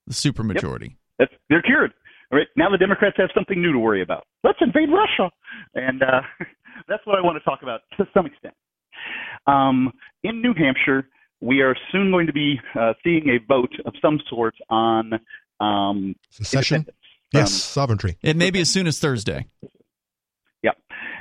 [0.07, 0.97] The supermajority.
[1.17, 1.93] That's, they're cured.
[2.31, 4.25] All right, now the Democrats have something new to worry about.
[4.43, 5.31] Let's invade Russia,
[5.75, 6.21] and uh,
[6.89, 8.53] that's what I want to talk about to some extent.
[9.47, 9.91] Um,
[10.23, 11.07] in New Hampshire,
[11.41, 15.11] we are soon going to be uh, seeing a vote of some sort on
[15.63, 16.85] um, Secession?
[17.33, 18.17] Yes, Um, sovereignty.
[18.21, 19.47] It may be as soon as Thursday.
[20.61, 20.71] Yeah.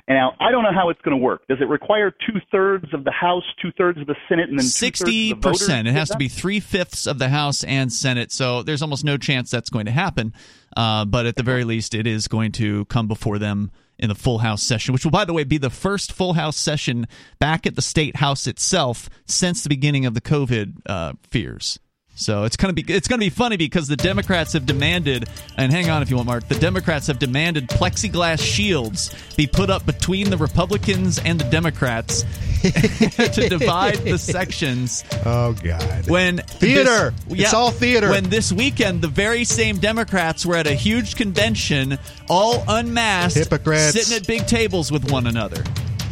[0.08, 1.42] Now, I don't know how it's going to work.
[1.48, 4.66] Does it require two thirds of the House, two thirds of the Senate, and then
[4.66, 5.60] Sixty two-thirds of the voters?
[5.60, 5.88] percent.
[5.88, 8.30] It has to be three fifths of the House and Senate.
[8.32, 10.34] So there's almost no chance that's going to happen.
[10.76, 14.14] Uh, but at the very least, it is going to come before them in the
[14.14, 17.06] full House session, which will, by the way, be the first full House session
[17.38, 21.78] back at the state House itself since the beginning of the COVID uh, fears.
[22.14, 25.88] So it's gonna be it's gonna be funny because the Democrats have demanded, and hang
[25.88, 26.46] on if you want, Mark.
[26.46, 32.22] The Democrats have demanded plexiglass shields be put up between the Republicans and the Democrats
[32.62, 35.04] to divide the sections.
[35.24, 36.08] Oh God.
[36.08, 37.14] When Theater!
[37.28, 38.10] this- It's all theater.
[38.10, 41.98] When this weekend the very same Democrats were at a huge convention,
[42.28, 43.92] all unmasked, Hypocrites.
[43.94, 45.64] sitting at big tables with one another.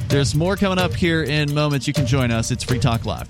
[0.09, 1.87] There's more coming up here in moments.
[1.87, 2.51] You can join us.
[2.51, 3.29] It's Free Talk Live.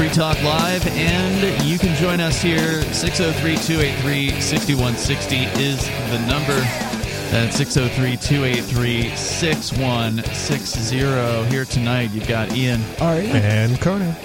[0.00, 2.80] Free Talk Live, and you can join us here.
[2.84, 6.58] 603 283 6160 is the number.
[7.30, 11.50] That's 603 283 6160.
[11.50, 12.80] Here tonight, you've got Ian.
[12.98, 13.34] Aria.
[13.34, 14.16] And Conan.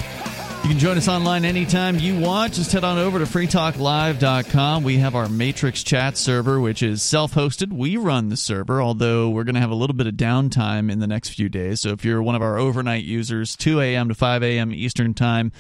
[0.66, 2.54] You can join us online anytime you want.
[2.54, 4.84] Just head on over to freetalklive.com.
[4.84, 7.72] We have our Matrix chat server, which is self hosted.
[7.72, 10.98] We run the server, although we're going to have a little bit of downtime in
[10.98, 11.82] the next few days.
[11.82, 14.10] So if you're one of our overnight users, 2 a.m.
[14.10, 14.74] to 5 a.m.
[14.74, 15.52] Eastern Time,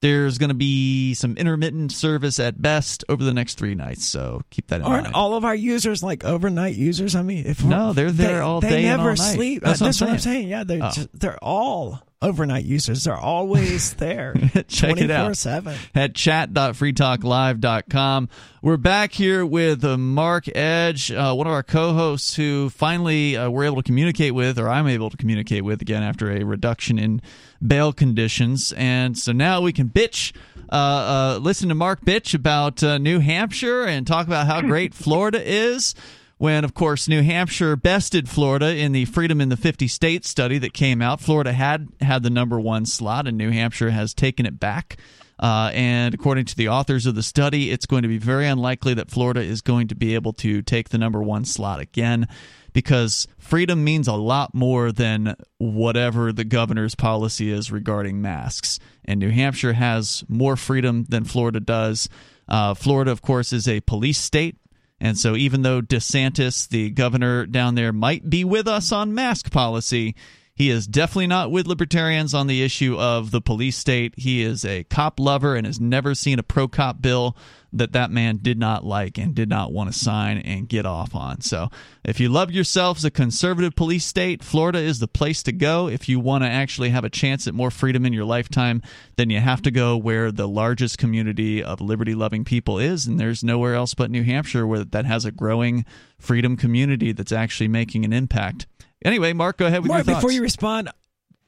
[0.00, 4.06] there's going to be some intermittent service at best over the next three nights.
[4.06, 4.92] So keep that in mind.
[4.92, 5.16] Aren't mind.
[5.16, 7.14] all of our users like overnight users?
[7.14, 9.34] I mean, if No, they're there they, all they day and never all night.
[9.34, 9.62] sleep.
[9.62, 10.34] That's Uh, what I'm That's what I'm saying.
[10.38, 10.48] saying.
[10.48, 10.90] Yeah, they're Oh.
[10.94, 13.04] just, they're all overnight users.
[13.04, 14.34] They're always there.
[14.68, 15.32] Check it out.
[15.32, 15.76] 24/7.
[15.94, 18.28] at chat.freetalklive.com.
[18.62, 23.36] We're back here with uh, Mark Edge, uh, one of our co hosts who finally
[23.36, 26.44] uh, we're able to communicate with, or I'm able to communicate with again after a
[26.44, 27.22] reduction in
[27.64, 28.72] bail conditions.
[28.76, 30.32] And so now we can bitch.
[30.68, 34.94] Uh, uh, listen to Mark bitch about uh, New Hampshire and talk about how great
[34.94, 35.94] Florida is
[36.38, 40.58] when, of course, New Hampshire bested Florida in the Freedom in the 50 States study
[40.58, 41.20] that came out.
[41.20, 44.98] Florida had had the number one slot, and New Hampshire has taken it back.
[45.38, 48.94] Uh, and according to the authors of the study, it's going to be very unlikely
[48.94, 52.26] that Florida is going to be able to take the number one slot again
[52.72, 58.78] because freedom means a lot more than whatever the governor's policy is regarding masks.
[59.04, 62.08] And New Hampshire has more freedom than Florida does.
[62.48, 64.56] Uh, Florida, of course, is a police state.
[65.00, 69.50] And so, even though DeSantis, the governor down there, might be with us on mask
[69.50, 70.14] policy,
[70.56, 74.14] he is definitely not with libertarians on the issue of the police state.
[74.16, 77.36] He is a cop lover and has never seen a pro cop bill
[77.74, 81.14] that that man did not like and did not want to sign and get off
[81.14, 81.42] on.
[81.42, 81.68] So,
[82.04, 85.88] if you love yourselves a conservative police state, Florida is the place to go.
[85.88, 88.80] If you want to actually have a chance at more freedom in your lifetime,
[89.16, 93.06] then you have to go where the largest community of liberty loving people is.
[93.06, 95.84] And there's nowhere else but New Hampshire where that has a growing
[96.18, 98.66] freedom community that's actually making an impact.
[99.06, 100.24] Anyway, Mark, go ahead with Mark, your thoughts.
[100.24, 100.90] before you respond,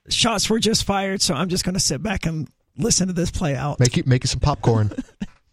[0.08, 3.32] shots were just fired, so I'm just going to sit back and listen to this
[3.32, 3.80] play out.
[3.80, 4.92] Make you make you some popcorn.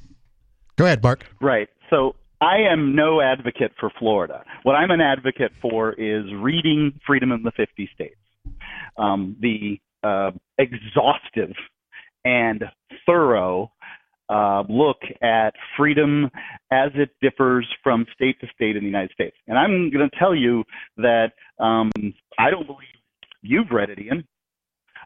[0.77, 1.26] Go ahead, Mark.
[1.41, 1.68] Right.
[1.90, 4.44] So I am no advocate for Florida.
[4.61, 8.15] What I'm an advocate for is reading Freedom in the 50 States.
[8.98, 11.56] Um, the uh, exhaustive
[12.23, 12.65] and
[13.07, 13.72] thorough
[14.30, 16.30] uh, look at freedom
[16.72, 19.36] as it differs from state to state in the United States.
[19.48, 20.64] And I'm going to tell you
[20.98, 21.92] that um,
[22.40, 22.88] I don't believe
[23.42, 24.28] you've read it, Ian.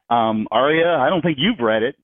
[0.10, 1.96] Um, Aria, I don't think you've read it.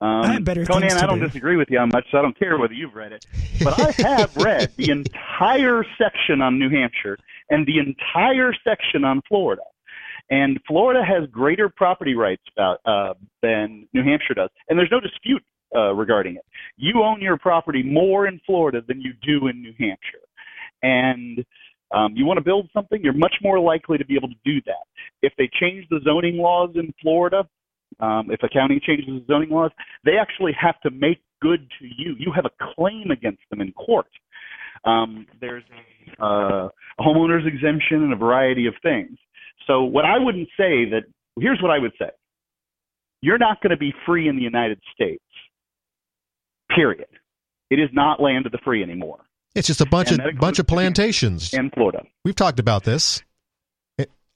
[0.00, 1.26] Um, I have better Conan, things to I don't do.
[1.26, 3.24] disagree with you on much, so I don't care whether you've read it.
[3.62, 7.18] But I have read the entire section on New Hampshire
[7.50, 9.62] and the entire section on Florida.
[10.28, 14.98] And Florida has greater property rights about, uh, than New Hampshire does, and there's no
[14.98, 15.44] dispute
[15.74, 16.44] uh, regarding it.
[16.76, 20.26] You own your property more in Florida than you do in New Hampshire,
[20.82, 21.44] and
[21.94, 24.60] um, you want to build something, you're much more likely to be able to do
[24.66, 24.84] that.
[25.20, 27.46] If they change the zoning laws in Florida,
[28.00, 29.70] um, if a county changes the zoning laws,
[30.04, 32.14] they actually have to make good to you.
[32.18, 34.06] You have a claim against them in court.
[34.84, 35.64] Um, there's
[36.18, 36.68] a, uh,
[36.98, 39.18] a homeowner's exemption and a variety of things.
[39.66, 41.02] So what I wouldn't say that
[41.38, 42.10] here's what I would say.
[43.20, 45.22] You're not going to be free in the United States.
[46.74, 47.06] Period.
[47.70, 49.20] It is not land of the free anymore.
[49.54, 51.52] It's just a bunch And of bunch of plantations.
[51.52, 52.02] In Florida.
[52.24, 53.22] We've talked about this.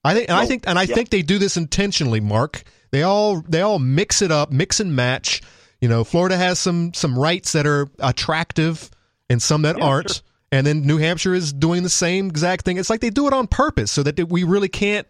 [0.04, 0.94] I think, and I think, and I yeah.
[0.94, 2.62] think they do this intentionally, Mark.
[2.92, 5.42] They all they all mix it up, mix and match.
[5.80, 8.88] You know, Florida has some some rights that are attractive
[9.28, 10.10] and some that Yeah, aren't.
[10.10, 10.22] sure.
[10.52, 12.76] And then New Hampshire is doing the same exact thing.
[12.76, 15.08] It's like they do it on purpose so that we really can't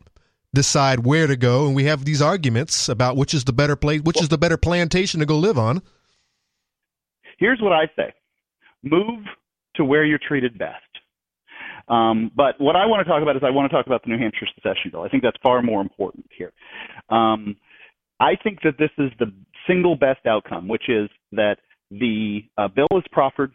[0.55, 4.01] decide where to go and we have these arguments about which is the better place,
[4.01, 5.82] which is the better plantation to go live on.
[7.36, 8.12] Here's what I say
[8.82, 9.24] move
[9.76, 10.82] to where you're treated best.
[11.88, 14.10] Um, but what I want to talk about is I want to talk about the
[14.10, 15.02] New Hampshire secession bill.
[15.02, 16.52] I think that's far more important here.
[17.10, 17.56] Um,
[18.18, 19.32] I think that this is the
[19.66, 21.56] single best outcome, which is that
[21.90, 23.52] the uh, bill is proffered,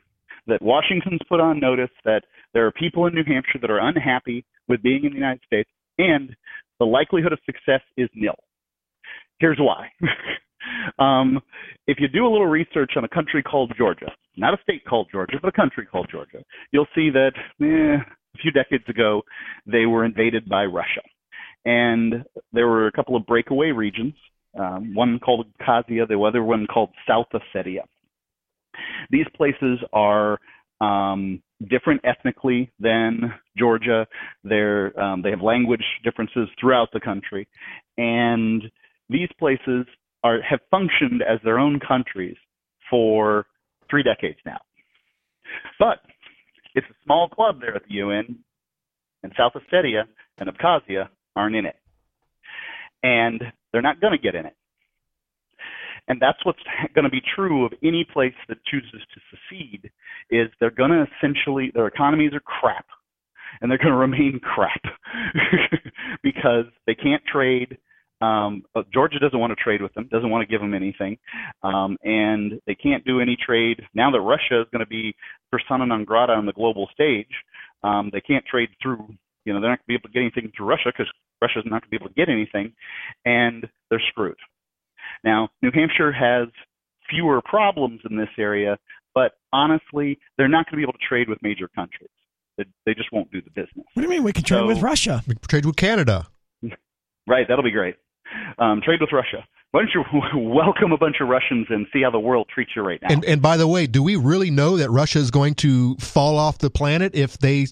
[0.48, 4.46] that Washington's put on notice that there are people in New Hampshire that are unhappy
[4.68, 6.36] with being in the United States, and
[6.80, 8.36] the likelihood of success is nil.
[9.40, 9.90] Here's why.
[11.00, 11.40] um,
[11.88, 14.08] if you do a little research on a country called Georgia,
[14.38, 17.32] not a state called Georgia, but a country called Georgia, you'll see that
[17.62, 19.22] eh, a few decades ago
[19.66, 21.02] they were invaded by Russia.
[21.66, 22.24] And
[22.54, 24.14] there were a couple of breakaway regions,
[24.58, 27.84] um, one called Abkhazia, the other one called South Ossetia.
[29.10, 30.40] These places are
[30.80, 34.08] um, different ethnically than Georgia.
[34.44, 37.48] They're, um, they have language differences throughout the country.
[37.98, 38.64] And
[39.10, 39.86] these places
[40.24, 42.36] are, have functioned as their own countries
[42.90, 43.46] for
[43.90, 44.60] three decades now.
[45.80, 46.00] But
[46.76, 48.38] it's a small club there at the UN,
[49.24, 50.04] and South Ossetia
[50.38, 51.76] and Abkhazia aren't in it.
[53.04, 53.42] And
[53.72, 54.56] they're not going to get in it.
[56.08, 56.60] And that's what's
[56.96, 59.92] going to be true of any place that chooses to secede
[60.30, 62.86] is they're going to essentially their economies are crap
[63.62, 64.82] and they're going to remain crap
[66.24, 67.78] because they can't trade
[68.22, 71.18] um, Georgia doesn't want to trade with them, doesn't want to give them anything,
[71.64, 75.16] um, and they can't do any trade now that Russia is going to be
[75.52, 77.32] persona non grata on the global stage.
[77.84, 79.08] Um, they can't trade through,
[79.46, 81.12] you know, they're not going to be able to get anything through Russia because
[81.42, 82.74] Russia's not going to be able to get anything,
[83.26, 84.38] and they're screwed.
[85.24, 86.48] Now, New Hampshire has
[87.10, 88.78] fewer problems in this area,
[89.16, 92.10] but honestly, they're not going to be able to trade with major countries.
[92.58, 93.86] They, they just won't do the business.
[93.94, 95.24] What do you mean we can trade So- with Russia?
[95.28, 96.28] We can trade with Canada.
[97.28, 97.96] Right, that'll be great.
[98.58, 99.46] Um, trade with Russia.
[99.72, 100.04] Why don't you
[100.50, 103.08] welcome a bunch of Russians and see how the world treats you right now?
[103.10, 106.38] And and by the way, do we really know that Russia is going to fall
[106.38, 107.68] off the planet if they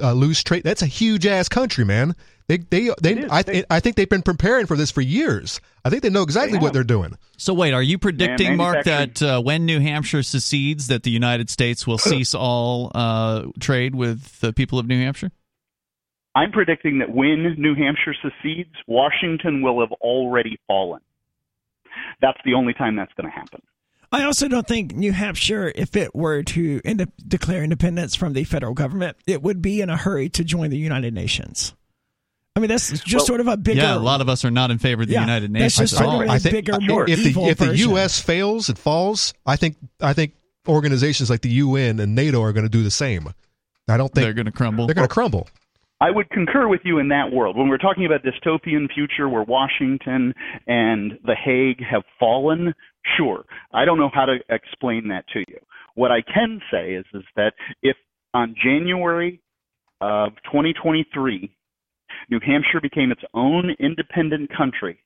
[0.00, 0.62] uh, lose trade?
[0.64, 2.14] That's a huge ass country, man.
[2.48, 3.12] They they they.
[3.12, 3.30] It is.
[3.30, 5.60] I They- I think they've been preparing for this for years.
[5.84, 7.16] I think they know exactly They what they're doing.
[7.36, 11.50] So wait, are you predicting, Mark, that uh, when New Hampshire secedes, that the United
[11.50, 15.32] States will cease all uh, trade with the people of New Hampshire?
[16.36, 21.00] I'm predicting that when New Hampshire secedes, Washington will have already fallen.
[22.20, 23.62] That's the only time that's going to happen.
[24.12, 28.44] I also don't think New Hampshire, if it were to ind- declare independence from the
[28.44, 31.74] federal government, it would be in a hurry to join the United Nations.
[32.54, 33.80] I mean, that's just Well, sort of a bigger.
[33.82, 35.90] yeah, a lot of us are not in favor of the Yeah, United that's Nations
[35.90, 37.90] just sort of a I think bigger, I- more if the evil if the version.
[37.90, 38.20] U.S.
[38.20, 39.34] fails, it falls.
[39.44, 40.34] I think I think
[40.68, 43.28] organizations like the UN and NATO are going to do the same.
[43.88, 44.86] I don't think They're going to crumble.
[44.86, 45.48] they're going to crumble.
[46.00, 47.56] I would concur with you in that world.
[47.56, 50.34] When we're talking about dystopian future where Washington
[50.66, 52.74] and The Hague have fallen,
[53.16, 53.44] sure.
[53.72, 55.58] I don't know how to explain that to you.
[55.94, 57.52] What I can say is is that
[57.82, 57.96] if
[58.34, 59.40] on January
[60.02, 61.50] of 2023
[62.30, 64.98] New Hampshire became its own independent country,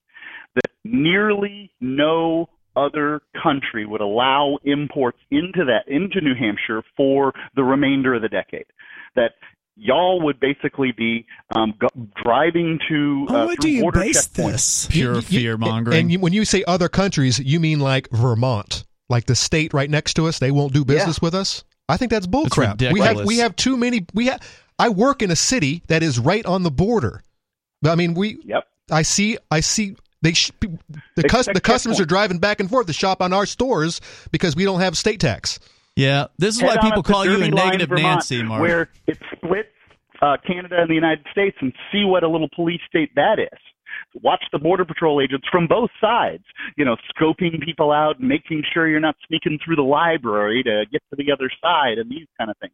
[0.56, 7.62] that nearly no other country would allow imports into that into New Hampshire for the
[7.62, 8.66] remainder of the decade.
[9.14, 9.32] That
[9.76, 11.88] y'all would basically be um, go-
[12.22, 14.52] driving to On uh, what through do you border base checkpoints.
[14.52, 14.86] this?
[14.90, 15.98] Pure You- you- fear mongering.
[15.98, 19.88] And you, when you say other countries, you mean like Vermont, like the state right
[19.90, 20.38] next to us.
[20.38, 21.64] They won't do business with us.
[21.88, 22.92] I think that's bullcrap.
[22.92, 24.06] We have we have too many.
[24.14, 24.40] We have.
[24.78, 27.22] I work in a city that is right on the border.
[27.84, 28.38] I mean, we.
[28.44, 28.64] Yep.
[28.90, 29.38] I see.
[29.50, 29.96] I see.
[30.22, 30.78] They sh- the
[31.16, 32.02] They cus- the customers checkpoints.
[32.02, 35.18] are driving back and forth to shop on our stores because we don't have state
[35.20, 35.58] tax.
[35.96, 38.60] Yeah, this is why Head on people call you a negative Vermont, Nancy, Mark.
[38.60, 39.68] Where it splits
[40.22, 43.58] uh, Canada and the United States, and see what a little police state that is.
[44.22, 46.44] Watch the border patrol agents from both sides,
[46.76, 50.84] you know, scoping people out and making sure you're not sneaking through the library to
[50.90, 52.72] get to the other side and these kind of things.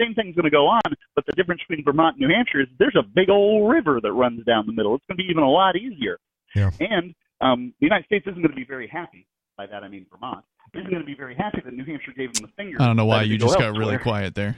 [0.00, 0.80] Same thing's going to go on,
[1.14, 4.12] but the difference between Vermont and New Hampshire is there's a big old river that
[4.12, 4.94] runs down the middle.
[4.94, 6.18] It's going to be even a lot easier.
[6.54, 6.70] Yeah.
[6.78, 9.26] And um, the United States isn't going to be very happy.
[9.58, 12.32] By that I mean Vermont isn't going to be very happy that New Hampshire gave
[12.32, 12.80] them the finger.
[12.80, 13.98] I don't know why you to go just got really elsewhere.
[13.98, 14.56] quiet there.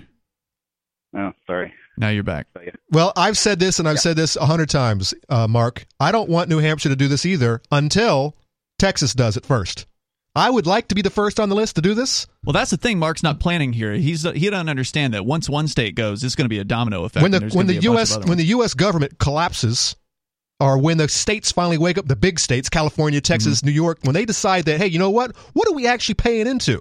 [1.16, 1.72] Oh, sorry.
[1.96, 2.46] Now you're back.
[2.90, 5.86] Well, I've said this and I've said this a hundred times, uh, Mark.
[5.98, 8.36] I don't want New Hampshire to do this either until
[8.78, 9.86] Texas does it first.
[10.36, 12.28] I would like to be the first on the list to do this.
[12.44, 12.98] Well, that's the thing.
[13.00, 13.94] Mark's not planning here.
[13.94, 17.04] He's he doesn't understand that once one state goes, it's going to be a domino
[17.04, 17.22] effect.
[17.22, 18.28] when the when the be a bunch U.S.
[18.28, 18.44] when the.
[18.44, 18.74] U.S.
[18.74, 19.96] government collapses,
[20.60, 23.68] or when the states finally wake up, the big states, California, Texas, mm-hmm.
[23.68, 25.36] New York, when they decide that, hey, you know what?
[25.54, 26.80] What are we actually paying into?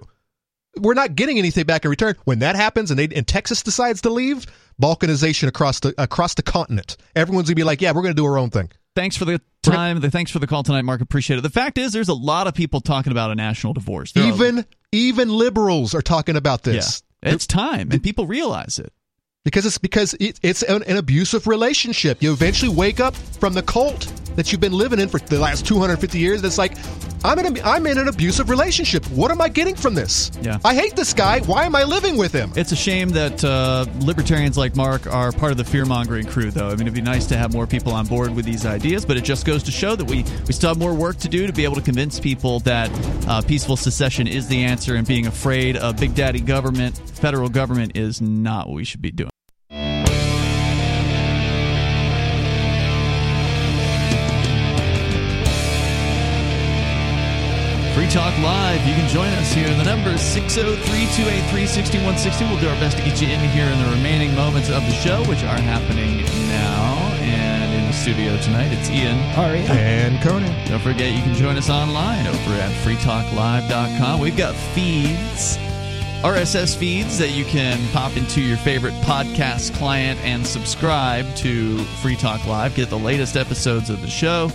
[0.76, 2.14] We're not getting anything back in return.
[2.24, 4.46] When that happens and they and Texas decides to leave,
[4.80, 6.96] balkanization across the across the continent.
[7.16, 8.70] Everyone's gonna be like, yeah, we're gonna do our own thing.
[8.94, 10.00] Thanks for the time.
[10.00, 11.00] The thanks for the call tonight, Mark.
[11.00, 11.42] Appreciate it.
[11.42, 14.12] The fact is, there's a lot of people talking about a national divorce.
[14.16, 17.02] Even even liberals are talking about yeah, this.
[17.22, 18.92] it's time, and people realize it.
[19.44, 22.22] Because it's because it, it's an, an abusive relationship.
[22.22, 25.66] You eventually wake up from the cult that you've been living in for the last
[25.66, 26.42] 250 years.
[26.42, 26.76] That's like,
[27.24, 29.04] I'm in a, I'm in an abusive relationship.
[29.10, 30.30] What am I getting from this?
[30.40, 30.58] Yeah.
[30.64, 31.40] I hate this guy.
[31.40, 32.52] Why am I living with him?
[32.56, 36.50] It's a shame that uh, libertarians like Mark are part of the fear mongering crew,
[36.50, 36.68] though.
[36.68, 39.16] I mean, it'd be nice to have more people on board with these ideas, but
[39.16, 41.52] it just goes to show that we, we still have more work to do to
[41.52, 42.90] be able to convince people that
[43.28, 47.96] uh, peaceful secession is the answer and being afraid of big daddy government, federal government,
[47.96, 49.29] is not what we should be doing.
[58.10, 58.84] Talk Live.
[58.88, 59.72] You can join us here.
[59.72, 62.44] The number is 603 283 6160.
[62.44, 64.90] We'll do our best to get you in here in the remaining moments of the
[64.90, 66.98] show, which are happening now.
[67.22, 69.16] And in the studio tonight, it's Ian.
[69.38, 69.62] Aria.
[69.70, 70.50] And Conan.
[70.66, 74.18] Don't forget, you can join us online over at freetalklive.com.
[74.18, 75.56] We've got feeds,
[76.24, 82.16] RSS feeds that you can pop into your favorite podcast client and subscribe to Free
[82.16, 82.74] Talk Live.
[82.74, 84.50] Get the latest episodes of the show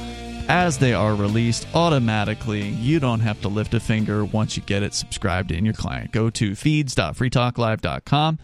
[0.47, 2.63] as they are released automatically.
[2.67, 6.11] You don't have to lift a finger once you get it subscribed in your client.
[6.11, 8.39] Go to feeds.freetalklive.com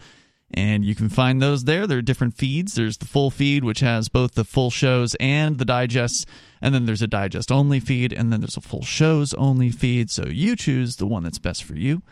[0.54, 1.86] and you can find those there.
[1.86, 2.74] There are different feeds.
[2.74, 6.26] There's the full feed, which has both the full shows and the digests,
[6.60, 10.10] and then there's a digest only feed, and then there's a full shows only feed.
[10.10, 12.02] So you choose the one that's best for you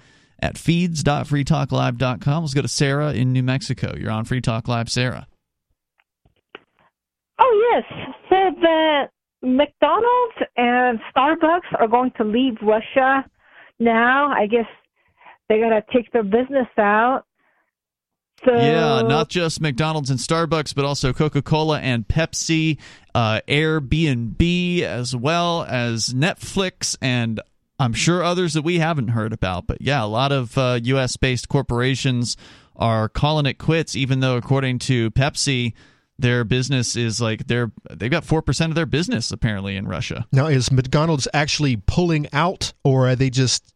[0.41, 2.43] at feeds.freetalklive.com.
[2.43, 3.95] Let's go to Sarah in New Mexico.
[3.97, 5.27] You're on Free Talk Live, Sarah.
[7.39, 7.85] Oh yes.
[8.29, 9.09] So the
[9.43, 13.25] McDonald's and Starbucks are going to leave Russia
[13.79, 14.29] now.
[14.29, 14.67] I guess
[15.49, 17.25] they're gonna take their business out.
[18.45, 22.79] So Yeah, not just McDonald's and Starbucks, but also Coca Cola and Pepsi,
[23.15, 27.41] uh, Airbnb, as well as Netflix, and
[27.79, 29.67] I'm sure others that we haven't heard about.
[29.67, 31.17] But yeah, a lot of uh, U.S.
[31.17, 32.37] based corporations
[32.77, 35.75] are calling it quits, even though, according to Pepsi,
[36.21, 40.27] their business is like they're they've got four percent of their business apparently in Russia.
[40.33, 43.73] Now, is McDonald's actually pulling out, or are they just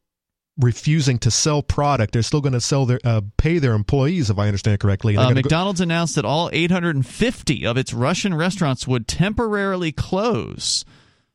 [0.59, 2.13] refusing to sell product?
[2.13, 5.17] They're still going to sell their uh, pay their employees, if I understand correctly.
[5.17, 10.85] Uh, gonna go- McDonald's announced that all 850 of its Russian restaurants would temporarily close.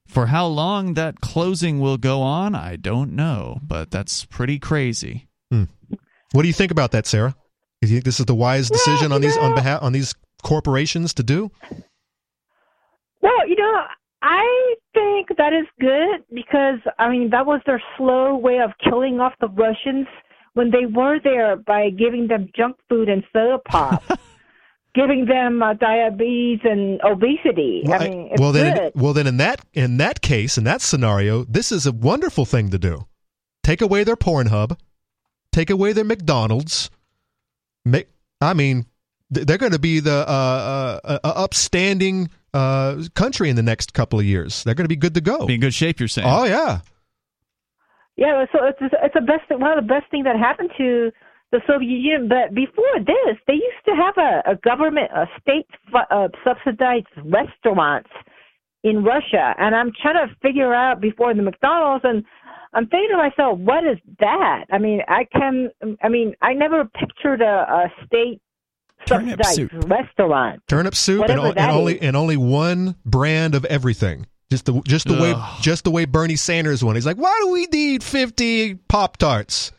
[0.07, 5.27] For how long that closing will go on, I don't know, but that's pretty crazy.
[5.51, 7.35] what do you think about that, Sarah?
[7.81, 11.13] Do you think this is the wise decision on these on behalf on these corporations
[11.15, 11.51] to do?
[13.21, 13.83] Well, you know,
[14.21, 19.19] I think that is good because I mean that was their slow way of killing
[19.19, 20.07] off the Russians
[20.53, 24.03] when they were there by giving them junk food and soda pop,
[24.95, 27.83] giving them uh, diabetes and obesity.
[27.85, 28.91] Well, I mean, it's well then, good.
[28.95, 32.71] well then, in that in that case, in that scenario, this is a wonderful thing
[32.71, 33.07] to do.
[33.63, 34.77] Take away their Pornhub,
[35.51, 36.89] take away their McDonald's.
[37.85, 38.09] Make,
[38.41, 38.85] I mean,
[39.29, 44.19] they're going to be the uh, uh, uh, upstanding uh, country in the next couple
[44.19, 44.63] of years.
[44.63, 45.45] They're going to be good to go.
[45.45, 46.27] Be in good shape, you're saying.
[46.29, 46.79] Oh yeah,
[48.15, 51.11] Yeah, so it's it's a best one of the best things that happened to
[51.51, 52.27] the Soviet Union.
[52.27, 58.09] But before this, they used to have a, a government, a state uh, subsidized restaurants
[58.83, 62.23] in Russia, and I'm trying to figure out before the McDonald's, and
[62.73, 64.65] I'm thinking to myself, what is that?
[64.71, 65.69] I mean, I can,
[66.01, 68.41] I mean, I never pictured a, a state
[69.05, 69.89] Turnip subsidized soup.
[69.89, 70.61] restaurant.
[70.67, 72.01] turnip soup and, Whatever and only is.
[72.01, 74.27] and only one brand of everything.
[74.51, 76.95] Just the just the way just the way Bernie Sanders won.
[76.95, 79.71] He's like, why do we need fifty Pop Tarts?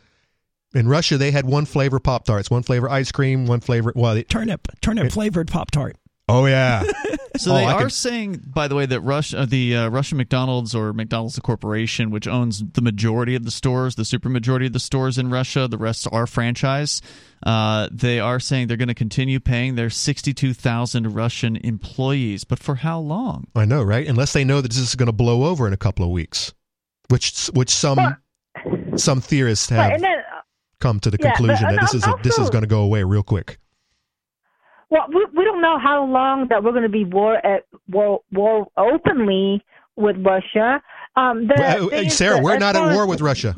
[0.73, 3.91] In Russia, they had one flavor Pop Tarts, one flavor ice cream, one flavor.
[3.93, 5.97] Well, they, Turnip, turnip flavored Pop Tart.
[6.29, 6.83] Oh yeah,
[7.37, 9.89] So Oh, they I are can- saying, by the way, that Russia, uh, the uh,
[9.89, 14.27] Russian McDonald's or McDonald's the corporation, which owns the majority of the stores, the super
[14.29, 17.01] majority of the stores in Russia, the rest are franchise.
[17.43, 22.75] Uh, they are saying they're going to continue paying their 62,000 Russian employees, but for
[22.75, 23.47] how long?
[23.55, 24.07] I know, right?
[24.07, 26.53] Unless they know that this is going to blow over in a couple of weeks,
[27.09, 28.17] which which some
[28.97, 30.17] some theorists have and then
[30.79, 32.81] come to the Yeah, conclusion and that this is a, this is going to go
[32.81, 33.57] away real quick.
[34.91, 38.21] Well, we, we don't know how long that we're going to be war at war,
[38.33, 39.63] war openly
[39.95, 40.81] with Russia.
[41.15, 43.55] Um, the Well, Sarah, that we're not at war with Russia.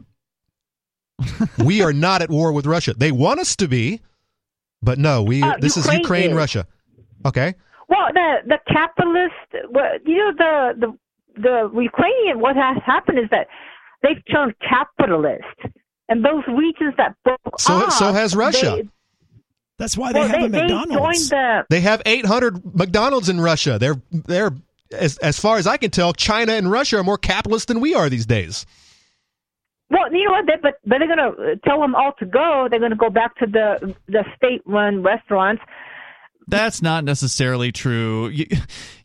[1.65, 2.93] we are not at war with Russia.
[2.95, 4.01] They want us to be,
[4.81, 5.41] but no, we.
[5.41, 6.37] Uh, this is Ukraine Ukraine, is.
[6.37, 6.67] Russia.
[7.25, 7.55] Okay.
[7.89, 9.33] Well, the the capitalist,
[10.05, 12.39] you know, the the the Ukrainian.
[12.39, 13.47] What has happened is that
[14.03, 15.43] they've turned capitalist,
[16.09, 18.83] and those regions that broke So off, so has Russia.
[18.83, 18.89] They,
[19.79, 21.29] That's why they well, have they, a McDonald's.
[21.29, 23.77] joined the They have 800 McDonald's in Russia.
[23.79, 24.51] They're they're
[24.91, 27.95] as as far as I can tell, China and Russia are more capitalist than we
[27.95, 28.65] are these days.
[29.89, 30.45] Well, you know what?
[30.45, 32.67] They, but but they're gonna uh, tell them all to go.
[32.69, 35.61] They're gonna go back to the the state-run restaurants.
[36.47, 38.27] That's not necessarily true.
[38.27, 38.45] You,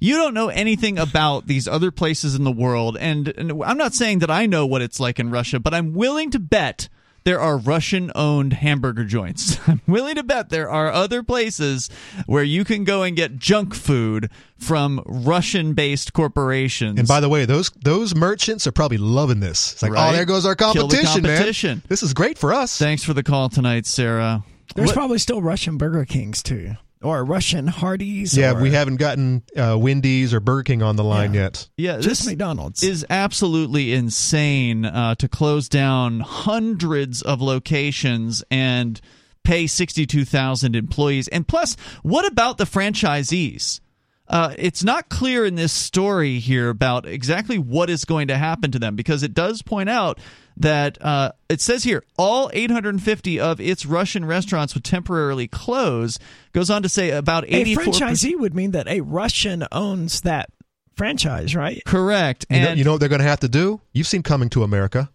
[0.01, 3.95] you don't know anything about these other places in the world, and, and I'm not
[3.95, 6.89] saying that I know what it's like in Russia, but I'm willing to bet
[7.29, 9.59] there are Russian owned hamburger joints.
[9.69, 11.91] I'm willing to bet there are other places
[12.25, 16.99] where you can go and get junk food from Russian based corporations.
[16.99, 19.75] And by the way, those those merchants are probably loving this.
[19.75, 20.09] It's like, oh, Right.
[20.09, 21.69] oh, there goes our Kill the competition, competition.
[21.71, 21.83] man.
[21.89, 22.79] This is great for us.
[22.79, 24.43] Thanks for the call tonight, Sarah.
[24.75, 28.37] There's What- probably still Russian Burger Kings too, or Russian Hardee's.
[28.37, 31.43] yeah, or we haven't gotten uh, Wendy's or Burger King on the line Yeah.
[31.43, 31.69] yet.
[31.77, 32.83] yeah, just this- McDonald's.
[32.83, 39.01] is absolutely insane uh, to close down hundreds of locations and
[39.45, 41.29] pay 62,000 employees.
[41.29, 43.81] And plus, what about the franchisees?
[44.27, 48.71] Uh, it's not clear in this story here about exactly what is going to happen
[48.73, 50.19] to them because it does point out
[50.59, 56.19] that uh, it says here all 850 of its Russian restaurants would temporarily close.
[56.53, 60.51] Goes on to say about a 84 franchisee would mean that a Russian owns that
[60.97, 61.83] franchise, right?
[61.87, 62.47] correct.
[62.51, 63.81] You know, And you know what they're going to have to do?
[63.93, 65.11] You've seen Coming to America.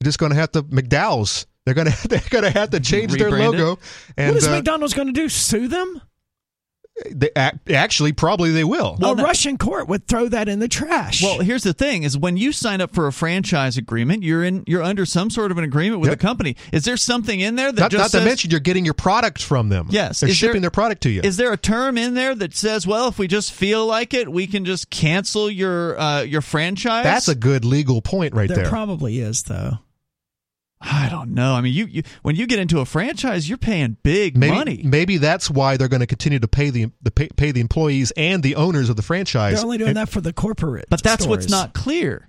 [0.00, 1.46] You're just going to have to McDowell's.
[1.64, 3.58] They're going to they're going to have to change their Rebrand it?
[3.58, 3.80] logo.
[4.16, 5.28] And what is uh, McDonald's going to do?
[5.28, 6.00] Sue them?
[7.10, 7.30] They,
[7.74, 8.96] actually, probably they will.
[8.98, 11.22] Well, a no- Russian court would throw that in the trash.
[11.22, 14.64] Well, here's the thing: is when you sign up for a franchise agreement, you're in
[14.66, 16.18] you're under some sort of an agreement with Yep.
[16.18, 16.56] the company.
[16.72, 18.94] Is there something in there that not just not says, to mention you're getting your
[18.94, 19.88] product from them.
[19.90, 20.20] Yes.
[20.20, 21.20] they're Is there- shipping their product to you.
[21.22, 24.30] Is there a term in there that says, well, if we just feel like it,
[24.32, 27.04] we can just cancel your uh, your franchise?
[27.04, 28.68] That's a good legal point right there there.
[28.68, 29.78] probably is, though.
[30.80, 31.54] I don't know.
[31.54, 34.80] I mean, you, you when you get into a franchise, you're paying big maybe, money.
[34.84, 38.12] Maybe that's why they're going to continue to pay the, the pay, pay the employees
[38.16, 39.54] and the owners of the franchise.
[39.54, 40.86] They're only doing And- that for the corporate.
[40.90, 42.28] But that's what's not clear.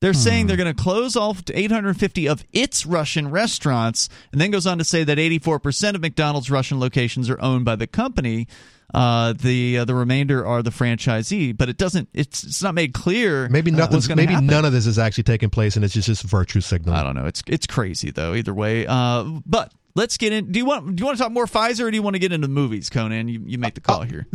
[0.00, 0.18] They're Hmm.
[0.18, 4.78] saying they're going to close off 850 of its Russian restaurants, and then goes on
[4.78, 8.46] to say that 84% of McDonald's Russian locations are owned by the company.
[8.94, 12.08] Uh, the uh, the remainder are the franchisee, but it doesn't.
[12.14, 13.46] It's it's not made clear.
[13.48, 14.08] Maybe uh, nothing's.
[14.08, 14.46] what's Maybe happen.
[14.46, 16.94] none of this is actually taking place, and it's just just virtue signal.
[16.94, 17.26] I don't know.
[17.26, 18.34] It's it's crazy though.
[18.34, 20.50] Either way, uh, but let's get in.
[20.52, 22.18] Do you want do you want to talk more Pfizer, or do you want to
[22.20, 23.28] get into the movies, Conan?
[23.28, 24.26] You you make the call here.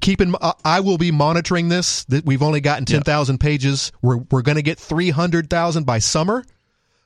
[0.00, 0.34] Keep in.
[0.40, 2.02] uh, I will be monitoring this.
[2.06, 3.92] That we've only gotten ten thousand pages.
[4.02, 6.44] We're we're going to get three hundred thousand by summer,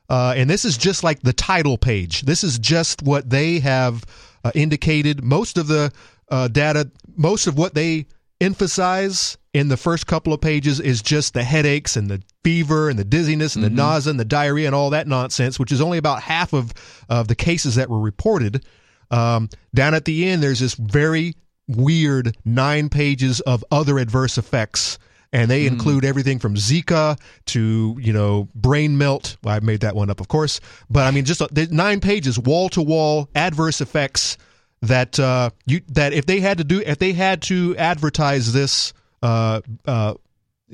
[0.08, 2.22] uh, and this is just like the title page.
[2.22, 4.02] This is just what they have
[4.44, 5.22] uh, indicated.
[5.22, 5.92] Most of the
[6.30, 8.06] uh, data, most of what they
[8.40, 12.98] emphasize in the first couple of pages is just the headaches and the fever and
[12.98, 15.98] the dizziness and the nausea and the diarrhea and all that nonsense, which is only
[15.98, 16.74] about half of
[17.08, 18.64] of the cases that were reported.
[19.10, 21.34] Um, down at the end, there's this very
[21.68, 24.98] weird nine pages of other adverse effects.
[25.32, 29.36] And they include everything from Zika to, you know, brain melt.
[29.42, 30.60] Well, I made that one up, of course.
[30.88, 34.38] But I mean, just uh, nine pages, wall to wall adverse effects
[34.86, 38.92] that uh, you that if they had to do if they had to advertise this
[39.22, 40.14] uh, uh,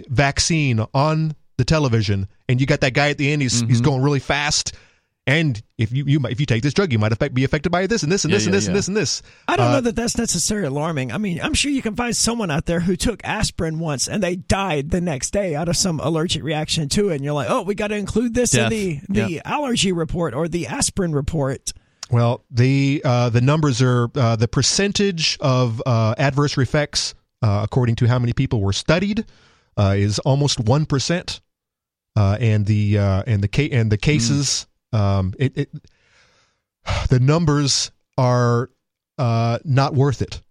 [0.09, 3.85] vaccine on the television, and you got that guy at the end, he's he's Mm-hmm.
[3.85, 4.73] going really fast,
[5.27, 7.71] and if you you might, if you take this drug, you might affect, be affected
[7.71, 9.23] by this and this and Yeah, this and yeah, this and this and this.
[9.49, 11.13] I don't Uh, know that that's necessarily alarming.
[11.13, 14.23] I mean, I'm sure you can find someone out there who took aspirin once and
[14.23, 17.51] they died the next day out of some allergic reaction to it, and you're like,
[17.51, 18.73] oh, we got to include this Death.
[18.73, 21.73] in the the allergy report or the aspirin report.
[22.13, 27.97] Well, the uh, the numbers are uh, the percentage of uh, adverse effects uh, according
[27.97, 29.25] to how many people were studied
[29.79, 31.41] uh, is almost one percent,
[32.15, 35.71] uh, and the uh, and the ca- and the cases um, it, it
[37.09, 38.69] the numbers are
[39.17, 40.43] uh, not worth it.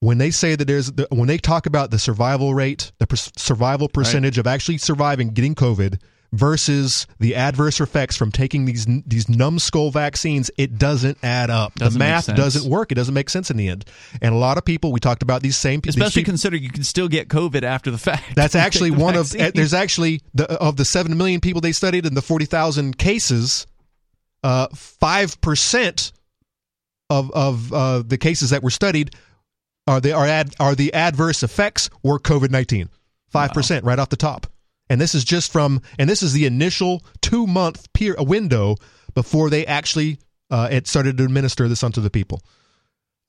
[0.00, 3.16] When they say that there's the, when they talk about the survival rate, the per-
[3.16, 5.98] survival percentage of actually surviving getting COVID
[6.32, 11.74] versus the adverse effects from taking these these numbskull vaccines, it doesn't add up.
[11.74, 12.92] Doesn't the math doesn't work.
[12.92, 13.84] It doesn't make sense in the end.
[14.22, 16.02] And a lot of people, we talked about these same people.
[16.02, 18.34] Especially considering you can still get COVID after the fact.
[18.34, 22.16] That's actually one of there's actually the of the seven million people they studied and
[22.16, 23.66] the forty thousand cases,
[24.44, 26.12] uh, five percent
[27.08, 29.10] of of uh, the cases that were studied
[29.86, 32.88] are they are ad, are the adverse effects were COVID nineteen.
[33.28, 34.48] Five percent right off the top,
[34.90, 38.76] and this is just from and this is the initial two month peer a window
[39.14, 40.18] before they actually
[40.50, 42.42] uh, it started to administer this unto the people.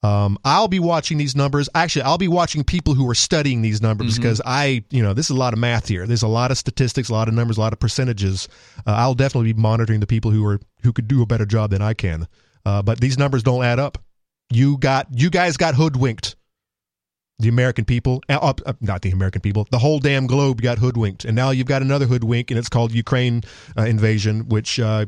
[0.04, 1.70] Um, I'll be watching these numbers.
[1.76, 4.22] Actually, I'll be watching people who are studying these numbers Mm-hmm.
[4.24, 6.08] because I, you know, this is a lot of math here.
[6.08, 8.50] There's a lot of statistics, a lot of numbers, a lot of percentages.
[8.88, 11.70] Uh, I'll definitely be monitoring the people who are who could do a better job
[11.70, 12.28] than I can.
[12.66, 14.00] Uh, but these numbers don't add up.
[14.52, 16.36] You got, you guys got hoodwinked.
[17.42, 21.26] The American people, uh, uh, not the American people, the whole damn globe got hoodwinked,
[21.26, 23.44] and now you've got another hoodwink, and it's called Ukraine
[23.76, 25.08] uh, invasion, which uh,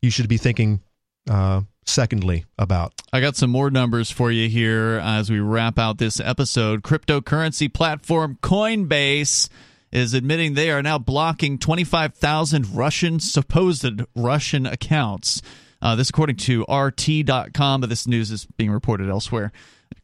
[0.00, 0.80] you should be thinking
[1.28, 2.92] uh, secondly about.
[3.12, 6.82] I got some more numbers for you here as we wrap out this episode.
[6.82, 9.48] Cryptocurrency platform Coinbase
[9.90, 15.42] is admitting they are now blocking 25,000 Russian supposed Russian accounts.
[15.80, 19.50] Uh, this according to RT.com, but this news is being reported elsewhere.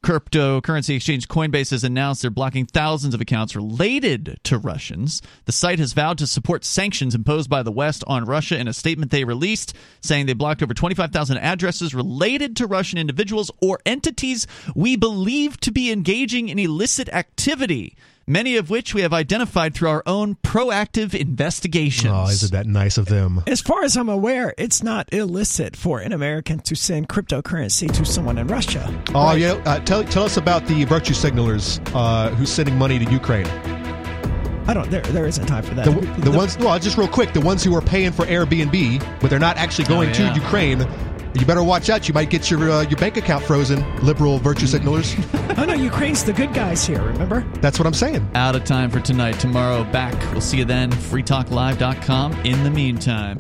[0.05, 5.21] Cryptocurrency exchange Coinbase has announced they're blocking thousands of accounts related to Russians.
[5.45, 8.73] The site has vowed to support sanctions imposed by the West on Russia in a
[8.73, 14.47] statement they released, saying they blocked over 25,000 addresses related to Russian individuals or entities
[14.75, 17.97] we believe to be engaging in illicit activity,
[18.29, 22.13] many of which we have identified through our own proactive investigations.
[22.15, 23.43] Oh, isn't that nice of them?
[23.47, 28.05] As far as I'm aware, it's not illicit for an American to send cryptocurrency to
[28.05, 29.03] someone in Russia.
[29.15, 29.53] Oh, yeah.
[29.65, 33.47] Uh, tell tell us about the virtue signalers uh, who's sending money to Ukraine.
[34.69, 34.91] I don't.
[34.91, 35.87] There, there isn't time for that.
[35.87, 39.31] The, the ones, well, just real quick, the ones who are paying for Airbnb, but
[39.31, 40.35] they're not actually going Oh, yeah.
[40.35, 40.81] to Ukraine.
[41.35, 42.09] You better watch out.
[42.09, 43.85] You might get your uh, your bank account frozen.
[44.05, 45.15] Liberal virtue signalers.
[45.59, 47.03] oh no, Ukraine's the good guys here.
[47.03, 47.41] Remember?
[47.61, 48.29] That's what I'm saying.
[48.35, 49.39] Out of time for tonight.
[49.41, 50.15] Tomorrow back.
[50.33, 50.91] We'll see you then.
[50.91, 52.33] freetalklive.com.
[52.45, 53.39] In the meantime.